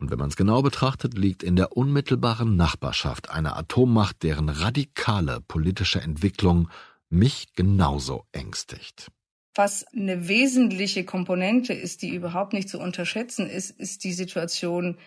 Und 0.00 0.10
wenn 0.10 0.18
man 0.18 0.28
es 0.28 0.36
genau 0.36 0.62
betrachtet, 0.62 1.18
liegt 1.18 1.42
in 1.42 1.56
der 1.56 1.76
unmittelbaren 1.76 2.54
Nachbarschaft 2.54 3.30
einer 3.30 3.56
Atommacht, 3.56 4.22
deren 4.22 4.48
radikale 4.48 5.40
politische 5.40 6.00
Entwicklung 6.00 6.70
mich 7.10 7.52
genauso 7.54 8.24
ängstigt. 8.30 9.10
Was 9.54 9.84
eine 9.88 10.28
wesentliche 10.28 11.04
Komponente 11.04 11.72
ist, 11.72 12.02
die 12.02 12.14
überhaupt 12.14 12.52
nicht 12.52 12.68
zu 12.68 12.78
unterschätzen 12.78 13.50
ist, 13.50 13.70
ist 13.70 14.04
die 14.04 14.12
Situation 14.12 14.98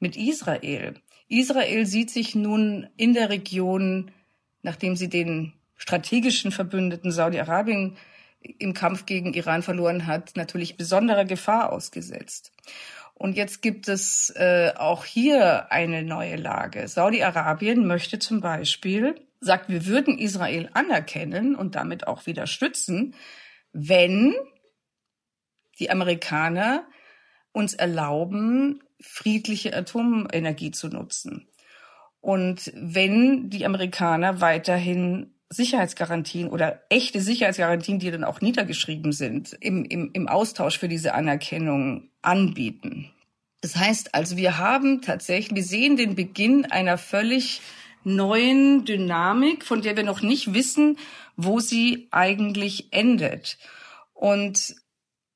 mit 0.00 0.16
Israel. 0.16 0.94
Israel 1.28 1.86
sieht 1.86 2.10
sich 2.10 2.34
nun 2.34 2.88
in 2.96 3.14
der 3.14 3.30
Region, 3.30 4.10
nachdem 4.62 4.96
sie 4.96 5.08
den 5.08 5.52
strategischen 5.76 6.52
Verbündeten 6.52 7.12
Saudi-Arabien 7.12 7.96
im 8.40 8.74
Kampf 8.74 9.06
gegen 9.06 9.34
Iran 9.34 9.62
verloren 9.62 10.06
hat, 10.06 10.36
natürlich 10.36 10.76
besonderer 10.76 11.24
Gefahr 11.24 11.72
ausgesetzt. 11.72 12.52
Und 13.14 13.36
jetzt 13.36 13.60
gibt 13.60 13.86
es 13.88 14.30
äh, 14.36 14.72
auch 14.76 15.04
hier 15.04 15.70
eine 15.70 16.02
neue 16.02 16.36
Lage. 16.36 16.88
Saudi-Arabien 16.88 17.86
möchte 17.86 18.18
zum 18.18 18.40
Beispiel, 18.40 19.14
sagt, 19.40 19.68
wir 19.68 19.86
würden 19.86 20.18
Israel 20.18 20.70
anerkennen 20.72 21.54
und 21.54 21.74
damit 21.74 22.06
auch 22.06 22.26
wieder 22.26 22.46
stützen, 22.46 23.14
wenn 23.72 24.34
die 25.78 25.90
Amerikaner 25.90 26.86
uns 27.52 27.74
erlauben, 27.74 28.82
friedliche 29.00 29.74
Atomenergie 29.74 30.70
zu 30.70 30.88
nutzen. 30.88 31.48
Und 32.20 32.72
wenn 32.74 33.48
die 33.48 33.64
Amerikaner 33.64 34.40
weiterhin 34.40 35.32
Sicherheitsgarantien 35.48 36.48
oder 36.48 36.80
echte 36.90 37.20
Sicherheitsgarantien, 37.20 37.98
die 37.98 38.10
dann 38.10 38.24
auch 38.24 38.40
niedergeschrieben 38.40 39.12
sind, 39.12 39.56
im, 39.60 39.84
im, 39.84 40.10
im 40.12 40.28
Austausch 40.28 40.78
für 40.78 40.88
diese 40.88 41.14
Anerkennung 41.14 42.10
anbieten. 42.22 43.10
Das 43.60 43.76
heißt 43.76 44.14
also, 44.14 44.36
wir 44.36 44.58
haben 44.58 45.02
tatsächlich, 45.02 45.56
wir 45.56 45.64
sehen 45.64 45.96
den 45.96 46.14
Beginn 46.14 46.66
einer 46.66 46.98
völlig 46.98 47.60
neuen 48.04 48.84
Dynamik, 48.84 49.64
von 49.64 49.82
der 49.82 49.96
wir 49.96 50.04
noch 50.04 50.22
nicht 50.22 50.54
wissen, 50.54 50.98
wo 51.36 51.58
sie 51.58 52.08
eigentlich 52.10 52.92
endet. 52.92 53.58
Und 54.14 54.76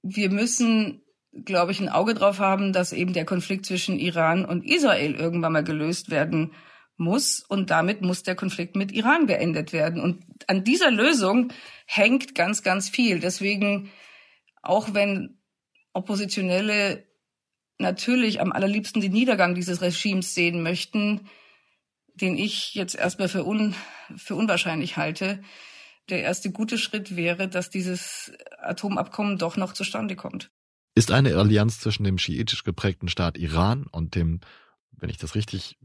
wir 0.03 0.30
müssen, 0.30 1.03
glaube 1.45 1.72
ich, 1.72 1.80
ein 1.80 1.89
Auge 1.89 2.14
drauf 2.14 2.39
haben, 2.39 2.72
dass 2.72 2.93
eben 2.93 3.14
der 3.14 3.24
Konflikt 3.24 3.66
zwischen 3.66 3.99
Iran 3.99 4.45
und 4.45 4.64
Israel 4.64 5.14
irgendwann 5.14 5.53
mal 5.53 5.64
gelöst 5.64 6.11
werden 6.11 6.53
muss 6.97 7.40
und 7.40 7.70
damit 7.70 8.03
muss 8.03 8.22
der 8.22 8.34
Konflikt 8.34 8.76
mit 8.76 8.92
Iran 8.92 9.26
beendet 9.26 9.72
werden. 9.72 10.01
Und 10.01 10.24
an 10.49 10.64
dieser 10.64 10.90
Lösung 10.90 11.53
hängt 11.86 12.34
ganz, 12.34 12.62
ganz 12.62 12.88
viel. 12.88 13.20
Deswegen, 13.20 13.90
auch 14.62 14.95
wenn 14.95 15.38
Oppositionelle 15.92 17.05
natürlich 17.78 18.40
am 18.40 18.53
allerliebsten 18.53 19.01
den 19.01 19.12
Niedergang 19.12 19.55
dieses 19.55 19.80
Regimes 19.80 20.34
sehen 20.34 20.62
möchten, 20.62 21.28
den 22.14 22.38
ich 22.38 22.74
jetzt 22.74 22.95
erstmal 22.95 23.28
für, 23.28 23.45
un, 23.45 23.74
für 24.16 24.36
unwahrscheinlich 24.36 24.97
halte, 24.97 25.42
der 26.09 26.22
erste 26.22 26.53
gute 26.53 26.78
Schritt 26.78 27.16
wäre, 27.16 27.49
dass 27.49 27.70
dieses 27.70 28.32
Atomabkommen 28.59 29.38
doch 29.38 29.57
noch 29.57 29.72
zustande 29.72 30.16
kommt. 30.16 30.51
Ist 30.95 31.11
eine 31.11 31.34
Allianz 31.34 31.80
zwischen 31.80 32.05
dem 32.05 32.18
schiitisch 32.18 32.62
geprägten 32.62 33.09
Staat 33.09 33.36
Iran 33.36 33.86
und 33.90 34.14
dem, 34.14 34.40
wenn 34.92 35.11
ich 35.11 35.16
das 35.16 35.34
richtig 35.34 35.76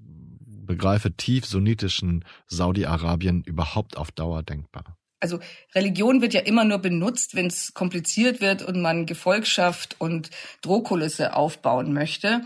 begreife, 0.70 1.12
tief 1.14 1.48
sunnitischen 1.48 2.24
Saudi-Arabien 2.46 3.42
überhaupt 3.44 3.98
auf 3.98 4.12
Dauer 4.12 4.44
denkbar? 4.44 4.96
Also 5.20 5.40
Religion 5.74 6.22
wird 6.22 6.36
ja 6.36 6.42
immer 6.42 6.64
nur 6.64 6.78
benutzt, 6.78 7.36
wenn 7.36 7.48
es 7.48 7.74
kompliziert 7.74 8.40
wird 8.40 8.62
und 8.62 8.80
man 8.80 9.08
Gefolgschaft 9.08 9.96
und 9.98 10.30
Drohkulisse 10.62 11.36
aufbauen 11.36 11.92
möchte. 11.92 12.42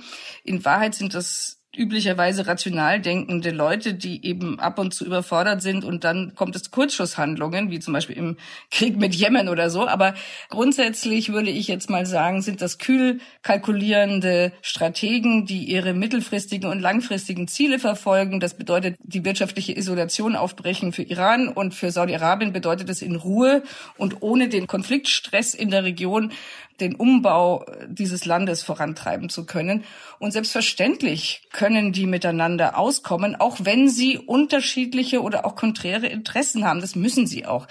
In 0.46 0.64
Wahrheit 0.64 0.96
sind 0.96 1.14
das 1.14 1.63
üblicherweise 1.76 2.46
rational 2.46 3.02
denkende 3.02 3.50
Leute, 3.50 3.96
die 3.96 4.26
eben 4.26 4.60
ab 4.60 4.78
und 4.78 4.94
zu 4.94 5.06
überfordert 5.06 5.62
sind 5.62 5.84
und 5.84 6.04
dann 6.04 6.36
kommt 6.36 6.56
es 6.56 6.70
Kurzschusshandlungen, 6.70 7.72
wie 7.72 7.80
zum 7.80 7.94
Beispiel 7.94 8.16
im 8.16 8.38
Krieg 8.70 8.98
mit 8.98 9.16
Jemen 9.16 9.50
oder 9.50 9.70
so. 9.70 9.88
Aber 9.88 10.14
grundsätzlich 10.50 11.34
würde 11.34 11.50
ich 11.50 11.68
jetzt 11.68 11.90
mal 11.90 12.06
sagen, 12.06 12.42
sind 12.42 12.62
das 12.62 12.78
kühl 12.78 13.20
kalkulierende 13.42 14.52
Strategen, 14.62 15.46
die 15.46 15.64
ihre 15.64 15.94
mittelfristigen 15.94 16.70
und 16.70 16.80
langfristigen 16.80 17.48
Ziele 17.48 17.80
verfolgen. 17.80 18.40
Das 18.40 18.54
bedeutet 18.54 18.96
die 19.02 19.26
wirtschaftliche 19.26 19.76
Isolation 19.76 20.36
aufbrechen 20.36 20.94
für 20.94 21.04
Iran 21.04 21.48
und 21.48 21.74
für 21.74 21.92
Saudi-Arabien 21.92 22.54
bedeutet 22.54 22.90
es 22.90 23.02
in 23.02 23.16
Ruhe 23.16 23.64
und 23.98 24.22
ohne 24.22 24.48
den 24.48 24.68
Konfliktstress 24.68 25.56
in 25.56 25.72
der 25.72 25.84
Region 25.84 26.32
den 26.80 26.96
Umbau 26.96 27.66
dieses 27.88 28.26
Landes 28.26 28.64
vorantreiben 28.64 29.30
zu 29.30 29.46
können. 29.46 29.84
Und 30.20 30.32
selbstverständlich 30.32 31.44
die 31.92 32.06
miteinander 32.06 32.78
auskommen, 32.78 33.36
auch 33.36 33.58
wenn 33.64 33.90
sie 33.90 34.18
unterschiedliche 34.18 35.22
oder 35.22 35.46
auch 35.46 35.56
konträre 35.56 36.08
Interessen 36.08 36.66
haben. 36.66 36.82
Das 36.82 36.96
müssen 36.96 37.28
sie 37.28 37.46
auch. 37.46 37.68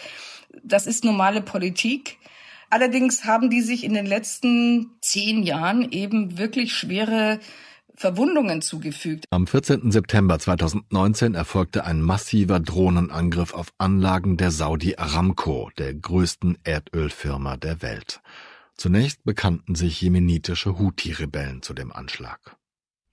Das 0.63 0.87
ist 0.87 1.05
normale 1.05 1.43
Politik. 1.43 2.19
Allerdings 2.71 3.25
haben 3.25 3.51
die 3.51 3.61
sich 3.61 3.85
in 3.85 3.95
den 3.95 4.07
letzten 4.07 4.93
zehn 5.03 5.43
Jahren 5.43 5.93
eben 5.93 6.39
wirklich 6.39 6.73
schwere 6.73 7.39
Verwundungen 7.95 8.63
zugefügt. 8.63 9.27
Am 9.31 9.47
14. 9.47 9.93
September 9.93 10.39
2019 10.39 11.35
erfolgte 11.35 11.85
ein 11.85 12.01
massiver 12.01 12.61
Drohnenangriff 12.61 13.53
auf 13.53 13.69
Anlagen 13.79 14.39
der 14.39 14.51
Saudi 14.51 14.97
Aramco, 14.97 15.71
der 15.77 15.95
größten 15.95 16.59
Erdölfirma 16.65 17.57
der 17.59 17.83
Welt. 17.83 18.23
Zunächst 18.77 19.23
bekannten 19.25 19.75
sich 19.75 20.01
jemenitische 20.01 20.79
Houthi-Rebellen 20.79 21.63
zu 21.63 21.75
dem 21.75 21.93
Anschlag. 21.93 22.57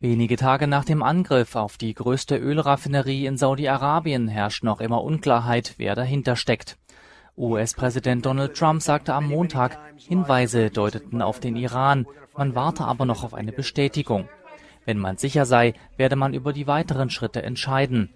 Wenige 0.01 0.37
Tage 0.37 0.65
nach 0.65 0.85
dem 0.85 1.03
Angriff 1.03 1.57
auf 1.57 1.75
die 1.75 1.93
größte 1.93 2.37
Ölraffinerie 2.37 3.25
in 3.25 3.35
Saudi-Arabien 3.35 4.29
herrscht 4.29 4.63
noch 4.63 4.79
immer 4.79 5.03
Unklarheit, 5.03 5.73
wer 5.75 5.93
dahinter 5.93 6.37
steckt. 6.37 6.77
US-Präsident 7.37 8.25
Donald 8.25 8.55
Trump 8.55 8.81
sagte 8.81 9.13
am 9.13 9.27
Montag, 9.27 9.77
Hinweise 9.97 10.69
deuteten 10.69 11.21
auf 11.21 11.41
den 11.41 11.57
Iran, 11.57 12.07
man 12.37 12.55
warte 12.55 12.85
aber 12.85 13.03
noch 13.03 13.25
auf 13.25 13.33
eine 13.33 13.51
Bestätigung. 13.51 14.29
Wenn 14.85 14.99
man 14.99 15.17
sicher 15.17 15.45
sei, 15.45 15.73
werde 15.97 16.15
man 16.15 16.33
über 16.33 16.53
die 16.53 16.65
weiteren 16.65 17.09
Schritte 17.09 17.43
entscheiden. 17.43 18.09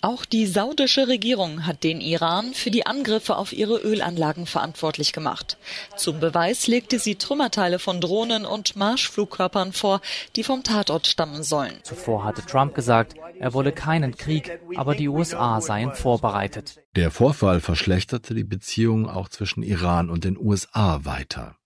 Auch 0.00 0.24
die 0.24 0.46
saudische 0.46 1.08
Regierung 1.08 1.66
hat 1.66 1.84
den 1.84 2.00
Iran 2.00 2.54
für 2.54 2.70
die 2.70 2.86
Angriffe 2.86 3.36
auf 3.36 3.52
ihre 3.52 3.78
Ölanlagen 3.78 4.46
verantwortlich 4.46 5.12
gemacht. 5.12 5.56
Zum 5.96 6.20
Beweis 6.20 6.66
legte 6.66 6.98
sie 6.98 7.16
Trümmerteile 7.16 7.78
von 7.78 8.00
Drohnen 8.00 8.44
und 8.44 8.76
Marschflugkörpern 8.76 9.72
vor, 9.72 10.00
die 10.36 10.44
vom 10.44 10.62
Tatort 10.62 11.06
stammen 11.06 11.42
sollen. 11.42 11.74
Zuvor 11.82 12.24
hatte 12.24 12.44
Trump 12.44 12.74
gesagt, 12.74 13.14
er 13.38 13.54
wolle 13.54 13.72
keinen 13.72 14.16
Krieg, 14.16 14.58
aber 14.76 14.94
die 14.94 15.08
USA 15.08 15.60
seien 15.60 15.92
vorbereitet. 15.92 16.80
Der 16.94 17.10
Vorfall 17.10 17.60
verschlechterte 17.60 18.34
die 18.34 18.44
Beziehungen 18.44 19.08
auch 19.08 19.28
zwischen 19.28 19.62
Iran 19.62 20.10
und 20.10 20.24
den 20.24 20.38
USA 20.38 21.04
weiter. 21.04 21.56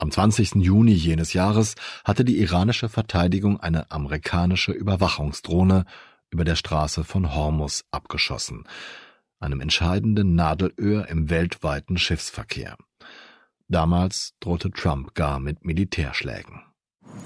Am 0.00 0.10
20. 0.10 0.54
Juni 0.54 0.92
jenes 0.92 1.34
Jahres 1.34 1.74
hatte 2.04 2.24
die 2.24 2.40
iranische 2.40 2.88
Verteidigung 2.88 3.60
eine 3.60 3.90
amerikanische 3.90 4.72
Überwachungsdrohne 4.72 5.84
über 6.30 6.44
der 6.44 6.56
Straße 6.56 7.04
von 7.04 7.34
Hormus 7.34 7.84
abgeschossen, 7.90 8.64
einem 9.38 9.60
entscheidenden 9.60 10.34
Nadelöhr 10.34 11.08
im 11.08 11.30
weltweiten 11.30 11.96
Schiffsverkehr. 11.98 12.76
Damals 13.68 14.34
drohte 14.40 14.70
Trump 14.70 15.14
gar 15.14 15.38
mit 15.38 15.64
Militärschlägen. 15.64 16.62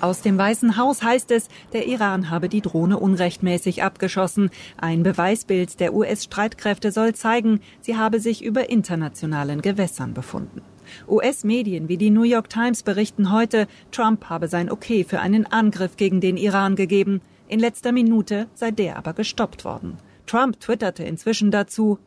Aus 0.00 0.20
dem 0.20 0.36
Weißen 0.36 0.76
Haus 0.76 1.02
heißt 1.02 1.30
es, 1.30 1.48
der 1.72 1.86
Iran 1.86 2.28
habe 2.28 2.48
die 2.48 2.60
Drohne 2.60 2.98
unrechtmäßig 2.98 3.82
abgeschossen. 3.82 4.50
Ein 4.76 5.02
Beweisbild 5.02 5.80
der 5.80 5.94
US-Streitkräfte 5.94 6.92
soll 6.92 7.14
zeigen, 7.14 7.60
sie 7.80 7.96
habe 7.96 8.20
sich 8.20 8.44
über 8.44 8.68
internationalen 8.68 9.62
Gewässern 9.62 10.12
befunden. 10.12 10.62
US-Medien 11.08 11.88
wie 11.88 11.96
die 11.96 12.10
New 12.10 12.22
York 12.22 12.50
Times 12.50 12.82
berichten 12.82 13.32
heute, 13.32 13.66
Trump 13.90 14.28
habe 14.28 14.48
sein 14.48 14.70
Okay 14.70 15.04
für 15.04 15.20
einen 15.20 15.46
Angriff 15.46 15.96
gegen 15.96 16.20
den 16.20 16.36
Iran 16.36 16.76
gegeben. 16.76 17.22
In 17.48 17.60
letzter 17.60 17.92
Minute 17.92 18.48
sei 18.54 18.70
der 18.70 18.96
aber 18.96 19.12
gestoppt 19.12 19.64
worden. 19.64 19.98
Trump 20.26 20.60
twitterte 20.60 21.04
inzwischen 21.04 21.50
dazu, 21.50 21.98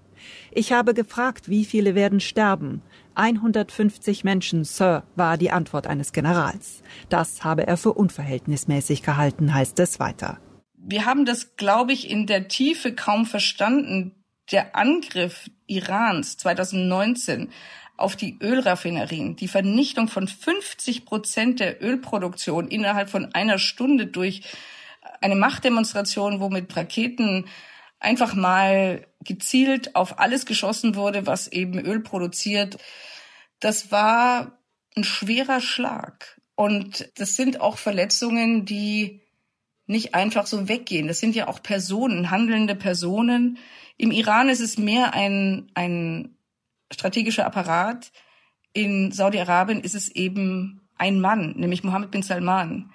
ich 0.51 0.71
habe 0.71 0.93
gefragt, 0.93 1.49
wie 1.49 1.65
viele 1.65 1.95
werden 1.95 2.19
sterben. 2.19 2.81
150 3.15 4.23
Menschen, 4.23 4.63
Sir, 4.63 5.03
war 5.15 5.37
die 5.37 5.51
Antwort 5.51 5.87
eines 5.87 6.11
Generals. 6.11 6.81
Das 7.09 7.43
habe 7.43 7.67
er 7.67 7.77
für 7.77 7.93
unverhältnismäßig 7.93 9.03
gehalten, 9.03 9.53
heißt 9.53 9.79
es 9.79 9.99
weiter. 9.99 10.39
Wir 10.75 11.05
haben 11.05 11.25
das, 11.25 11.55
glaube 11.55 11.93
ich, 11.93 12.09
in 12.09 12.27
der 12.27 12.47
Tiefe 12.47 12.93
kaum 12.93 13.25
verstanden. 13.25 14.13
Der 14.51 14.75
Angriff 14.75 15.49
Irans 15.65 16.37
2019 16.37 17.49
auf 17.97 18.15
die 18.15 18.37
Ölraffinerien, 18.39 19.35
die 19.35 19.47
Vernichtung 19.47 20.07
von 20.07 20.27
50 20.27 21.05
Prozent 21.05 21.59
der 21.59 21.83
Ölproduktion 21.83 22.67
innerhalb 22.67 23.09
von 23.09 23.33
einer 23.33 23.57
Stunde 23.57 24.05
durch 24.05 24.43
eine 25.21 25.35
Machtdemonstration, 25.35 26.39
wo 26.39 26.49
mit 26.49 26.75
Raketen 26.75 27.45
einfach 27.99 28.35
mal 28.35 29.07
gezielt 29.21 29.95
auf 29.95 30.19
alles 30.19 30.45
geschossen 30.45 30.95
wurde, 30.95 31.25
was 31.25 31.47
eben 31.47 31.79
Öl 31.79 31.99
produziert. 32.01 32.77
Das 33.59 33.91
war 33.91 34.59
ein 34.95 35.03
schwerer 35.03 35.61
Schlag. 35.61 36.39
Und 36.55 37.11
das 37.15 37.35
sind 37.35 37.61
auch 37.61 37.77
Verletzungen, 37.77 38.65
die 38.65 39.21
nicht 39.85 40.15
einfach 40.15 40.47
so 40.47 40.67
weggehen. 40.67 41.07
Das 41.07 41.19
sind 41.19 41.35
ja 41.35 41.47
auch 41.47 41.61
Personen, 41.61 42.29
handelnde 42.29 42.75
Personen. 42.75 43.57
Im 43.95 44.11
Iran 44.11 44.49
ist 44.49 44.59
es 44.59 44.77
mehr 44.77 45.13
ein, 45.13 45.71
ein 45.75 46.37
strategischer 46.91 47.45
Apparat. 47.45 48.11
In 48.73 49.11
Saudi-Arabien 49.11 49.81
ist 49.81 49.95
es 49.95 50.09
eben 50.09 50.81
ein 50.97 51.21
Mann, 51.21 51.53
nämlich 51.57 51.83
Mohammed 51.83 52.11
bin 52.11 52.23
Salman 52.23 52.91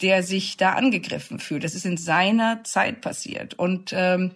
der 0.00 0.22
sich 0.22 0.56
da 0.56 0.72
angegriffen 0.72 1.38
fühlt. 1.38 1.64
Das 1.64 1.74
ist 1.74 1.86
in 1.86 1.96
seiner 1.96 2.64
Zeit 2.64 3.00
passiert. 3.00 3.54
Und 3.54 3.92
ähm, 3.92 4.32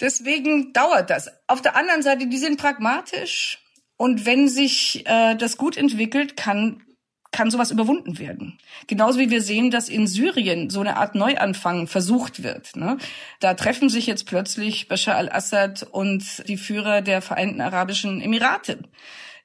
deswegen 0.00 0.72
dauert 0.72 1.10
das. 1.10 1.30
Auf 1.46 1.62
der 1.62 1.76
anderen 1.76 2.02
Seite, 2.02 2.26
die 2.26 2.38
sind 2.38 2.58
pragmatisch. 2.58 3.58
Und 3.96 4.26
wenn 4.26 4.48
sich 4.48 5.04
äh, 5.06 5.34
das 5.34 5.56
gut 5.56 5.76
entwickelt, 5.76 6.36
kann 6.36 6.82
kann 7.30 7.50
sowas 7.50 7.70
überwunden 7.70 8.18
werden. 8.18 8.58
Genauso 8.86 9.18
wie 9.18 9.30
wir 9.30 9.42
sehen, 9.42 9.70
dass 9.70 9.88
in 9.88 10.06
Syrien 10.06 10.70
so 10.70 10.80
eine 10.80 10.96
Art 10.96 11.14
Neuanfang 11.14 11.86
versucht 11.86 12.42
wird. 12.42 12.74
Ne? 12.74 12.96
Da 13.40 13.54
treffen 13.54 13.88
sich 13.88 14.06
jetzt 14.06 14.26
plötzlich 14.26 14.88
Bashar 14.88 15.16
al-Assad 15.16 15.82
und 15.82 16.48
die 16.48 16.56
Führer 16.56 17.02
der 17.02 17.20
Vereinten 17.20 17.60
Arabischen 17.60 18.20
Emirate. 18.20 18.78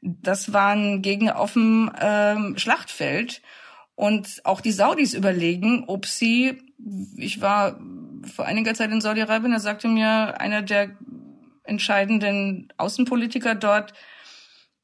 Das 0.02 0.54
waren 0.54 1.02
Gegner 1.02 1.40
auf 1.40 1.54
dem 1.54 1.92
ähm, 2.02 2.58
Schlachtfeld. 2.58 3.43
Und 3.96 4.42
auch 4.44 4.62
die 4.62 4.72
Saudis 4.72 5.14
überlegen, 5.14 5.86
ob 5.88 6.06
sie, 6.06 6.62
ich 7.18 7.42
war 7.42 7.80
vor 8.24 8.46
einiger 8.46 8.74
Zeit 8.74 8.92
in 8.92 9.02
Saudi-Arabien, 9.02 9.52
da 9.52 9.60
sagte 9.60 9.88
mir 9.88 10.40
einer 10.40 10.62
der 10.62 10.98
entscheidenden 11.64 12.70
Außenpolitiker 12.78 13.56
dort, 13.56 13.94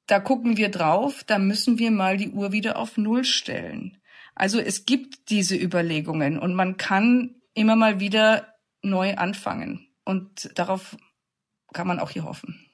da 0.07 0.19
gucken 0.19 0.57
wir 0.57 0.69
drauf, 0.69 1.23
da 1.23 1.37
müssen 1.39 1.77
wir 1.77 1.91
mal 1.91 2.17
die 2.17 2.31
Uhr 2.31 2.51
wieder 2.51 2.77
auf 2.77 2.97
Null 2.97 3.23
stellen. 3.23 3.97
Also 4.35 4.59
es 4.59 4.85
gibt 4.85 5.29
diese 5.29 5.55
Überlegungen 5.55 6.39
und 6.39 6.55
man 6.55 6.77
kann 6.77 7.35
immer 7.53 7.75
mal 7.75 7.99
wieder 7.99 8.55
neu 8.81 9.15
anfangen. 9.15 9.87
Und 10.05 10.57
darauf 10.57 10.97
kann 11.73 11.87
man 11.87 11.99
auch 11.99 12.09
hier 12.09 12.23
hoffen. 12.23 12.68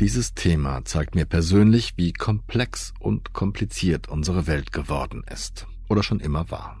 Dieses 0.00 0.34
Thema 0.34 0.84
zeigt 0.84 1.14
mir 1.14 1.24
persönlich, 1.24 1.92
wie 1.96 2.12
komplex 2.12 2.92
und 2.98 3.32
kompliziert 3.32 4.08
unsere 4.08 4.48
Welt 4.48 4.72
geworden 4.72 5.22
ist 5.32 5.68
oder 5.88 6.02
schon 6.02 6.18
immer 6.18 6.50
war. 6.50 6.76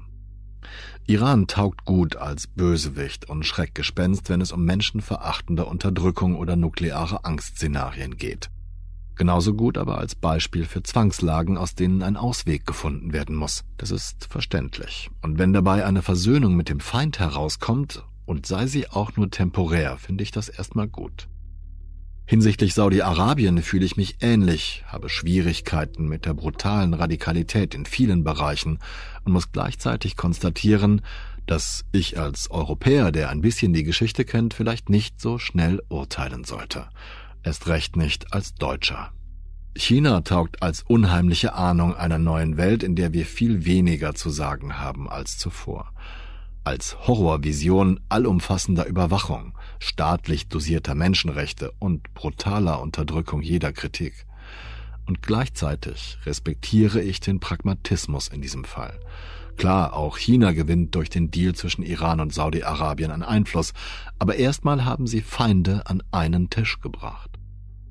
Iran 1.06 1.46
taugt 1.46 1.84
gut 1.84 2.16
als 2.16 2.48
Bösewicht 2.48 3.30
und 3.30 3.46
Schreckgespenst, 3.46 4.30
wenn 4.30 4.40
es 4.40 4.50
um 4.50 4.64
menschenverachtende 4.64 5.64
Unterdrückung 5.64 6.34
oder 6.34 6.56
nukleare 6.56 7.24
Angstszenarien 7.24 8.16
geht. 8.16 8.50
Genauso 9.14 9.54
gut 9.54 9.78
aber 9.78 9.98
als 9.98 10.16
Beispiel 10.16 10.64
für 10.64 10.82
Zwangslagen, 10.82 11.56
aus 11.56 11.76
denen 11.76 12.02
ein 12.02 12.16
Ausweg 12.16 12.66
gefunden 12.66 13.12
werden 13.12 13.36
muss. 13.36 13.62
Das 13.76 13.92
ist 13.92 14.26
verständlich. 14.28 15.08
Und 15.22 15.38
wenn 15.38 15.52
dabei 15.52 15.86
eine 15.86 16.02
Versöhnung 16.02 16.56
mit 16.56 16.68
dem 16.68 16.80
Feind 16.80 17.20
herauskommt, 17.20 18.04
und 18.26 18.46
sei 18.46 18.66
sie 18.66 18.88
auch 18.88 19.16
nur 19.16 19.30
temporär, 19.30 19.98
finde 19.98 20.24
ich 20.24 20.30
das 20.30 20.48
erstmal 20.48 20.88
gut. 20.88 21.28
Hinsichtlich 22.26 22.72
Saudi-Arabien 22.72 23.62
fühle 23.62 23.84
ich 23.84 23.98
mich 23.98 24.16
ähnlich, 24.20 24.82
habe 24.86 25.10
Schwierigkeiten 25.10 26.08
mit 26.08 26.24
der 26.24 26.32
brutalen 26.32 26.94
Radikalität 26.94 27.74
in 27.74 27.84
vielen 27.84 28.24
Bereichen 28.24 28.78
und 29.24 29.32
muss 29.32 29.52
gleichzeitig 29.52 30.16
konstatieren, 30.16 31.02
dass 31.46 31.84
ich 31.92 32.18
als 32.18 32.50
Europäer, 32.50 33.12
der 33.12 33.28
ein 33.28 33.42
bisschen 33.42 33.74
die 33.74 33.84
Geschichte 33.84 34.24
kennt, 34.24 34.54
vielleicht 34.54 34.88
nicht 34.88 35.20
so 35.20 35.38
schnell 35.38 35.82
urteilen 35.90 36.44
sollte. 36.44 36.88
Erst 37.42 37.68
recht 37.68 37.96
nicht 37.96 38.32
als 38.32 38.54
Deutscher. 38.54 39.10
China 39.76 40.22
taugt 40.22 40.62
als 40.62 40.82
unheimliche 40.82 41.52
Ahnung 41.52 41.94
einer 41.94 42.18
neuen 42.18 42.56
Welt, 42.56 42.82
in 42.82 42.96
der 42.96 43.12
wir 43.12 43.26
viel 43.26 43.66
weniger 43.66 44.14
zu 44.14 44.30
sagen 44.30 44.78
haben 44.78 45.10
als 45.10 45.36
zuvor 45.36 45.92
als 46.64 47.06
Horrorvision 47.06 48.00
allumfassender 48.08 48.86
Überwachung, 48.86 49.52
staatlich 49.78 50.48
dosierter 50.48 50.94
Menschenrechte 50.94 51.72
und 51.78 52.14
brutaler 52.14 52.80
Unterdrückung 52.80 53.42
jeder 53.42 53.72
Kritik. 53.72 54.26
Und 55.06 55.22
gleichzeitig 55.22 56.18
respektiere 56.24 57.02
ich 57.02 57.20
den 57.20 57.38
Pragmatismus 57.38 58.28
in 58.28 58.40
diesem 58.40 58.64
Fall. 58.64 58.98
Klar, 59.56 59.92
auch 59.92 60.18
China 60.18 60.52
gewinnt 60.52 60.94
durch 60.94 61.10
den 61.10 61.30
Deal 61.30 61.54
zwischen 61.54 61.82
Iran 61.82 62.20
und 62.20 62.34
Saudi-Arabien 62.34 63.10
an 63.10 63.22
Einfluss, 63.22 63.72
aber 64.18 64.36
erstmal 64.36 64.84
haben 64.84 65.06
sie 65.06 65.20
Feinde 65.20 65.86
an 65.86 66.02
einen 66.10 66.50
Tisch 66.50 66.80
gebracht. 66.80 67.33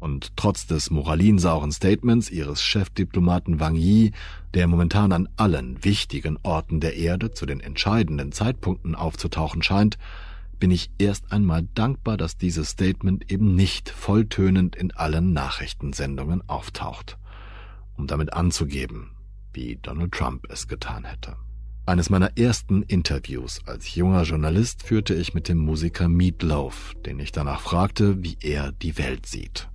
Und 0.03 0.35
trotz 0.35 0.67
des 0.67 0.91
moralinsauren 0.91 1.71
Statements 1.71 2.29
ihres 2.29 2.61
Chefdiplomaten 2.61 3.61
Wang 3.61 3.75
Yi, 3.75 4.11
der 4.53 4.67
momentan 4.67 5.13
an 5.13 5.29
allen 5.37 5.81
wichtigen 5.85 6.37
Orten 6.43 6.81
der 6.81 6.97
Erde 6.97 7.31
zu 7.31 7.45
den 7.45 7.61
entscheidenden 7.61 8.33
Zeitpunkten 8.33 8.95
aufzutauchen 8.95 9.63
scheint, 9.63 9.97
bin 10.59 10.71
ich 10.71 10.91
erst 10.97 11.31
einmal 11.31 11.65
dankbar, 11.73 12.17
dass 12.17 12.35
dieses 12.35 12.71
Statement 12.71 13.31
eben 13.31 13.55
nicht 13.55 13.89
volltönend 13.89 14.75
in 14.75 14.91
allen 14.91 15.31
Nachrichtensendungen 15.31 16.49
auftaucht, 16.49 17.17
um 17.95 18.05
damit 18.05 18.33
anzugeben, 18.33 19.11
wie 19.53 19.79
Donald 19.81 20.11
Trump 20.11 20.47
es 20.49 20.67
getan 20.67 21.05
hätte. 21.05 21.37
Eines 21.85 22.09
meiner 22.09 22.37
ersten 22.37 22.83
Interviews 22.83 23.61
als 23.65 23.95
junger 23.95 24.23
Journalist 24.23 24.83
führte 24.83 25.13
ich 25.13 25.33
mit 25.33 25.47
dem 25.47 25.59
Musiker 25.59 26.09
Meat 26.09 26.43
Loaf, 26.43 26.93
den 27.05 27.19
ich 27.19 27.31
danach 27.31 27.61
fragte, 27.61 28.21
wie 28.21 28.35
er 28.41 28.73
die 28.73 28.97
Welt 28.97 29.27
sieht. 29.27 29.69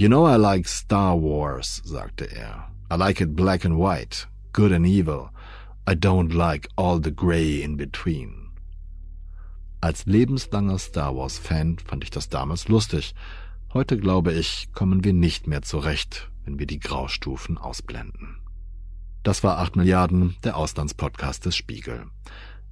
You 0.00 0.08
know 0.08 0.24
I 0.24 0.36
like 0.36 0.66
Star 0.66 1.14
Wars, 1.14 1.82
sagte 1.84 2.24
er. 2.34 2.70
I 2.90 2.96
like 2.96 3.20
it 3.20 3.36
black 3.36 3.66
and 3.66 3.76
white, 3.76 4.26
good 4.50 4.72
and 4.72 4.86
evil. 4.86 5.28
I 5.86 5.94
don't 5.94 6.32
like 6.32 6.68
all 6.74 6.98
the 6.98 7.10
gray 7.10 7.60
in 7.60 7.76
between. 7.76 8.48
Als 9.82 10.06
lebenslanger 10.06 10.78
Star 10.78 11.14
Wars-Fan 11.14 11.80
fand 11.84 12.02
ich 12.02 12.08
das 12.08 12.30
damals 12.30 12.68
lustig. 12.68 13.14
Heute 13.74 13.98
glaube 13.98 14.32
ich, 14.32 14.70
kommen 14.72 15.04
wir 15.04 15.12
nicht 15.12 15.46
mehr 15.46 15.60
zurecht, 15.60 16.30
wenn 16.46 16.58
wir 16.58 16.66
die 16.66 16.80
Graustufen 16.80 17.58
ausblenden. 17.58 18.38
Das 19.22 19.44
war 19.44 19.58
8 19.58 19.76
Milliarden, 19.76 20.34
der 20.44 20.56
Auslandspodcast 20.56 21.44
des 21.44 21.56
Spiegel. 21.56 22.06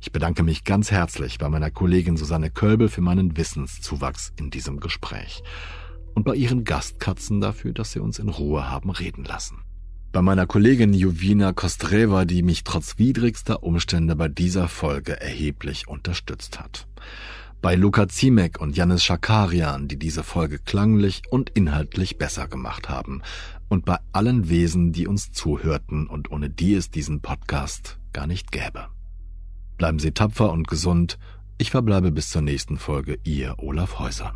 Ich 0.01 0.13
bedanke 0.13 0.43
mich 0.43 0.65
ganz 0.65 0.91
herzlich 0.91 1.37
bei 1.37 1.51
meiner 1.51 1.71
Kollegin 1.71 2.17
Susanne 2.17 2.49
Kölbel 2.49 2.89
für 2.89 3.03
meinen 3.03 3.37
Wissenszuwachs 3.37 4.33
in 4.39 4.49
diesem 4.49 4.81
Gespräch 4.81 5.43
und 6.19 6.25
bei 6.25 6.35
ihren 6.35 6.65
Gastkatzen 6.65 7.41
dafür, 7.41 7.73
dass 7.73 7.93
sie 7.93 8.01
uns 8.01 8.19
in 8.19 8.29
Ruhe 8.29 8.69
haben 8.69 8.91
reden 8.91 9.23
lassen. 9.23 9.59
Bei 10.11 10.21
meiner 10.21 10.47
Kollegin 10.47 10.93
Jovina 10.93 11.53
Kostreva, 11.53 12.25
die 12.25 12.43
mich 12.43 12.65
trotz 12.65 12.99
widrigster 12.99 13.63
Umstände 13.63 14.17
bei 14.17 14.27
dieser 14.27 14.67
Folge 14.67 15.21
erheblich 15.21 15.87
unterstützt 15.87 16.59
hat. 16.59 16.89
Bei 17.63 17.77
Luca 17.77 18.09
Ziemek 18.09 18.61
und 18.61 18.77
Janis 18.77 19.05
Schakarian, 19.05 19.87
die 19.87 19.97
diese 19.97 20.25
Folge 20.25 20.59
klanglich 20.59 21.23
und 21.31 21.51
inhaltlich 21.51 22.19
besser 22.19 22.49
gemacht 22.49 22.89
haben. 22.89 23.23
Und 23.69 23.85
bei 23.85 23.99
allen 24.11 24.49
Wesen, 24.49 24.91
die 24.91 25.07
uns 25.07 25.31
zuhörten 25.31 26.09
und 26.09 26.33
ohne 26.33 26.51
die 26.51 26.75
es 26.75 26.91
diesen 26.91 27.21
Podcast 27.21 28.01
gar 28.13 28.27
nicht 28.27 28.51
gäbe. 28.51 28.89
Bleiben 29.77 30.01
Sie 30.01 30.11
tapfer 30.11 30.51
und 30.51 30.67
gesund. 30.67 31.17
Ich 31.59 31.71
verbleibe 31.71 32.11
bis 32.11 32.29
zur 32.29 32.43
nächsten 32.43 32.77
Folge, 32.77 33.21
Ihr 33.23 33.55
Olaf 33.59 34.01
Häuser. 34.01 34.35